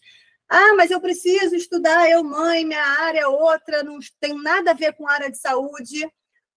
Ah, 0.50 0.74
mas 0.76 0.92
eu 0.92 1.00
preciso 1.00 1.56
estudar, 1.56 2.10
eu, 2.10 2.24
mãe, 2.26 2.66
minha 2.66 2.84
área 2.84 3.22
é 3.22 3.28
outra, 3.28 3.84
não 3.84 4.00
tem 4.20 4.34
nada 4.42 4.72
a 4.72 4.74
ver 4.74 4.92
com 4.94 5.08
área 5.08 5.32
de 5.32 5.38
saúde. 5.38 6.12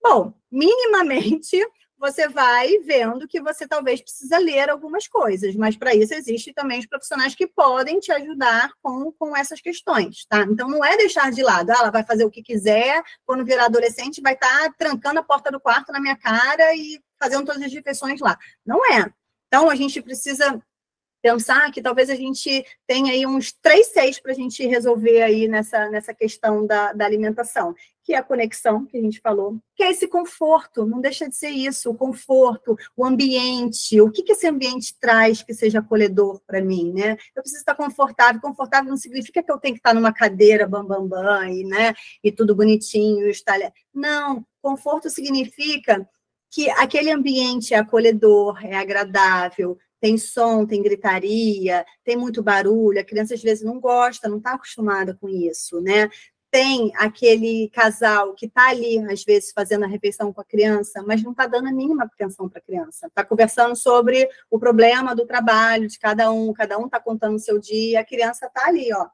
Bom, 0.07 0.35
minimamente 0.53 1.59
você 1.97 2.29
vai 2.29 2.77
vendo 2.81 3.27
que 3.27 3.41
você 3.41 3.67
talvez 3.67 4.03
precisa 4.03 4.37
ler 4.37 4.69
algumas 4.69 5.09
coisas, 5.09 5.57
mas 5.57 5.79
para 5.79 5.95
isso 5.95 6.13
existem 6.13 6.53
também 6.53 6.79
os 6.79 6.87
profissionais 6.87 7.35
que 7.35 7.47
podem 7.47 7.99
te 7.99 8.13
ajudar 8.13 8.71
com, 8.83 9.11
com 9.13 9.35
essas 9.35 9.63
questões, 9.63 10.27
tá? 10.27 10.43
Então 10.43 10.69
não 10.69 10.85
é 10.85 10.99
deixar 10.99 11.33
de 11.33 11.43
lado, 11.43 11.71
ah, 11.71 11.77
ela 11.79 11.91
vai 11.91 12.05
fazer 12.05 12.27
o 12.27 12.31
que 12.31 12.43
quiser, 12.43 13.03
quando 13.25 13.47
virar 13.47 13.65
adolescente 13.65 14.21
vai 14.21 14.35
estar 14.35 14.65
tá 14.65 14.75
trancando 14.77 15.21
a 15.21 15.25
porta 15.25 15.51
do 15.51 15.59
quarto 15.59 15.91
na 15.91 16.01
minha 16.01 16.17
cara 16.17 16.75
e 16.75 17.01
fazendo 17.19 17.47
todas 17.47 17.63
as 17.63 17.73
refeições 17.73 18.21
lá. 18.21 18.37
Não 18.67 18.85
é. 18.93 19.11
Então 19.49 19.71
a 19.71 19.75
gente 19.75 20.03
precisa 20.03 20.63
pensar 21.25 21.72
que 21.72 21.81
talvez 21.81 22.11
a 22.11 22.14
gente 22.14 22.62
tenha 22.87 23.14
aí 23.14 23.27
uns 23.27 23.51
três 23.51 23.87
seis 23.87 24.20
para 24.20 24.33
a 24.33 24.35
gente 24.35 24.66
resolver 24.66 25.22
aí 25.22 25.49
nessa, 25.49 25.89
nessa 25.89 26.12
questão 26.12 26.66
da, 26.66 26.93
da 26.93 27.07
alimentação, 27.07 27.75
que 28.03 28.12
é 28.12 28.18
a 28.18 28.22
conexão 28.22 28.85
que 28.85 28.99
a 28.99 29.01
gente 29.01 29.22
falou, 29.22 29.59
que 29.75 29.83
é 29.83 29.91
esse 29.91 30.07
conforto, 30.07 30.85
não 30.85 31.01
deixa 31.01 31.27
de 31.27 31.35
ser 31.35 31.49
isso, 31.49 31.91
o 31.91 31.95
conforto, 31.95 32.77
o 32.95 33.07
ambiente, 33.07 33.99
o 34.03 34.11
que, 34.11 34.22
que 34.22 34.33
esse 34.33 34.47
ambiente 34.47 34.95
traz 35.01 35.43
que 35.43 35.55
seja 35.55 35.79
acolhedor 35.79 36.43
para 36.47 36.61
mim, 36.61 36.93
né? 36.93 37.16
Eu 37.35 37.41
preciso 37.41 37.61
estar 37.61 37.75
confortável, 37.75 38.39
confortável 38.39 38.91
não 38.91 38.99
significa 38.99 39.43
que 39.43 39.51
eu 39.51 39.59
tenho 39.59 39.72
que 39.72 39.81
estar 39.81 39.95
numa 39.95 40.12
cadeira 40.12 40.68
bam, 40.68 40.85
bam, 40.85 41.09
bam, 41.09 41.49
e, 41.49 41.64
né, 41.64 41.95
e 42.22 42.31
tudo 42.31 42.55
bonitinho, 42.55 43.31
estar... 43.31 43.59
não, 43.95 44.45
conforto 44.61 45.09
significa 45.09 46.07
que 46.51 46.68
aquele 46.68 47.11
ambiente 47.11 47.72
é 47.72 47.79
acolhedor, 47.79 48.62
é 48.64 48.77
agradável, 48.77 49.79
tem 50.05 50.19
som, 50.19 50.67
tem 50.67 50.83
gritaria, 50.83 51.83
tem 52.05 52.15
muito 52.15 52.43
barulho, 52.43 53.01
a 53.01 53.05
criança 53.05 53.33
às 53.33 53.43
vezes 53.43 53.65
não 53.65 53.81
gosta, 53.81 54.29
não 54.29 54.37
está 54.37 54.53
acostumada 54.53 55.15
com 55.15 55.31
isso, 55.31 55.81
né? 55.81 56.11
Tem 56.51 56.93
aquele 56.97 57.71
casal 57.71 58.35
que 58.35 58.45
está 58.45 58.69
ali, 58.69 58.99
às 59.11 59.25
vezes, 59.25 59.51
fazendo 59.51 59.87
a 59.87 59.89
refeição 59.89 60.31
com 60.31 60.43
a 60.43 60.45
criança, 60.45 61.03
mas 61.07 61.23
não 61.23 61.31
está 61.31 61.47
dando 61.47 61.69
a 61.69 61.73
mínima 61.73 62.05
atenção 62.05 62.51
para 62.51 62.59
a 62.59 62.63
criança. 62.63 63.07
Está 63.07 63.25
conversando 63.25 63.75
sobre 63.75 64.29
o 64.51 64.59
problema 64.59 65.15
do 65.17 65.25
trabalho 65.25 65.89
de 65.89 65.99
cada 65.99 66.31
um, 66.31 66.53
cada 66.53 66.79
um 66.79 66.85
está 66.85 67.01
contando 67.01 67.37
o 67.37 67.41
seu 67.41 67.59
dia, 67.59 68.01
a 68.01 68.05
criança 68.05 68.45
está 68.45 68.67
ali, 68.67 68.93
ó, 68.93 69.09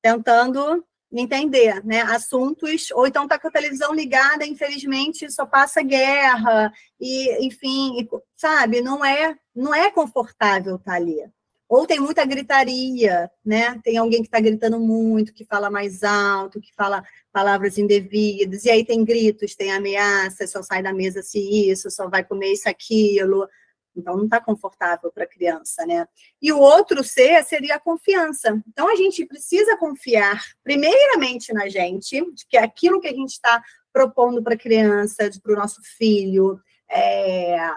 tentando 0.00 0.82
entender, 1.12 1.84
né? 1.84 2.02
Assuntos, 2.02 2.90
ou 2.92 3.06
então 3.06 3.28
tá 3.28 3.38
com 3.38 3.48
a 3.48 3.50
televisão 3.50 3.94
ligada, 3.94 4.44
infelizmente 4.46 5.30
só 5.30 5.46
passa 5.46 5.82
guerra 5.82 6.72
e, 7.00 7.46
enfim, 7.46 8.00
e, 8.00 8.08
sabe? 8.36 8.80
Não 8.80 9.04
é, 9.04 9.36
não 9.54 9.74
é 9.74 9.90
confortável 9.90 10.76
estar 10.76 10.92
tá 10.92 10.96
ali. 10.96 11.20
Ou 11.68 11.86
tem 11.86 11.98
muita 11.98 12.24
gritaria, 12.24 13.30
né? 13.44 13.80
Tem 13.82 13.96
alguém 13.96 14.20
que 14.20 14.28
está 14.28 14.38
gritando 14.38 14.78
muito, 14.78 15.32
que 15.32 15.44
fala 15.44 15.70
mais 15.70 16.04
alto, 16.04 16.60
que 16.60 16.72
fala 16.74 17.02
palavras 17.32 17.78
indevidas, 17.78 18.64
e 18.64 18.70
aí 18.70 18.84
tem 18.84 19.04
gritos, 19.04 19.54
tem 19.56 19.72
ameaças, 19.72 20.50
só 20.50 20.62
sai 20.62 20.82
da 20.82 20.92
mesa 20.92 21.22
se 21.22 21.38
isso, 21.38 21.90
só 21.90 22.08
vai 22.08 22.22
comer 22.22 22.52
isso, 22.52 22.68
aquilo. 22.68 23.48
Então, 23.96 24.16
não 24.16 24.24
está 24.24 24.40
confortável 24.40 25.10
para 25.12 25.24
a 25.24 25.28
criança, 25.28 25.86
né? 25.86 26.06
E 26.40 26.52
o 26.52 26.58
outro 26.58 27.04
C 27.04 27.42
seria 27.42 27.76
a 27.76 27.80
confiança. 27.80 28.62
Então, 28.68 28.88
a 28.88 28.96
gente 28.96 29.24
precisa 29.24 29.76
confiar, 29.76 30.42
primeiramente, 30.62 31.52
na 31.52 31.68
gente, 31.68 32.20
de 32.32 32.46
que 32.46 32.56
aquilo 32.56 33.00
que 33.00 33.08
a 33.08 33.12
gente 33.12 33.30
está 33.30 33.62
propondo 33.92 34.42
para 34.42 34.54
a 34.54 34.58
criança, 34.58 35.30
para 35.42 35.52
o 35.52 35.56
nosso 35.56 35.80
filho, 35.96 36.60
está 36.88 36.98
é, 36.98 37.74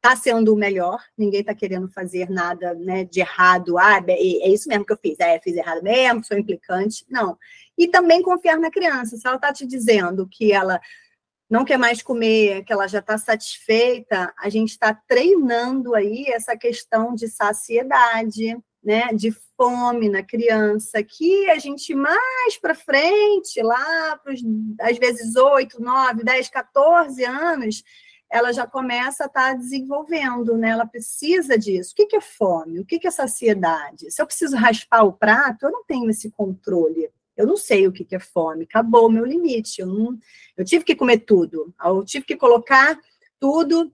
tá 0.00 0.14
sendo 0.14 0.54
o 0.54 0.56
melhor, 0.56 1.02
ninguém 1.16 1.40
está 1.40 1.54
querendo 1.54 1.88
fazer 1.88 2.30
nada 2.30 2.74
né, 2.74 3.04
de 3.04 3.20
errado. 3.20 3.76
Ah, 3.76 4.02
é, 4.06 4.12
é 4.12 4.48
isso 4.48 4.68
mesmo 4.68 4.86
que 4.86 4.92
eu 4.92 4.98
fiz, 4.98 5.18
é, 5.18 5.40
fiz 5.40 5.56
errado 5.56 5.82
mesmo, 5.82 6.24
sou 6.24 6.38
implicante. 6.38 7.04
Não. 7.10 7.36
E 7.76 7.88
também 7.88 8.22
confiar 8.22 8.58
na 8.58 8.70
criança. 8.70 9.16
Se 9.16 9.26
ela 9.26 9.36
está 9.36 9.52
te 9.52 9.66
dizendo 9.66 10.28
que 10.30 10.52
ela 10.52 10.80
não 11.48 11.64
quer 11.64 11.78
mais 11.78 12.02
comer, 12.02 12.64
que 12.64 12.72
ela 12.72 12.86
já 12.86 12.98
está 12.98 13.16
satisfeita, 13.16 14.32
a 14.38 14.48
gente 14.48 14.70
está 14.70 14.92
treinando 14.92 15.94
aí 15.94 16.26
essa 16.28 16.56
questão 16.56 17.14
de 17.14 17.28
saciedade, 17.28 18.56
né, 18.82 19.08
de 19.12 19.32
fome 19.56 20.08
na 20.08 20.22
criança, 20.22 21.02
que 21.02 21.50
a 21.50 21.58
gente 21.58 21.94
mais 21.94 22.58
para 22.60 22.74
frente, 22.74 23.60
lá 23.62 24.16
para 24.18 24.32
às 24.80 24.98
vezes 24.98 25.36
8, 25.36 25.80
9, 25.80 26.22
10, 26.22 26.48
14 26.48 27.24
anos, 27.24 27.82
ela 28.30 28.52
já 28.52 28.66
começa 28.66 29.24
a 29.24 29.26
estar 29.26 29.50
tá 29.50 29.54
desenvolvendo, 29.54 30.56
né? 30.56 30.70
Ela 30.70 30.86
precisa 30.86 31.58
disso. 31.58 31.92
O 31.92 32.06
que, 32.06 32.16
é 32.16 32.20
fome? 32.20 32.78
O 32.78 32.84
que 32.84 33.06
é 33.06 33.10
saciedade? 33.10 34.10
Se 34.10 34.20
eu 34.20 34.26
preciso 34.26 34.54
raspar 34.54 35.02
o 35.02 35.12
prato, 35.12 35.64
eu 35.64 35.72
não 35.72 35.82
tenho 35.84 36.10
esse 36.10 36.30
controle. 36.30 37.10
Eu 37.38 37.46
não 37.46 37.56
sei 37.56 37.86
o 37.86 37.92
que, 37.92 38.06
é 38.14 38.18
fome, 38.18 38.64
acabou 38.64 39.06
o 39.06 39.10
meu 39.10 39.24
limite. 39.24 39.80
Eu, 39.80 39.86
não, 39.86 40.18
eu 40.56 40.64
tive 40.64 40.84
que 40.84 40.96
comer 40.96 41.18
tudo, 41.18 41.72
eu 41.84 42.04
tive 42.04 42.26
que 42.26 42.36
colocar 42.36 42.98
tudo, 43.38 43.92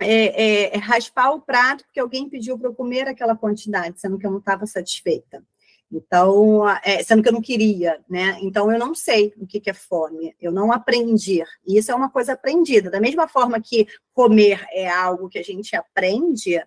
é, 0.00 0.70
é, 0.70 0.76
é 0.76 0.78
raspar 0.78 1.30
o 1.32 1.40
prato, 1.40 1.84
porque 1.84 2.00
alguém 2.00 2.28
pediu 2.28 2.58
para 2.58 2.68
eu 2.68 2.74
comer 2.74 3.06
aquela 3.06 3.36
quantidade, 3.36 4.00
sendo 4.00 4.18
que 4.18 4.26
eu 4.26 4.30
não 4.30 4.38
estava 4.38 4.64
satisfeita. 4.66 5.44
Então, 5.90 6.68
é, 6.82 7.02
sendo 7.02 7.22
que 7.22 7.28
eu 7.28 7.32
não 7.32 7.40
queria, 7.40 7.98
né? 8.08 8.38
Então, 8.42 8.70
eu 8.70 8.78
não 8.78 8.94
sei 8.94 9.32
o 9.38 9.46
que, 9.46 9.58
que 9.58 9.70
é 9.70 9.74
fome, 9.74 10.34
eu 10.40 10.52
não 10.52 10.70
aprendi. 10.70 11.42
E 11.66 11.78
isso 11.78 11.90
é 11.90 11.94
uma 11.94 12.10
coisa 12.10 12.34
aprendida. 12.34 12.90
Da 12.90 13.00
mesma 13.00 13.26
forma 13.26 13.60
que 13.60 13.86
comer 14.12 14.66
é 14.70 14.88
algo 14.88 15.28
que 15.28 15.38
a 15.38 15.42
gente 15.42 15.74
aprende, 15.74 16.62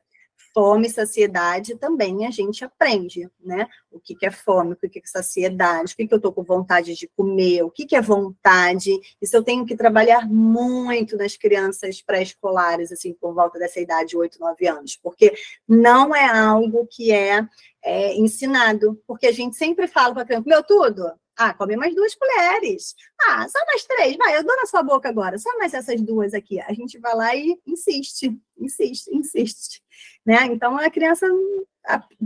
fome 0.54 0.88
e 0.88 0.92
saciedade 0.92 1.76
também 1.76 2.26
a 2.26 2.32
gente 2.32 2.64
aprende, 2.64 3.30
né? 3.44 3.68
O 3.92 4.00
que, 4.00 4.16
que 4.16 4.26
é 4.26 4.32
fome, 4.32 4.74
o 4.74 4.76
que, 4.76 4.90
que 4.90 5.00
é 5.00 5.02
saciedade, 5.06 5.94
o 5.94 5.96
que, 5.98 6.08
que 6.08 6.14
eu 6.14 6.18
estou 6.18 6.32
com 6.32 6.44
vontade 6.44 6.96
de 6.96 7.08
comer, 7.08 7.64
o 7.64 7.72
que, 7.72 7.86
que 7.86 7.96
é 7.96 8.02
vontade. 8.02 8.92
Isso 9.22 9.36
eu 9.36 9.44
tenho 9.44 9.66
que 9.66 9.76
trabalhar 9.76 10.28
muito 10.28 11.18
nas 11.18 11.36
crianças 11.36 12.02
pré-escolares, 12.02 12.92
assim, 12.92 13.14
por 13.14 13.34
volta 13.34 13.60
dessa 13.60 13.80
idade, 13.80 14.18
8, 14.18 14.40
9 14.40 14.68
anos, 14.68 14.96
porque 14.96 15.34
não 15.68 16.16
é 16.16 16.26
algo 16.26 16.88
que 16.90 17.12
é, 17.12 17.46
é 17.84 18.16
ensinado, 18.16 19.02
porque 19.08 19.28
a 19.28 19.32
gente 19.32 19.56
sempre 19.56 19.88
fala 19.88 20.14
para 20.14 20.24
a 20.24 20.26
criança, 20.26 20.44
comeu 20.44 20.64
tudo? 20.64 21.12
Ah, 21.44 21.56
come 21.56 21.76
mais 21.76 21.96
duas 21.96 22.14
colheres. 22.14 22.94
Ah, 23.20 23.48
só 23.50 23.58
mais 23.66 23.84
três. 23.84 24.16
Vai, 24.16 24.38
eu 24.38 24.44
dou 24.44 24.56
na 24.56 24.68
sua 24.68 24.84
boca 24.84 25.10
agora. 25.10 25.40
Só 25.40 25.58
mais 25.58 25.74
essas 25.74 26.00
duas 26.00 26.36
aqui. 26.36 26.60
A 26.62 26.72
gente 26.72 27.00
vai 27.00 27.16
lá 27.16 27.36
e 27.36 27.60
insiste, 27.66 28.40
insiste, 28.60 29.08
insiste. 29.12 29.82
Né? 30.24 30.46
Então, 30.46 30.78
a 30.78 30.88
criança 30.92 31.26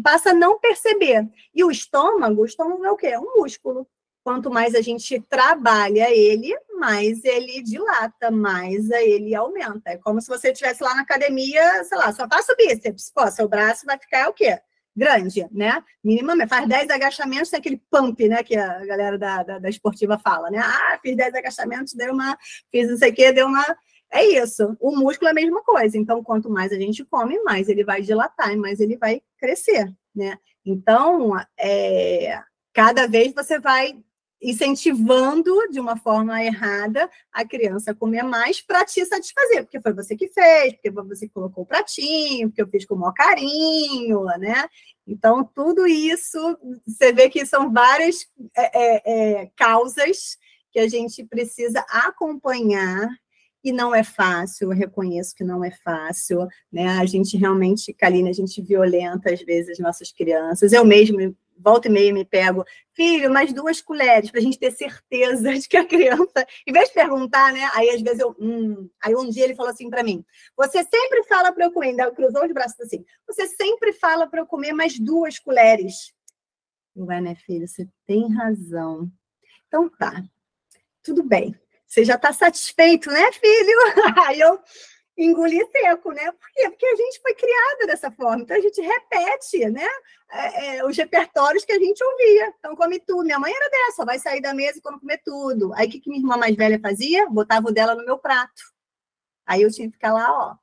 passa 0.04 0.32
a 0.32 0.34
não 0.34 0.60
perceber. 0.60 1.30
E 1.54 1.64
o 1.64 1.72
estômago, 1.72 2.42
o 2.42 2.46
estômago 2.46 2.84
é 2.84 2.92
o 2.92 2.98
quê? 2.98 3.08
É 3.08 3.20
um 3.20 3.38
músculo. 3.38 3.88
Quanto 4.22 4.52
mais 4.52 4.76
a 4.76 4.82
gente 4.82 5.18
trabalha 5.30 6.12
ele, 6.12 6.54
mais 6.78 7.24
ele 7.24 7.62
dilata, 7.62 8.30
mais 8.30 8.90
ele 8.90 9.34
aumenta. 9.34 9.92
É 9.92 9.98
como 9.98 10.20
se 10.20 10.28
você 10.28 10.52
estivesse 10.52 10.84
lá 10.84 10.94
na 10.94 11.04
academia, 11.04 11.86
sei 11.86 11.98
lá, 11.98 12.12
só 12.12 12.28
faça 12.28 12.52
o 12.52 12.56
bíceps. 12.58 13.12
Pô, 13.16 13.26
seu 13.32 13.48
braço 13.48 13.86
vai 13.86 13.98
ficar 13.98 14.28
o 14.28 14.34
quê? 14.34 14.60
Grande, 14.96 15.48
né? 15.52 15.84
Minimamente, 16.04 16.50
faz 16.50 16.68
10 16.68 16.90
agachamentos, 16.90 17.50
tem 17.50 17.60
aquele 17.60 17.82
pump, 17.92 18.28
né? 18.28 18.44
Que 18.44 18.56
a 18.56 18.86
galera 18.86 19.18
da, 19.18 19.44
da, 19.44 19.60
da 19.60 19.70
esportiva 19.70 20.18
fala, 20.18 20.50
né? 20.50 20.60
Ah, 20.60 20.98
fiz 21.02 21.16
10 21.16 21.36
agachamentos, 21.36 21.94
deu 21.94 22.14
uma, 22.14 22.38
fiz 22.72 22.90
não 22.90 22.98
sei 22.98 23.12
o 23.12 23.14
quê, 23.14 23.32
deu 23.32 23.48
uma. 23.48 23.64
É 24.12 24.24
isso. 24.24 24.78
O 24.80 24.96
músculo 24.96 25.28
é 25.28 25.32
a 25.32 25.36
mesma 25.36 25.62
coisa. 25.64 25.98
Então, 25.98 26.24
quanto 26.24 26.50
mais 26.50 26.72
a 26.72 26.76
gente 26.76 27.04
come, 27.04 27.38
mais 27.44 27.68
ele 27.68 27.84
vai 27.84 28.02
dilatar 28.02 28.54
e 28.54 28.56
mais 28.56 28.80
ele 28.80 28.96
vai 28.98 29.22
crescer, 29.38 29.94
né? 30.16 30.38
Então, 30.66 31.34
é, 31.60 32.42
cada 32.74 33.08
vez 33.08 33.34
você 33.34 33.60
vai 33.60 33.98
incentivando 34.42 35.54
de 35.72 35.80
uma 35.80 35.96
forma 35.96 36.44
errada 36.44 37.10
a 37.32 37.46
criança 37.46 37.92
a 37.92 37.96
comer 37.96 38.24
mais 38.24 38.62
para 38.62 38.86
te 38.86 39.04
satisfazer, 39.06 39.64
porque 39.64 39.82
foi 39.82 39.94
você 39.94 40.16
que 40.16 40.28
fez, 40.28 40.74
porque 40.74 40.92
você 40.92 41.28
colocou 41.30 41.64
o 41.64 41.68
pratinho, 41.68 42.50
porque 42.50 42.62
eu 42.62 42.68
fiz 42.68 42.86
com 42.86 42.96
o 42.96 43.00
maior 43.00 43.14
carinho, 43.14 44.24
né? 44.40 44.68
Então, 45.08 45.44
tudo 45.44 45.88
isso, 45.88 46.38
você 46.86 47.14
vê 47.14 47.30
que 47.30 47.46
são 47.46 47.72
várias 47.72 48.28
é, 48.56 48.80
é, 48.80 49.42
é, 49.42 49.52
causas 49.56 50.38
que 50.72 50.80
a 50.80 50.88
gente 50.88 51.24
precisa 51.24 51.80
acompanhar 51.90 53.08
e 53.64 53.72
não 53.72 53.96
é 53.96 54.04
fácil, 54.04 54.72
eu 54.72 54.78
reconheço 54.78 55.34
que 55.34 55.44
não 55.44 55.64
é 55.64 55.72
fácil, 55.72 56.48
né? 56.72 57.00
A 57.00 57.06
gente 57.06 57.36
realmente, 57.36 57.92
Kaline, 57.94 58.30
a 58.30 58.34
gente 58.34 58.62
violenta 58.62 59.34
às 59.34 59.42
vezes 59.42 59.72
as 59.72 59.80
nossas 59.80 60.12
crianças. 60.12 60.72
Eu 60.72 60.86
mesmo 60.86 61.36
volta 61.58 61.88
e 61.88 61.92
meia 61.92 62.14
me 62.14 62.26
pego, 62.26 62.66
filho, 62.94 63.32
mais 63.32 63.54
duas 63.54 63.82
colheres, 63.82 64.30
para 64.30 64.40
a 64.40 64.44
gente 64.44 64.60
ter 64.60 64.72
certeza 64.72 65.54
de 65.54 65.68
que 65.68 65.78
a 65.78 65.86
criança, 65.86 66.46
em 66.68 66.72
vez 66.72 66.90
de 66.90 66.94
perguntar, 66.94 67.54
né? 67.54 67.70
Aí 67.74 67.90
às 67.90 68.02
vezes 68.02 68.20
eu, 68.20 68.36
hum. 68.40 68.90
Aí 69.04 69.16
um 69.16 69.30
dia 69.30 69.44
ele 69.44 69.56
falou 69.56 69.72
assim 69.72 69.90
para 69.90 70.04
mim: 70.04 70.24
você 70.56 70.84
sempre 70.84 71.24
fala 71.24 71.52
para 71.52 71.66
eu 71.66 71.72
comer, 71.72 71.90
ainda 71.90 72.12
cruzou 72.12 72.46
os 72.46 72.52
braços 72.52 72.80
assim, 72.80 73.06
você 73.28 73.48
sempre 73.48 73.94
fala 73.94 74.28
para 74.28 74.42
eu 74.42 74.46
comer 74.46 74.74
mais 74.74 75.00
duas 75.00 75.40
colheres. 75.40 76.14
Ué, 76.98 77.20
né, 77.20 77.36
filho, 77.36 77.68
você 77.68 77.88
tem 78.06 78.34
razão. 78.34 79.12
Então 79.68 79.90
tá, 79.90 80.24
tudo 81.04 81.24
bem. 81.24 81.56
Você 81.86 82.04
já 82.04 82.16
está 82.16 82.34
satisfeito, 82.34 83.10
né, 83.10 83.32
filho? 83.32 83.80
Aí 84.28 84.40
eu 84.40 84.60
engoli 85.18 85.66
seco, 85.72 86.12
né? 86.12 86.32
Por 86.32 86.52
quê? 86.52 86.70
Porque 86.70 86.86
a 86.86 86.96
gente 86.96 87.22
foi 87.22 87.34
criada 87.34 87.88
dessa 87.88 88.12
forma. 88.12 88.44
Então 88.44 88.58
a 88.58 88.60
gente 88.60 88.82
repete, 88.82 89.70
né? 89.70 89.88
É, 90.32 90.78
é, 90.78 90.86
os 90.86 90.98
repertórios 90.98 91.64
que 91.64 91.72
a 91.72 91.80
gente 91.80 92.04
ouvia. 92.04 92.54
Então, 92.60 92.76
come 92.76 93.00
tudo. 93.00 93.24
Minha 93.24 93.40
mãe 93.40 93.54
era 93.54 93.70
dessa, 93.70 94.06
vai 94.06 94.20
sair 94.20 94.42
da 94.42 94.54
mesa 94.54 94.80
e 94.80 94.82
quando 94.82 95.00
comer 95.00 95.22
tudo. 95.24 95.74
Aí 95.74 95.88
o 95.88 95.92
que, 95.92 96.00
que 96.00 96.10
minha 96.10 96.22
irmã 96.22 96.38
mais 96.38 96.56
velha 96.56 96.80
fazia? 96.80 97.30
Botava 97.30 97.68
o 97.68 97.72
dela 97.72 97.96
no 97.96 98.06
meu 98.06 98.18
prato. 98.18 98.62
Aí 99.46 99.62
eu 99.62 99.72
tinha 99.72 99.88
que 99.88 99.94
ficar 99.94 100.12
lá, 100.12 100.32
ó, 100.32 100.56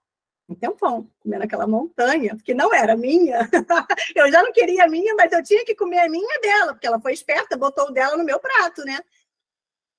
um 0.49 0.55
tempão, 0.55 1.09
comendo 1.21 1.45
aquela 1.45 1.67
montanha, 1.67 2.35
porque 2.37 2.53
não 2.53 2.75
era 2.75 2.97
minha. 2.97 3.49
eu 4.15 4.31
já 4.31 4.43
não 4.43 4.53
queria 4.53 4.85
a 4.85 4.89
minha, 4.89 5.15
mas 5.15 5.33
eu 5.33 5.43
tinha 5.43 5.65
que 5.65 5.75
comer 5.75 6.01
a 6.01 6.09
minha 6.09 6.41
dela, 6.41 6.75
porque 6.75 6.87
ela 6.87 7.01
foi 7.01 7.13
esperta, 7.13 7.57
botou 7.57 7.89
o 7.89 7.93
dela 7.93 8.17
no 8.17 8.25
meu 8.25 8.39
prato, 8.39 8.85
né? 8.85 8.99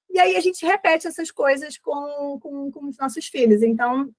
E 0.09 0.19
aí 0.19 0.35
a 0.35 0.41
gente 0.41 0.65
repete 0.65 1.07
essas 1.07 1.31
coisas 1.31 1.77
com, 1.77 2.39
com, 2.39 2.71
com 2.71 2.85
os 2.87 2.97
nossos 2.97 3.25
filhos. 3.27 3.63
Então, 3.63 4.13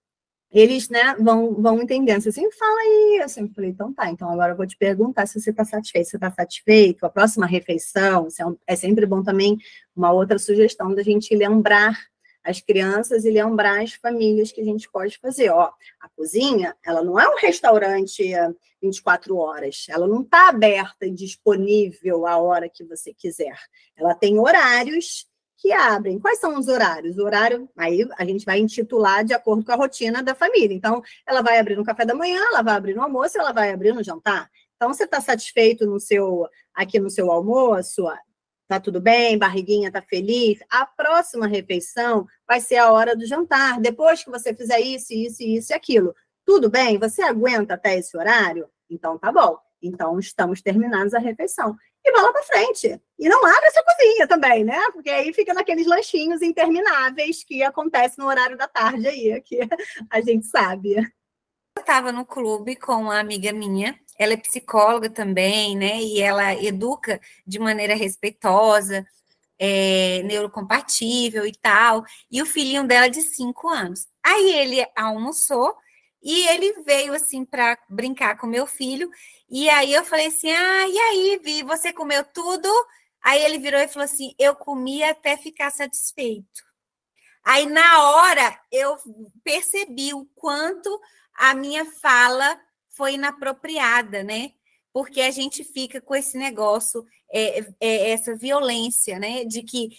eles 0.54 0.88
né, 0.88 1.16
vão, 1.18 1.52
vão 1.54 1.82
entendendo. 1.82 2.22
Você 2.22 2.30
sempre 2.30 2.56
fala 2.56 3.24
isso. 3.24 3.40
Eu 3.40 3.48
falei, 3.48 3.70
então 3.70 3.92
tá, 3.92 4.08
então 4.08 4.30
agora 4.30 4.52
eu 4.52 4.56
vou 4.56 4.66
te 4.66 4.76
perguntar 4.76 5.26
se 5.26 5.40
você 5.40 5.50
está 5.50 5.64
satisfeito. 5.64 6.08
Você 6.08 6.16
está 6.16 6.30
satisfeito, 6.30 7.04
a 7.04 7.10
próxima 7.10 7.44
refeição, 7.44 8.28
é, 8.66 8.72
é 8.74 8.76
sempre 8.76 9.04
bom 9.04 9.20
também 9.20 9.58
uma 9.96 10.12
outra 10.12 10.38
sugestão 10.38 10.94
da 10.94 11.02
gente 11.02 11.34
lembrar 11.34 11.98
as 12.44 12.60
crianças 12.60 13.24
e 13.24 13.30
lembrar 13.30 13.82
as 13.82 13.94
famílias 13.94 14.52
que 14.52 14.60
a 14.60 14.64
gente 14.64 14.88
pode 14.88 15.18
fazer. 15.18 15.50
Ó, 15.50 15.72
a 16.00 16.08
cozinha, 16.14 16.76
ela 16.84 17.02
não 17.02 17.18
é 17.18 17.26
um 17.26 17.36
restaurante 17.36 18.32
24 18.80 19.36
horas, 19.36 19.86
ela 19.88 20.06
não 20.06 20.20
está 20.20 20.50
aberta 20.50 21.06
e 21.06 21.10
disponível 21.10 22.26
a 22.26 22.36
hora 22.36 22.68
que 22.68 22.84
você 22.84 23.12
quiser. 23.12 23.58
Ela 23.96 24.14
tem 24.14 24.38
horários 24.38 25.26
que 25.64 25.72
abrem. 25.72 26.18
Quais 26.18 26.38
são 26.38 26.58
os 26.58 26.68
horários? 26.68 27.16
O 27.16 27.24
horário, 27.24 27.66
aí 27.74 28.06
a 28.18 28.24
gente 28.26 28.44
vai 28.44 28.58
intitular 28.58 29.24
de 29.24 29.32
acordo 29.32 29.64
com 29.64 29.72
a 29.72 29.76
rotina 29.76 30.22
da 30.22 30.34
família. 30.34 30.76
Então, 30.76 31.02
ela 31.26 31.40
vai 31.40 31.58
abrir 31.58 31.74
no 31.74 31.82
café 31.82 32.04
da 32.04 32.14
manhã, 32.14 32.38
ela 32.48 32.60
vai 32.60 32.74
abrir 32.74 32.94
no 32.94 33.00
almoço, 33.00 33.38
ela 33.38 33.50
vai 33.50 33.72
abrir 33.72 33.94
no 33.94 34.02
jantar. 34.02 34.50
Então, 34.76 34.92
você 34.92 35.04
está 35.04 35.22
satisfeito 35.22 35.86
no 35.86 35.98
seu 35.98 36.46
aqui 36.74 37.00
no 37.00 37.08
seu 37.08 37.30
almoço? 37.30 38.04
Tá 38.68 38.78
tudo 38.78 39.00
bem? 39.00 39.38
Barriguinha 39.38 39.90
tá 39.90 40.02
feliz? 40.02 40.58
A 40.68 40.84
próxima 40.84 41.46
refeição 41.46 42.26
vai 42.46 42.60
ser 42.60 42.76
a 42.76 42.92
hora 42.92 43.16
do 43.16 43.24
jantar. 43.24 43.80
Depois 43.80 44.22
que 44.22 44.30
você 44.30 44.54
fizer 44.54 44.80
isso, 44.80 45.14
isso, 45.14 45.42
isso 45.42 45.72
e 45.72 45.74
aquilo. 45.74 46.14
Tudo 46.44 46.68
bem? 46.68 46.98
Você 46.98 47.22
aguenta 47.22 47.72
até 47.72 47.96
esse 47.96 48.14
horário? 48.14 48.68
Então 48.90 49.18
tá 49.18 49.32
bom. 49.32 49.58
Então 49.82 50.18
estamos 50.18 50.60
terminados 50.60 51.14
a 51.14 51.18
refeição 51.18 51.74
e 52.04 52.12
bola 52.12 52.32
para 52.32 52.42
frente. 52.42 53.00
E 53.18 53.28
não 53.28 53.44
abre 53.44 53.66
essa 53.66 53.82
cozinha 53.82 54.26
também, 54.26 54.64
né? 54.64 54.78
Porque 54.92 55.08
aí 55.08 55.32
fica 55.32 55.54
naqueles 55.54 55.86
lanchinhos 55.86 56.42
intermináveis 56.42 57.42
que 57.42 57.62
acontecem 57.62 58.22
no 58.22 58.28
horário 58.28 58.56
da 58.56 58.68
tarde 58.68 59.08
aí, 59.08 59.40
que 59.40 59.60
a 60.10 60.20
gente 60.20 60.46
sabe. 60.46 60.96
Eu 60.96 61.80
estava 61.80 62.12
no 62.12 62.24
clube 62.24 62.76
com 62.76 62.92
uma 62.92 63.18
amiga 63.18 63.52
minha, 63.52 63.98
ela 64.18 64.34
é 64.34 64.36
psicóloga 64.36 65.08
também, 65.08 65.76
né? 65.76 66.00
E 66.00 66.20
ela 66.20 66.54
educa 66.54 67.20
de 67.46 67.58
maneira 67.58 67.94
respeitosa, 67.94 69.04
é, 69.58 70.22
neurocompatível 70.24 71.46
e 71.46 71.52
tal. 71.52 72.04
E 72.30 72.42
o 72.42 72.46
filhinho 72.46 72.86
dela 72.86 73.08
de 73.08 73.22
cinco 73.22 73.68
anos. 73.68 74.06
Aí 74.22 74.52
ele 74.52 74.86
almoçou 74.96 75.74
e 76.24 76.48
ele 76.48 76.72
veio 76.82 77.12
assim 77.12 77.44
para 77.44 77.78
brincar 77.88 78.38
com 78.38 78.46
meu 78.46 78.66
filho. 78.66 79.10
E 79.50 79.68
aí 79.68 79.92
eu 79.92 80.04
falei 80.04 80.28
assim: 80.28 80.50
Ah, 80.50 80.88
e 80.88 80.98
aí, 80.98 81.40
Vi, 81.44 81.62
você 81.62 81.92
comeu 81.92 82.24
tudo? 82.24 82.68
Aí 83.22 83.44
ele 83.44 83.58
virou 83.58 83.78
e 83.80 83.88
falou 83.88 84.04
assim: 84.04 84.34
Eu 84.38 84.56
comi 84.56 85.04
até 85.04 85.36
ficar 85.36 85.70
satisfeito. 85.70 86.64
Aí 87.44 87.66
na 87.66 88.02
hora 88.10 88.58
eu 88.72 88.96
percebi 89.44 90.14
o 90.14 90.24
quanto 90.34 90.98
a 91.34 91.54
minha 91.54 91.84
fala 91.84 92.58
foi 92.88 93.14
inapropriada, 93.14 94.22
né? 94.22 94.52
Porque 94.94 95.20
a 95.20 95.30
gente 95.30 95.62
fica 95.62 96.00
com 96.00 96.14
esse 96.14 96.38
negócio, 96.38 97.04
é, 97.30 97.60
é, 97.80 98.10
essa 98.12 98.34
violência, 98.34 99.18
né? 99.18 99.44
De 99.44 99.62
que 99.62 99.90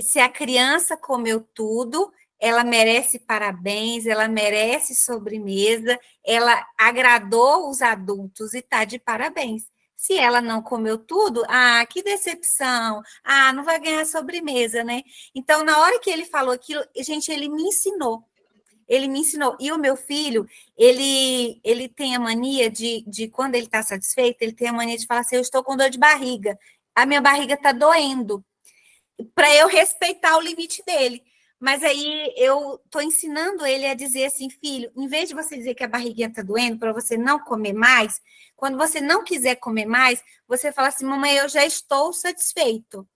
se 0.00 0.20
a 0.20 0.28
criança 0.28 0.96
comeu 0.96 1.40
tudo, 1.54 2.12
ela 2.42 2.64
merece 2.64 3.20
parabéns, 3.20 4.04
ela 4.04 4.26
merece 4.26 4.96
sobremesa, 4.96 5.96
ela 6.26 6.66
agradou 6.76 7.70
os 7.70 7.80
adultos 7.80 8.52
e 8.52 8.58
está 8.58 8.84
de 8.84 8.98
parabéns. 8.98 9.70
Se 9.94 10.18
ela 10.18 10.40
não 10.40 10.60
comeu 10.60 10.98
tudo, 10.98 11.44
ah, 11.46 11.86
que 11.86 12.02
decepção, 12.02 13.00
ah, 13.22 13.52
não 13.52 13.62
vai 13.62 13.78
ganhar 13.78 14.04
sobremesa, 14.04 14.82
né? 14.82 15.02
Então, 15.32 15.62
na 15.62 15.78
hora 15.78 16.00
que 16.00 16.10
ele 16.10 16.24
falou 16.24 16.52
aquilo, 16.52 16.82
gente, 16.96 17.30
ele 17.30 17.48
me 17.48 17.62
ensinou. 17.62 18.24
Ele 18.88 19.06
me 19.06 19.20
ensinou. 19.20 19.56
E 19.60 19.70
o 19.70 19.78
meu 19.78 19.96
filho, 19.96 20.44
ele, 20.76 21.60
ele 21.62 21.88
tem 21.88 22.16
a 22.16 22.20
mania 22.20 22.68
de, 22.68 23.04
de 23.06 23.28
quando 23.28 23.54
ele 23.54 23.66
está 23.66 23.84
satisfeito, 23.84 24.42
ele 24.42 24.52
tem 24.52 24.66
a 24.66 24.72
mania 24.72 24.98
de 24.98 25.06
falar 25.06 25.20
assim: 25.20 25.36
eu 25.36 25.42
estou 25.42 25.62
com 25.62 25.76
dor 25.76 25.88
de 25.88 25.98
barriga, 25.98 26.58
a 26.92 27.06
minha 27.06 27.20
barriga 27.20 27.54
está 27.54 27.70
doendo, 27.70 28.44
para 29.32 29.54
eu 29.54 29.68
respeitar 29.68 30.36
o 30.36 30.40
limite 30.40 30.82
dele. 30.84 31.22
Mas 31.62 31.84
aí 31.84 32.34
eu 32.36 32.80
estou 32.84 33.00
ensinando 33.00 33.64
ele 33.64 33.86
a 33.86 33.94
dizer 33.94 34.24
assim, 34.24 34.50
filho, 34.50 34.90
em 34.96 35.06
vez 35.06 35.28
de 35.28 35.34
você 35.36 35.56
dizer 35.56 35.76
que 35.76 35.84
a 35.84 35.88
barriguinha 35.88 36.26
está 36.26 36.42
doendo 36.42 36.76
para 36.76 36.92
você 36.92 37.16
não 37.16 37.38
comer 37.38 37.72
mais, 37.72 38.20
quando 38.56 38.76
você 38.76 39.00
não 39.00 39.22
quiser 39.22 39.54
comer 39.54 39.86
mais, 39.86 40.20
você 40.48 40.72
fala 40.72 40.88
assim, 40.88 41.04
mamãe, 41.04 41.36
eu 41.36 41.48
já 41.48 41.64
estou 41.64 42.12
satisfeito, 42.12 43.06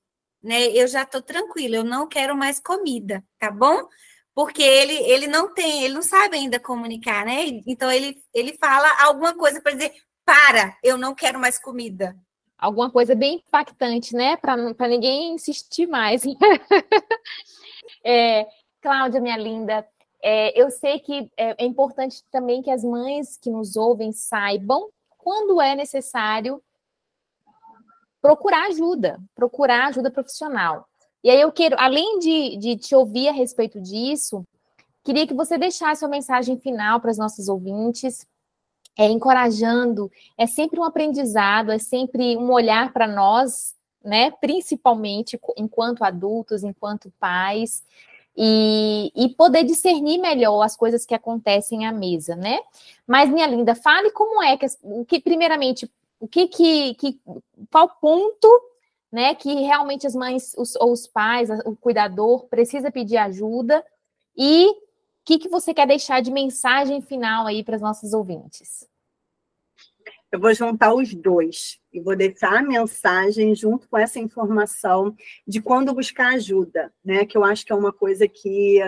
né? 0.41 0.69
Eu 0.69 0.87
já 0.87 1.03
estou 1.03 1.21
tranquilo, 1.21 1.75
eu 1.75 1.83
não 1.83 2.07
quero 2.07 2.37
mais 2.37 2.61
comida, 2.61 3.25
tá 3.37 3.51
bom? 3.51 3.89
Porque 4.33 4.63
ele, 4.63 4.95
ele 4.95 5.27
não 5.27 5.53
tem, 5.53 5.83
ele 5.83 5.95
não 5.95 6.03
sabe 6.03 6.37
ainda 6.37 6.61
comunicar, 6.61 7.27
né? 7.27 7.47
Então 7.67 7.91
ele, 7.91 8.17
ele 8.33 8.57
fala 8.59 8.89
alguma 9.03 9.35
coisa 9.35 9.61
para 9.61 9.73
dizer, 9.73 9.93
para, 10.25 10.79
eu 10.85 10.97
não 10.97 11.17
quero 11.17 11.41
mais 11.41 11.59
comida. 11.59 12.17
Alguma 12.57 12.93
coisa 12.93 13.13
bem 13.13 13.43
impactante, 13.45 14.15
né? 14.15 14.37
Para 14.37 14.87
ninguém 14.89 15.35
insistir 15.35 15.89
mais. 15.89 16.23
É, 18.05 18.47
Cláudia, 18.81 19.21
minha 19.21 19.37
linda, 19.37 19.87
é, 20.23 20.61
eu 20.61 20.71
sei 20.71 20.99
que 20.99 21.31
é, 21.37 21.65
é 21.65 21.67
importante 21.67 22.23
também 22.31 22.63
que 22.63 22.71
as 22.71 22.83
mães 22.83 23.37
que 23.37 23.51
nos 23.51 23.77
ouvem 23.77 24.13
saibam 24.13 24.89
quando 25.19 25.61
é 25.61 25.75
necessário 25.75 26.63
procurar 28.21 28.67
ajuda, 28.67 29.21
procurar 29.35 29.87
ajuda 29.87 30.11
profissional. 30.11 30.89
E 31.23 31.31
aí 31.31 31.41
eu 31.41 31.53
quero, 31.53 31.77
além 31.79 32.19
de, 32.19 32.57
de 32.57 32.77
te 32.77 32.95
ouvir 32.95 33.29
a 33.29 33.33
respeito 33.33 33.81
disso, 33.81 34.45
queria 35.05 35.27
que 35.27 35.35
você 35.35 35.57
deixasse 35.57 36.05
uma 36.05 36.11
mensagem 36.11 36.59
final 36.59 37.01
para 37.01 37.11
os 37.11 37.19
nossos 37.19 37.49
ouvintes, 37.49 38.27
é, 38.99 39.07
encorajando, 39.09 40.11
é 40.37 40.47
sempre 40.47 40.81
um 40.81 40.85
aprendizado, 40.85 41.71
é 41.71 41.79
sempre 41.79 42.37
um 42.37 42.51
olhar 42.51 42.93
para 42.93 43.07
nós 43.07 43.76
né? 44.07 44.31
Principalmente 44.31 45.39
enquanto 45.57 46.05
adultos, 46.05 46.63
enquanto 46.63 47.13
pais, 47.19 47.85
e, 48.37 49.11
e, 49.17 49.31
poder 49.31 49.65
discernir 49.65 50.19
melhor 50.19 50.63
as 50.63 50.77
coisas 50.77 51.07
que 51.07 51.15
acontecem 51.15 51.87
à 51.87 51.93
mesa, 51.93 52.37
né? 52.37 52.61
Mas, 53.07 53.31
minha 53.31 53.47
linda, 53.47 53.75
fale 53.75 54.11
como 54.11 54.43
é 54.43 54.57
que, 54.59 54.67
o 54.83 55.05
que 55.07 55.19
primeiramente, 55.19 55.91
o 56.21 56.29
que 56.29 56.47
que, 56.47 56.95
que 56.95 57.21
qual 57.71 57.89
ponto, 57.99 58.49
né, 59.11 59.35
que 59.35 59.53
realmente 59.63 60.07
as 60.07 60.15
mães 60.15 60.55
os, 60.57 60.77
ou 60.77 60.93
os 60.93 61.07
pais, 61.07 61.49
o 61.65 61.75
cuidador 61.75 62.45
precisa 62.45 62.91
pedir 62.91 63.17
ajuda 63.17 63.83
e 64.37 64.67
o 64.67 64.77
que 65.25 65.39
que 65.39 65.49
você 65.49 65.73
quer 65.73 65.87
deixar 65.87 66.21
de 66.21 66.31
mensagem 66.31 67.01
final 67.01 67.47
aí 67.47 67.65
para 67.65 67.77
os 67.77 67.83
nossos 67.83 68.13
ouvintes? 68.13 68.87
Eu 70.31 70.39
vou 70.39 70.53
juntar 70.53 70.93
os 70.93 71.15
dois 71.15 71.81
e 71.97 72.01
vou 72.01 72.15
deixar 72.15 72.59
a 72.59 72.63
mensagem 72.63 73.55
junto 73.55 73.89
com 73.89 73.97
essa 73.97 74.19
informação 74.19 75.17
de 75.47 75.63
quando 75.63 75.95
buscar 75.95 76.35
ajuda, 76.35 76.93
né? 77.05 77.25
Que 77.25 77.39
eu 77.39 77.45
acho 77.45 77.65
que 77.65 77.73
é 77.73 77.77
uma 77.77 77.93
coisa 77.93 78.29
que 78.29 78.81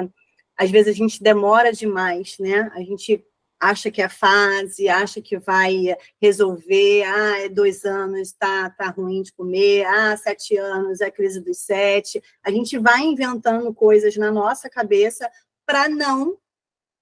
às 0.56 0.70
vezes 0.70 0.94
a 0.94 0.96
gente 0.96 1.22
demora 1.22 1.72
demais, 1.72 2.36
né? 2.38 2.70
A 2.74 2.80
gente 2.80 3.24
acha 3.60 3.90
que 3.90 4.02
é 4.02 4.08
fase, 4.08 4.88
acha 4.88 5.20
que 5.20 5.38
vai 5.38 5.96
resolver, 6.20 7.02
ah, 7.04 7.40
é 7.40 7.48
dois 7.48 7.84
anos, 7.84 8.32
tá, 8.32 8.70
tá 8.70 8.88
ruim 8.90 9.22
de 9.22 9.32
comer, 9.32 9.84
ah, 9.84 10.16
sete 10.16 10.56
anos, 10.56 11.00
é 11.00 11.06
a 11.06 11.10
crise 11.10 11.40
dos 11.40 11.58
sete. 11.58 12.22
A 12.44 12.50
gente 12.50 12.78
vai 12.78 13.00
inventando 13.02 13.72
coisas 13.74 14.16
na 14.16 14.30
nossa 14.30 14.68
cabeça 14.68 15.28
para 15.66 15.88
não 15.88 16.38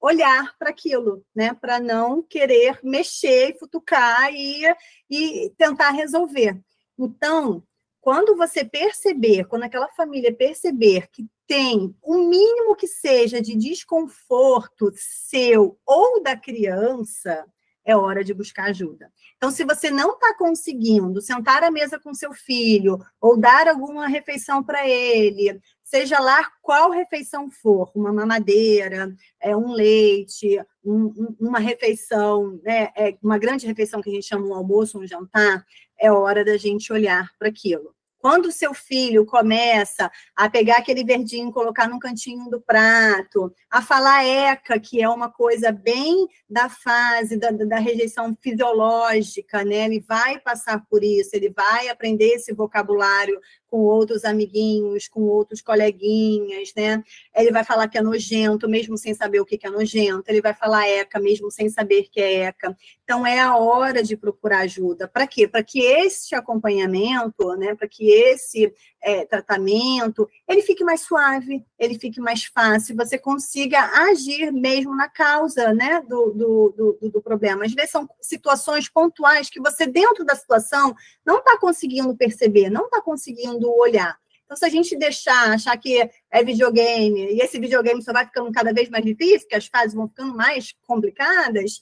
olhar 0.00 0.56
para 0.58 0.70
aquilo, 0.70 1.24
né? 1.34 1.54
Para 1.54 1.80
não 1.80 2.22
querer 2.22 2.80
mexer, 2.82 3.56
futucar 3.58 4.32
e, 4.32 4.64
e 5.10 5.52
tentar 5.56 5.90
resolver. 5.90 6.60
Então, 6.98 7.62
quando 8.00 8.36
você 8.36 8.64
perceber, 8.64 9.46
quando 9.46 9.64
aquela 9.64 9.88
família 9.88 10.32
perceber 10.32 11.08
que 11.10 11.26
tem 11.46 11.94
o 12.02 12.18
mínimo 12.18 12.76
que 12.76 12.86
seja 12.86 13.40
de 13.40 13.56
desconforto 13.56 14.92
seu 14.94 15.78
ou 15.84 16.22
da 16.22 16.36
criança, 16.36 17.44
é 17.84 17.96
hora 17.96 18.24
de 18.24 18.34
buscar 18.34 18.64
ajuda. 18.64 19.10
Então, 19.36 19.50
se 19.50 19.64
você 19.64 19.90
não 19.90 20.14
está 20.14 20.34
conseguindo 20.34 21.20
sentar 21.20 21.62
à 21.62 21.70
mesa 21.70 22.00
com 22.00 22.12
seu 22.12 22.32
filho 22.32 22.98
ou 23.20 23.38
dar 23.38 23.68
alguma 23.68 24.08
refeição 24.08 24.62
para 24.62 24.86
ele, 24.88 25.60
seja 25.86 26.18
lá 26.18 26.44
qual 26.60 26.90
refeição 26.90 27.48
for, 27.48 27.92
uma 27.94 28.12
mamadeira, 28.12 29.14
é, 29.40 29.56
um 29.56 29.70
leite, 29.70 30.60
um, 30.84 31.36
uma 31.38 31.60
refeição, 31.60 32.60
né, 32.64 32.88
é, 32.96 33.16
uma 33.22 33.38
grande 33.38 33.68
refeição 33.68 34.02
que 34.02 34.10
a 34.10 34.12
gente 34.12 34.26
chama 34.26 34.46
um 34.46 34.54
almoço, 34.54 34.98
um 34.98 35.06
jantar, 35.06 35.64
é 35.98 36.10
hora 36.10 36.44
da 36.44 36.56
gente 36.56 36.92
olhar 36.92 37.30
para 37.38 37.48
aquilo. 37.48 37.94
Quando 38.18 38.46
o 38.46 38.52
seu 38.52 38.74
filho 38.74 39.24
começa 39.24 40.10
a 40.34 40.50
pegar 40.50 40.78
aquele 40.78 41.04
verdinho, 41.04 41.52
colocar 41.52 41.88
num 41.88 42.00
cantinho 42.00 42.50
do 42.50 42.60
prato, 42.60 43.54
a 43.70 43.80
falar 43.80 44.24
eca, 44.24 44.80
que 44.80 45.00
é 45.00 45.08
uma 45.08 45.30
coisa 45.30 45.70
bem 45.70 46.26
da 46.50 46.68
fase 46.68 47.36
da, 47.36 47.52
da 47.52 47.78
rejeição 47.78 48.36
fisiológica, 48.42 49.64
né? 49.64 49.84
Ele 49.84 50.00
vai 50.00 50.40
passar 50.40 50.84
por 50.90 51.04
isso, 51.04 51.30
ele 51.34 51.50
vai 51.50 51.88
aprender 51.88 52.30
esse 52.30 52.52
vocabulário 52.52 53.38
com 53.70 53.78
outros 53.78 54.24
amiguinhos, 54.24 55.08
com 55.08 55.22
outros 55.22 55.60
coleguinhas, 55.60 56.72
né? 56.76 57.02
Ele 57.34 57.50
vai 57.50 57.64
falar 57.64 57.88
que 57.88 57.98
é 57.98 58.02
nojento, 58.02 58.68
mesmo 58.68 58.96
sem 58.96 59.14
saber 59.14 59.40
o 59.40 59.44
que 59.44 59.58
é 59.62 59.70
nojento. 59.70 60.24
Ele 60.28 60.40
vai 60.40 60.54
falar 60.54 60.88
ECA, 60.88 61.18
mesmo 61.18 61.50
sem 61.50 61.68
saber 61.68 62.08
que 62.10 62.20
é 62.20 62.44
ECA. 62.44 62.76
Então, 63.04 63.26
é 63.26 63.40
a 63.40 63.56
hora 63.56 64.02
de 64.02 64.16
procurar 64.16 64.60
ajuda. 64.60 65.08
Para 65.08 65.26
quê? 65.26 65.46
Para 65.48 65.62
que 65.62 65.80
esse 65.80 66.34
acompanhamento, 66.34 67.54
né? 67.56 67.74
Para 67.74 67.88
que 67.88 68.10
esse 68.10 68.72
é, 69.06 69.24
tratamento, 69.24 70.28
ele 70.48 70.62
fique 70.62 70.82
mais 70.82 71.02
suave, 71.02 71.64
ele 71.78 71.96
fique 71.96 72.20
mais 72.20 72.44
fácil, 72.46 72.96
você 72.96 73.16
consiga 73.16 73.78
agir 74.10 74.52
mesmo 74.52 74.96
na 74.96 75.08
causa 75.08 75.72
né, 75.72 76.02
do, 76.08 76.32
do, 76.32 76.98
do, 77.00 77.10
do 77.10 77.22
problema. 77.22 77.64
Às 77.64 77.72
vezes 77.72 77.92
são 77.92 78.08
situações 78.20 78.88
pontuais 78.88 79.48
que 79.48 79.60
você, 79.60 79.86
dentro 79.86 80.24
da 80.24 80.34
situação, 80.34 80.92
não 81.24 81.38
está 81.38 81.56
conseguindo 81.56 82.16
perceber, 82.16 82.68
não 82.68 82.86
está 82.86 83.00
conseguindo 83.00 83.72
olhar. 83.72 84.18
Então, 84.44 84.56
se 84.56 84.64
a 84.64 84.68
gente 84.68 84.96
deixar, 84.96 85.52
achar 85.52 85.76
que 85.76 86.10
é 86.28 86.44
videogame, 86.44 87.32
e 87.32 87.40
esse 87.40 87.60
videogame 87.60 88.02
só 88.02 88.12
vai 88.12 88.26
ficando 88.26 88.50
cada 88.50 88.72
vez 88.72 88.88
mais 88.88 89.04
difícil, 89.04 89.46
que 89.46 89.54
as 89.54 89.66
fases 89.66 89.94
vão 89.94 90.08
ficando 90.08 90.34
mais 90.34 90.74
complicadas, 90.84 91.80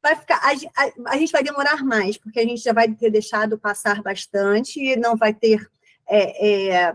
vai 0.00 0.14
ficar, 0.14 0.36
a, 0.36 0.50
a, 0.50 1.12
a, 1.14 1.16
gente 1.18 1.32
vai 1.32 1.42
demorar 1.42 1.84
mais, 1.84 2.16
porque 2.16 2.38
a 2.38 2.44
gente 2.44 2.62
já 2.62 2.72
vai 2.72 2.88
ter 2.92 3.10
deixado 3.10 3.58
passar 3.58 4.00
bastante, 4.00 4.80
e 4.80 4.96
não 4.96 5.16
vai 5.16 5.34
ter 5.34 5.68
é, 6.08 6.68
é, 6.70 6.94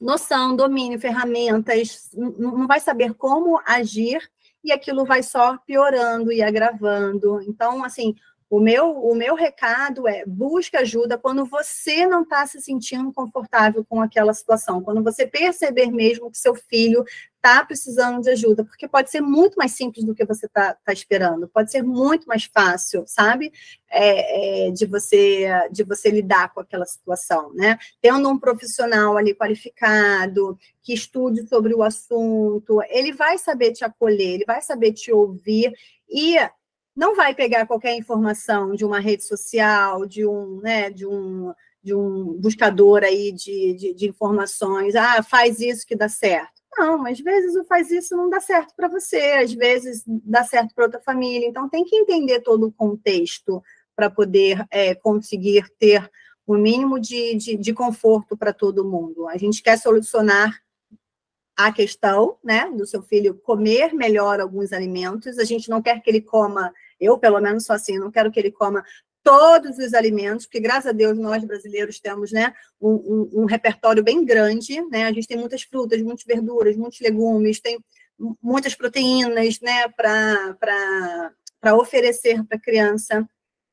noção, 0.00 0.54
domínio, 0.54 1.00
ferramentas, 1.00 2.10
não 2.12 2.66
vai 2.66 2.80
saber 2.80 3.14
como 3.14 3.60
agir 3.64 4.20
e 4.62 4.72
aquilo 4.72 5.04
vai 5.04 5.22
só 5.22 5.58
piorando 5.58 6.32
e 6.32 6.42
agravando. 6.42 7.40
Então, 7.42 7.84
assim, 7.84 8.14
o 8.50 8.60
meu, 8.60 8.90
o 8.90 9.14
meu 9.14 9.34
recado 9.34 10.06
é 10.06 10.24
busque 10.26 10.76
ajuda 10.76 11.18
quando 11.18 11.44
você 11.44 12.06
não 12.06 12.22
está 12.22 12.46
se 12.46 12.60
sentindo 12.60 13.12
confortável 13.12 13.84
com 13.88 14.00
aquela 14.00 14.32
situação, 14.32 14.82
quando 14.82 15.02
você 15.02 15.26
perceber 15.26 15.90
mesmo 15.90 16.30
que 16.30 16.38
seu 16.38 16.54
filho 16.54 17.04
está 17.36 17.64
precisando 17.64 18.22
de 18.22 18.30
ajuda, 18.30 18.64
porque 18.64 18.88
pode 18.88 19.10
ser 19.10 19.20
muito 19.20 19.56
mais 19.56 19.72
simples 19.72 20.04
do 20.04 20.14
que 20.14 20.24
você 20.24 20.46
está 20.46 20.74
tá 20.74 20.92
esperando, 20.92 21.46
pode 21.48 21.70
ser 21.70 21.82
muito 21.82 22.26
mais 22.26 22.44
fácil, 22.44 23.04
sabe, 23.06 23.52
é, 23.90 24.68
é, 24.68 24.70
de 24.70 24.86
você 24.86 25.46
de 25.70 25.84
você 25.84 26.10
lidar 26.10 26.54
com 26.54 26.60
aquela 26.60 26.86
situação, 26.86 27.52
né? 27.52 27.78
Tendo 28.00 28.28
um 28.28 28.38
profissional 28.38 29.16
ali 29.16 29.34
qualificado 29.34 30.58
que 30.82 30.94
estude 30.94 31.46
sobre 31.46 31.74
o 31.74 31.82
assunto, 31.82 32.80
ele 32.88 33.12
vai 33.12 33.36
saber 33.36 33.72
te 33.72 33.84
acolher, 33.84 34.34
ele 34.34 34.44
vai 34.46 34.62
saber 34.62 34.92
te 34.92 35.12
ouvir 35.12 35.72
e 36.08 36.38
não 36.96 37.16
vai 37.16 37.34
pegar 37.34 37.66
qualquer 37.66 37.96
informação 37.96 38.74
de 38.74 38.84
uma 38.84 39.00
rede 39.00 39.24
social, 39.24 40.06
de 40.06 40.26
um, 40.26 40.60
né, 40.60 40.90
de 40.90 41.06
um 41.06 41.52
de 41.82 41.94
um 41.94 42.32
buscador 42.40 43.04
aí 43.04 43.30
de, 43.30 43.74
de, 43.74 43.92
de 43.92 44.08
informações, 44.08 44.94
ah, 44.94 45.22
faz 45.22 45.60
isso 45.60 45.86
que 45.86 45.94
dá 45.94 46.08
certo 46.08 46.64
não, 46.76 47.06
às 47.06 47.20
vezes 47.20 47.54
o 47.56 47.64
faz 47.64 47.90
isso 47.90 48.16
não 48.16 48.28
dá 48.28 48.40
certo 48.40 48.74
para 48.76 48.88
você, 48.88 49.34
às 49.42 49.52
vezes 49.52 50.02
dá 50.06 50.44
certo 50.44 50.74
para 50.74 50.84
outra 50.84 51.00
família. 51.00 51.46
Então, 51.46 51.68
tem 51.68 51.84
que 51.84 51.96
entender 51.96 52.40
todo 52.40 52.66
o 52.66 52.72
contexto 52.72 53.62
para 53.94 54.10
poder 54.10 54.66
é, 54.70 54.94
conseguir 54.94 55.68
ter 55.78 56.10
o 56.46 56.56
mínimo 56.56 56.98
de, 56.98 57.34
de, 57.36 57.56
de 57.56 57.72
conforto 57.72 58.36
para 58.36 58.52
todo 58.52 58.84
mundo. 58.84 59.28
A 59.28 59.36
gente 59.36 59.62
quer 59.62 59.78
solucionar 59.78 60.60
a 61.56 61.72
questão 61.72 62.36
né, 62.42 62.68
do 62.76 62.84
seu 62.84 63.00
filho 63.02 63.34
comer 63.34 63.94
melhor 63.94 64.40
alguns 64.40 64.72
alimentos. 64.72 65.38
A 65.38 65.44
gente 65.44 65.70
não 65.70 65.80
quer 65.80 66.02
que 66.02 66.10
ele 66.10 66.20
coma, 66.20 66.72
eu 67.00 67.18
pelo 67.18 67.40
menos 67.40 67.64
sou 67.64 67.74
assim, 67.74 67.98
não 67.98 68.10
quero 68.10 68.30
que 68.30 68.38
ele 68.38 68.50
coma 68.50 68.84
todos 69.24 69.78
os 69.78 69.94
alimentos, 69.94 70.44
porque 70.44 70.60
graças 70.60 70.86
a 70.86 70.92
Deus 70.92 71.18
nós 71.18 71.42
brasileiros 71.42 71.98
temos 71.98 72.30
né, 72.30 72.52
um, 72.80 72.90
um, 72.90 73.42
um, 73.42 73.44
repertório 73.46 74.04
bem 74.04 74.22
grande, 74.22 74.82
né? 74.90 75.06
A 75.06 75.12
gente 75.12 75.26
tem 75.26 75.38
muitas 75.38 75.62
frutas, 75.62 76.00
muitas 76.02 76.24
verduras, 76.24 76.76
muitos 76.76 77.00
legumes, 77.00 77.58
tem 77.58 77.82
muitas 78.42 78.74
proteínas 78.74 79.60
né, 79.60 79.88
para 79.88 81.74
oferecer 81.74 82.44
para 82.44 82.58
a 82.58 82.60
criança. 82.60 83.26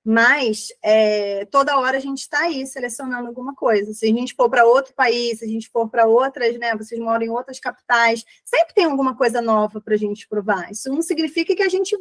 Mas 0.04 0.70
é, 0.84 1.46
toda 1.46 1.78
hora 1.78 1.98
a 1.98 2.00
gente 2.00 2.22
está 2.22 2.40
aí 2.40 2.66
selecionando 2.66 3.28
alguma 3.28 3.54
coisa. 3.54 3.94
Se 3.94 4.06
a 4.06 4.10
gente 4.10 4.34
for 4.34 4.50
para 4.50 4.66
outro 4.66 4.96
país, 4.96 5.40
se 5.40 5.46
a 5.46 5.48
gente 5.48 5.70
for 5.70 5.88
para 5.90 6.08
outras, 6.08 6.58
né? 6.58 6.76
Vocês 6.76 7.00
moram 7.00 7.24
em 7.24 7.30
outras 7.30 7.60
capitais, 7.60 8.24
sempre 8.44 8.74
tem 8.74 8.86
alguma 8.86 9.16
coisa 9.16 9.42
nova 9.42 9.80
para 9.80 9.94
a 9.94 9.98
gente 9.98 10.28
provar. 10.28 10.72
Isso 10.72 10.90
não 10.90 11.04
significa 11.04 11.56
que 11.56 11.62
a 11.62 11.70
gente 11.70 11.96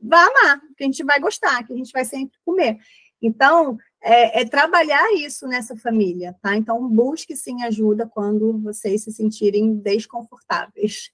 vai 0.00 0.24
amar, 0.28 0.60
que 0.76 0.84
a 0.84 0.86
gente 0.86 1.04
vai 1.04 1.18
gostar, 1.20 1.64
que 1.66 1.72
a 1.72 1.76
gente 1.76 1.92
vai 1.92 2.04
sempre 2.04 2.38
comer. 2.44 2.78
Então, 3.20 3.78
é, 4.00 4.42
é, 4.42 4.44
trabalhar 4.44 5.12
isso 5.14 5.46
nessa 5.46 5.76
família, 5.76 6.36
tá? 6.42 6.56
Então, 6.56 6.88
busque 6.88 7.36
sim 7.36 7.62
ajuda 7.64 8.06
quando 8.06 8.58
vocês 8.60 9.02
se 9.04 9.12
sentirem 9.12 9.76
desconfortáveis. 9.76 11.10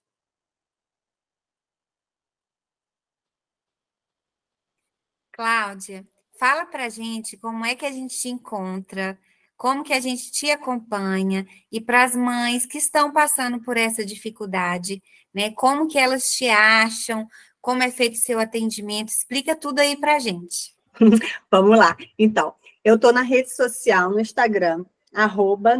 Cláudia, 5.32 6.06
fala 6.38 6.66
pra 6.66 6.88
gente 6.88 7.36
como 7.38 7.64
é 7.64 7.74
que 7.74 7.86
a 7.86 7.90
gente 7.90 8.16
te 8.16 8.28
encontra, 8.28 9.18
como 9.56 9.82
que 9.82 9.92
a 9.92 10.00
gente 10.00 10.30
te 10.30 10.50
acompanha 10.50 11.46
e 11.70 11.80
para 11.80 12.04
as 12.04 12.14
mães 12.14 12.66
que 12.66 12.78
estão 12.78 13.12
passando 13.12 13.60
por 13.62 13.76
essa 13.76 14.04
dificuldade, 14.04 15.02
né? 15.32 15.50
Como 15.52 15.88
que 15.88 15.98
elas 15.98 16.30
te 16.32 16.48
acham, 16.48 17.26
como 17.62 17.82
é 17.82 17.90
feito 17.90 18.18
seu 18.18 18.40
atendimento? 18.40 19.08
Explica 19.08 19.56
tudo 19.56 19.78
aí 19.78 19.96
para 19.96 20.18
gente. 20.18 20.74
Vamos 21.50 21.78
lá. 21.78 21.96
Então, 22.18 22.54
eu 22.84 22.96
estou 22.96 23.12
na 23.12 23.22
rede 23.22 23.54
social, 23.54 24.10
no 24.10 24.20
Instagram, 24.20 24.84
arroba 25.14 25.76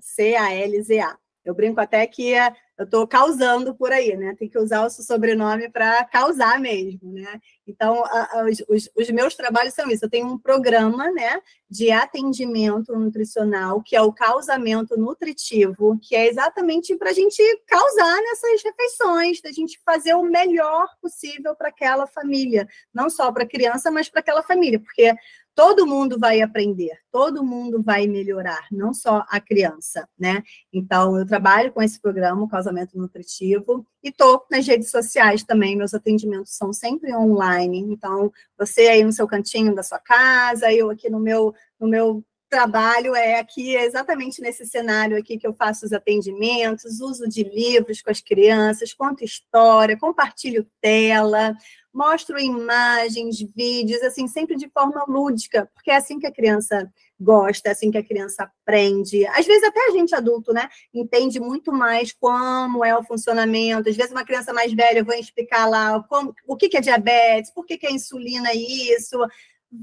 C-A-L-Z-A. 0.00 1.18
Eu 1.46 1.54
brinco 1.54 1.80
até 1.80 2.04
que 2.06 2.34
é, 2.34 2.52
eu 2.76 2.84
estou 2.84 3.06
causando 3.06 3.72
por 3.74 3.92
aí, 3.92 4.16
né? 4.16 4.34
Tem 4.36 4.48
que 4.48 4.58
usar 4.58 4.84
o 4.84 4.90
seu 4.90 5.04
sobrenome 5.04 5.70
para 5.70 6.04
causar 6.04 6.58
mesmo, 6.58 7.12
né? 7.12 7.40
Então, 7.66 8.04
a, 8.04 8.40
a, 8.40 8.44
os, 8.68 8.90
os, 8.96 9.10
meus 9.10 9.34
trabalhos 9.36 9.72
são 9.72 9.88
isso. 9.88 10.04
Eu 10.04 10.10
tenho 10.10 10.26
um 10.26 10.38
programa, 10.38 11.10
né, 11.10 11.40
de 11.70 11.90
atendimento 11.90 12.92
nutricional, 12.92 13.80
que 13.80 13.94
é 13.94 14.02
o 14.02 14.12
causamento 14.12 14.96
nutritivo, 14.98 15.98
que 16.02 16.16
é 16.16 16.26
exatamente 16.28 16.96
para 16.96 17.10
a 17.10 17.14
gente 17.14 17.42
causar 17.66 18.20
nessas 18.22 18.62
refeições, 18.62 19.40
da 19.40 19.52
gente 19.52 19.80
fazer 19.84 20.14
o 20.14 20.22
melhor 20.22 20.88
possível 21.00 21.54
para 21.54 21.68
aquela 21.68 22.06
família, 22.06 22.68
não 22.92 23.08
só 23.08 23.30
para 23.30 23.44
a 23.44 23.48
criança, 23.48 23.90
mas 23.90 24.08
para 24.08 24.20
aquela 24.20 24.42
família, 24.42 24.80
porque 24.80 25.14
todo 25.56 25.86
mundo 25.86 26.18
vai 26.18 26.42
aprender, 26.42 26.92
todo 27.10 27.42
mundo 27.42 27.82
vai 27.82 28.06
melhorar, 28.06 28.66
não 28.70 28.92
só 28.92 29.24
a 29.26 29.40
criança, 29.40 30.06
né? 30.18 30.42
Então, 30.70 31.18
eu 31.18 31.26
trabalho 31.26 31.72
com 31.72 31.82
esse 31.82 31.98
programa, 31.98 32.42
o 32.42 32.48
Causamento 32.48 32.98
Nutritivo, 32.98 33.86
e 34.04 34.10
estou 34.10 34.44
nas 34.50 34.66
redes 34.66 34.90
sociais 34.90 35.42
também, 35.42 35.74
meus 35.74 35.94
atendimentos 35.94 36.52
são 36.54 36.74
sempre 36.74 37.16
online, 37.16 37.78
então, 37.78 38.30
você 38.58 38.82
aí 38.82 39.02
no 39.02 39.12
seu 39.12 39.26
cantinho 39.26 39.74
da 39.74 39.82
sua 39.82 39.98
casa, 39.98 40.70
eu 40.70 40.90
aqui 40.90 41.08
no 41.08 41.18
meu, 41.18 41.54
no 41.80 41.88
meu 41.88 42.22
trabalho 42.48 43.14
é 43.14 43.38
aqui 43.38 43.74
exatamente 43.74 44.40
nesse 44.40 44.64
cenário 44.66 45.18
aqui 45.18 45.38
que 45.38 45.46
eu 45.46 45.54
faço 45.54 45.84
os 45.84 45.92
atendimentos, 45.92 47.00
uso 47.00 47.28
de 47.28 47.42
livros 47.42 48.02
com 48.02 48.10
as 48.10 48.20
crianças, 48.20 48.94
conto 48.94 49.24
história, 49.24 49.98
compartilho 49.98 50.66
tela, 50.80 51.54
mostro 51.92 52.38
imagens, 52.38 53.40
vídeos, 53.56 54.02
assim, 54.02 54.28
sempre 54.28 54.56
de 54.56 54.68
forma 54.68 55.04
lúdica, 55.08 55.70
porque 55.74 55.90
é 55.90 55.96
assim 55.96 56.18
que 56.18 56.26
a 56.26 56.32
criança 56.32 56.92
gosta, 57.18 57.70
é 57.70 57.72
assim 57.72 57.90
que 57.90 57.98
a 57.98 58.04
criança 58.04 58.44
aprende. 58.44 59.26
Às 59.28 59.46
vezes 59.46 59.64
até 59.64 59.88
a 59.88 59.90
gente 59.92 60.14
adulto, 60.14 60.52
né, 60.52 60.68
entende 60.92 61.40
muito 61.40 61.72
mais 61.72 62.12
como 62.12 62.84
é 62.84 62.96
o 62.96 63.02
funcionamento. 63.02 63.88
Às 63.88 63.96
vezes 63.96 64.12
uma 64.12 64.24
criança 64.24 64.52
mais 64.52 64.72
velha, 64.72 64.98
eu 64.98 65.04
vou 65.04 65.14
explicar 65.14 65.66
lá 65.66 66.02
como, 66.02 66.34
o 66.46 66.56
que, 66.56 66.68
que 66.68 66.76
é 66.76 66.80
diabetes, 66.80 67.50
por 67.50 67.64
que, 67.64 67.78
que 67.78 67.86
é 67.86 67.92
insulina 67.92 68.50
isso. 68.54 69.16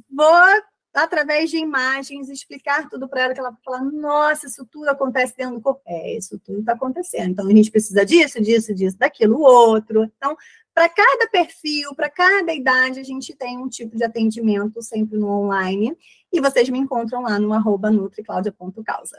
Vou 0.10 0.62
através 0.94 1.50
de 1.50 1.58
imagens, 1.58 2.30
explicar 2.30 2.88
tudo 2.88 3.08
para 3.08 3.24
ela, 3.24 3.34
que 3.34 3.40
ela 3.40 3.50
vai 3.50 3.60
falar, 3.64 3.84
nossa, 3.84 4.46
isso 4.46 4.66
tudo 4.66 4.88
acontece 4.90 5.36
dentro 5.36 5.56
do 5.56 5.62
corpo. 5.62 5.82
É, 5.86 6.16
isso 6.16 6.40
tudo 6.40 6.60
está 6.60 6.74
acontecendo. 6.74 7.32
Então, 7.32 7.48
a 7.48 7.52
gente 7.52 7.72
precisa 7.72 8.06
disso, 8.06 8.40
disso, 8.42 8.74
disso, 8.74 8.98
daquilo, 8.98 9.42
outro. 9.42 10.04
Então, 10.04 10.38
para 10.74 10.88
cada 10.90 11.28
perfil, 11.30 11.96
para 11.96 12.10
cada 12.10 12.54
idade, 12.54 13.00
a 13.00 13.04
gente 13.04 13.36
tem 13.36 13.58
um 13.58 13.68
tipo 13.68 13.96
de 13.98 14.04
atendimento 14.04 14.82
sempre 14.82 15.18
no 15.18 15.28
online. 15.28 15.98
E 16.32 16.40
vocês 16.40 16.70
me 16.70 16.80
encontram 16.80 17.24
lá 17.24 17.40
no 17.40 17.54
arroba 17.54 17.90
nutriclaudia.causa. 17.90 19.18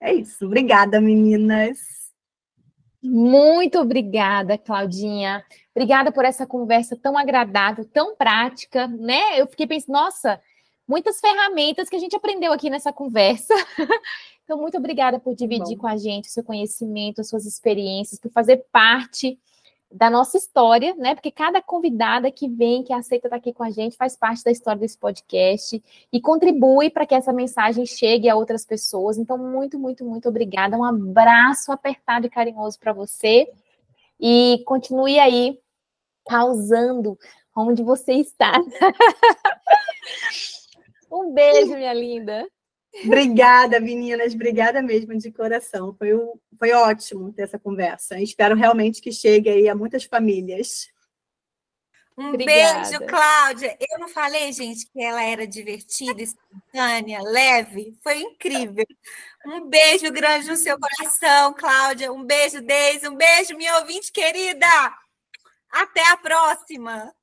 É 0.00 0.14
isso. 0.14 0.46
Obrigada, 0.46 1.00
meninas. 1.00 1.78
Muito 3.02 3.78
obrigada, 3.78 4.58
Claudinha. 4.58 5.44
Obrigada 5.80 6.12
por 6.12 6.26
essa 6.26 6.46
conversa 6.46 6.94
tão 6.94 7.16
agradável, 7.16 7.86
tão 7.86 8.14
prática, 8.14 8.86
né? 8.86 9.40
Eu 9.40 9.46
fiquei 9.46 9.66
pensando, 9.66 9.94
nossa, 9.94 10.38
muitas 10.86 11.18
ferramentas 11.18 11.88
que 11.88 11.96
a 11.96 11.98
gente 11.98 12.14
aprendeu 12.14 12.52
aqui 12.52 12.68
nessa 12.68 12.92
conversa. 12.92 13.54
Então, 14.44 14.60
muito 14.60 14.76
obrigada 14.76 15.20
por 15.20 15.32
dividir 15.32 15.76
Bom. 15.76 15.82
com 15.82 15.86
a 15.86 15.96
gente 15.96 16.28
o 16.28 16.32
seu 16.32 16.42
conhecimento, 16.42 17.20
as 17.20 17.28
suas 17.28 17.46
experiências, 17.46 18.18
por 18.18 18.32
fazer 18.32 18.66
parte 18.72 19.38
da 19.88 20.10
nossa 20.10 20.36
história, 20.36 20.92
né? 20.96 21.14
Porque 21.14 21.30
cada 21.30 21.62
convidada 21.62 22.32
que 22.32 22.48
vem, 22.48 22.82
que 22.82 22.92
aceita 22.92 23.28
estar 23.28 23.36
aqui 23.36 23.52
com 23.52 23.62
a 23.62 23.70
gente, 23.70 23.96
faz 23.96 24.16
parte 24.16 24.42
da 24.42 24.50
história 24.50 24.80
desse 24.80 24.98
podcast 24.98 25.80
e 26.12 26.20
contribui 26.20 26.90
para 26.90 27.06
que 27.06 27.14
essa 27.14 27.32
mensagem 27.32 27.86
chegue 27.86 28.28
a 28.28 28.34
outras 28.34 28.66
pessoas. 28.66 29.18
Então, 29.18 29.38
muito, 29.38 29.78
muito, 29.78 30.04
muito 30.04 30.28
obrigada. 30.28 30.76
Um 30.76 30.82
abraço 30.82 31.70
apertado 31.70 32.26
e 32.26 32.30
carinhoso 32.30 32.76
para 32.76 32.92
você. 32.92 33.48
E 34.18 34.64
continue 34.66 35.20
aí 35.20 35.60
causando 36.26 37.18
onde 37.56 37.82
você 37.82 38.14
está. 38.14 38.58
um 41.10 41.32
beijo, 41.32 41.74
minha 41.74 41.92
linda. 41.92 42.46
Obrigada, 43.04 43.78
meninas, 43.78 44.34
obrigada 44.34 44.82
mesmo 44.82 45.16
de 45.16 45.30
coração. 45.30 45.94
Foi, 45.96 46.10
foi 46.58 46.72
ótimo 46.72 47.32
ter 47.32 47.42
essa 47.42 47.58
conversa. 47.58 48.20
Espero 48.20 48.56
realmente 48.56 49.00
que 49.00 49.12
chegue 49.12 49.48
aí 49.48 49.68
a 49.68 49.74
muitas 49.74 50.04
famílias. 50.04 50.88
Um 52.20 52.34
Obrigada. 52.34 52.82
beijo, 52.82 53.06
Cláudia. 53.06 53.78
Eu 53.80 53.98
não 53.98 54.08
falei, 54.08 54.52
gente, 54.52 54.86
que 54.92 55.02
ela 55.02 55.22
era 55.22 55.46
divertida, 55.46 56.20
espontânea, 56.20 57.22
leve. 57.22 57.96
Foi 58.02 58.20
incrível. 58.20 58.84
Um 59.46 59.66
beijo 59.68 60.12
grande 60.12 60.48
no 60.48 60.56
seu 60.56 60.78
coração, 60.78 61.54
Cláudia. 61.54 62.12
Um 62.12 62.22
beijo, 62.22 62.60
Deise. 62.60 63.08
Um 63.08 63.14
beijo, 63.14 63.56
minha 63.56 63.78
ouvinte 63.78 64.12
querida. 64.12 64.66
Até 65.70 66.02
a 66.10 66.16
próxima. 66.16 67.14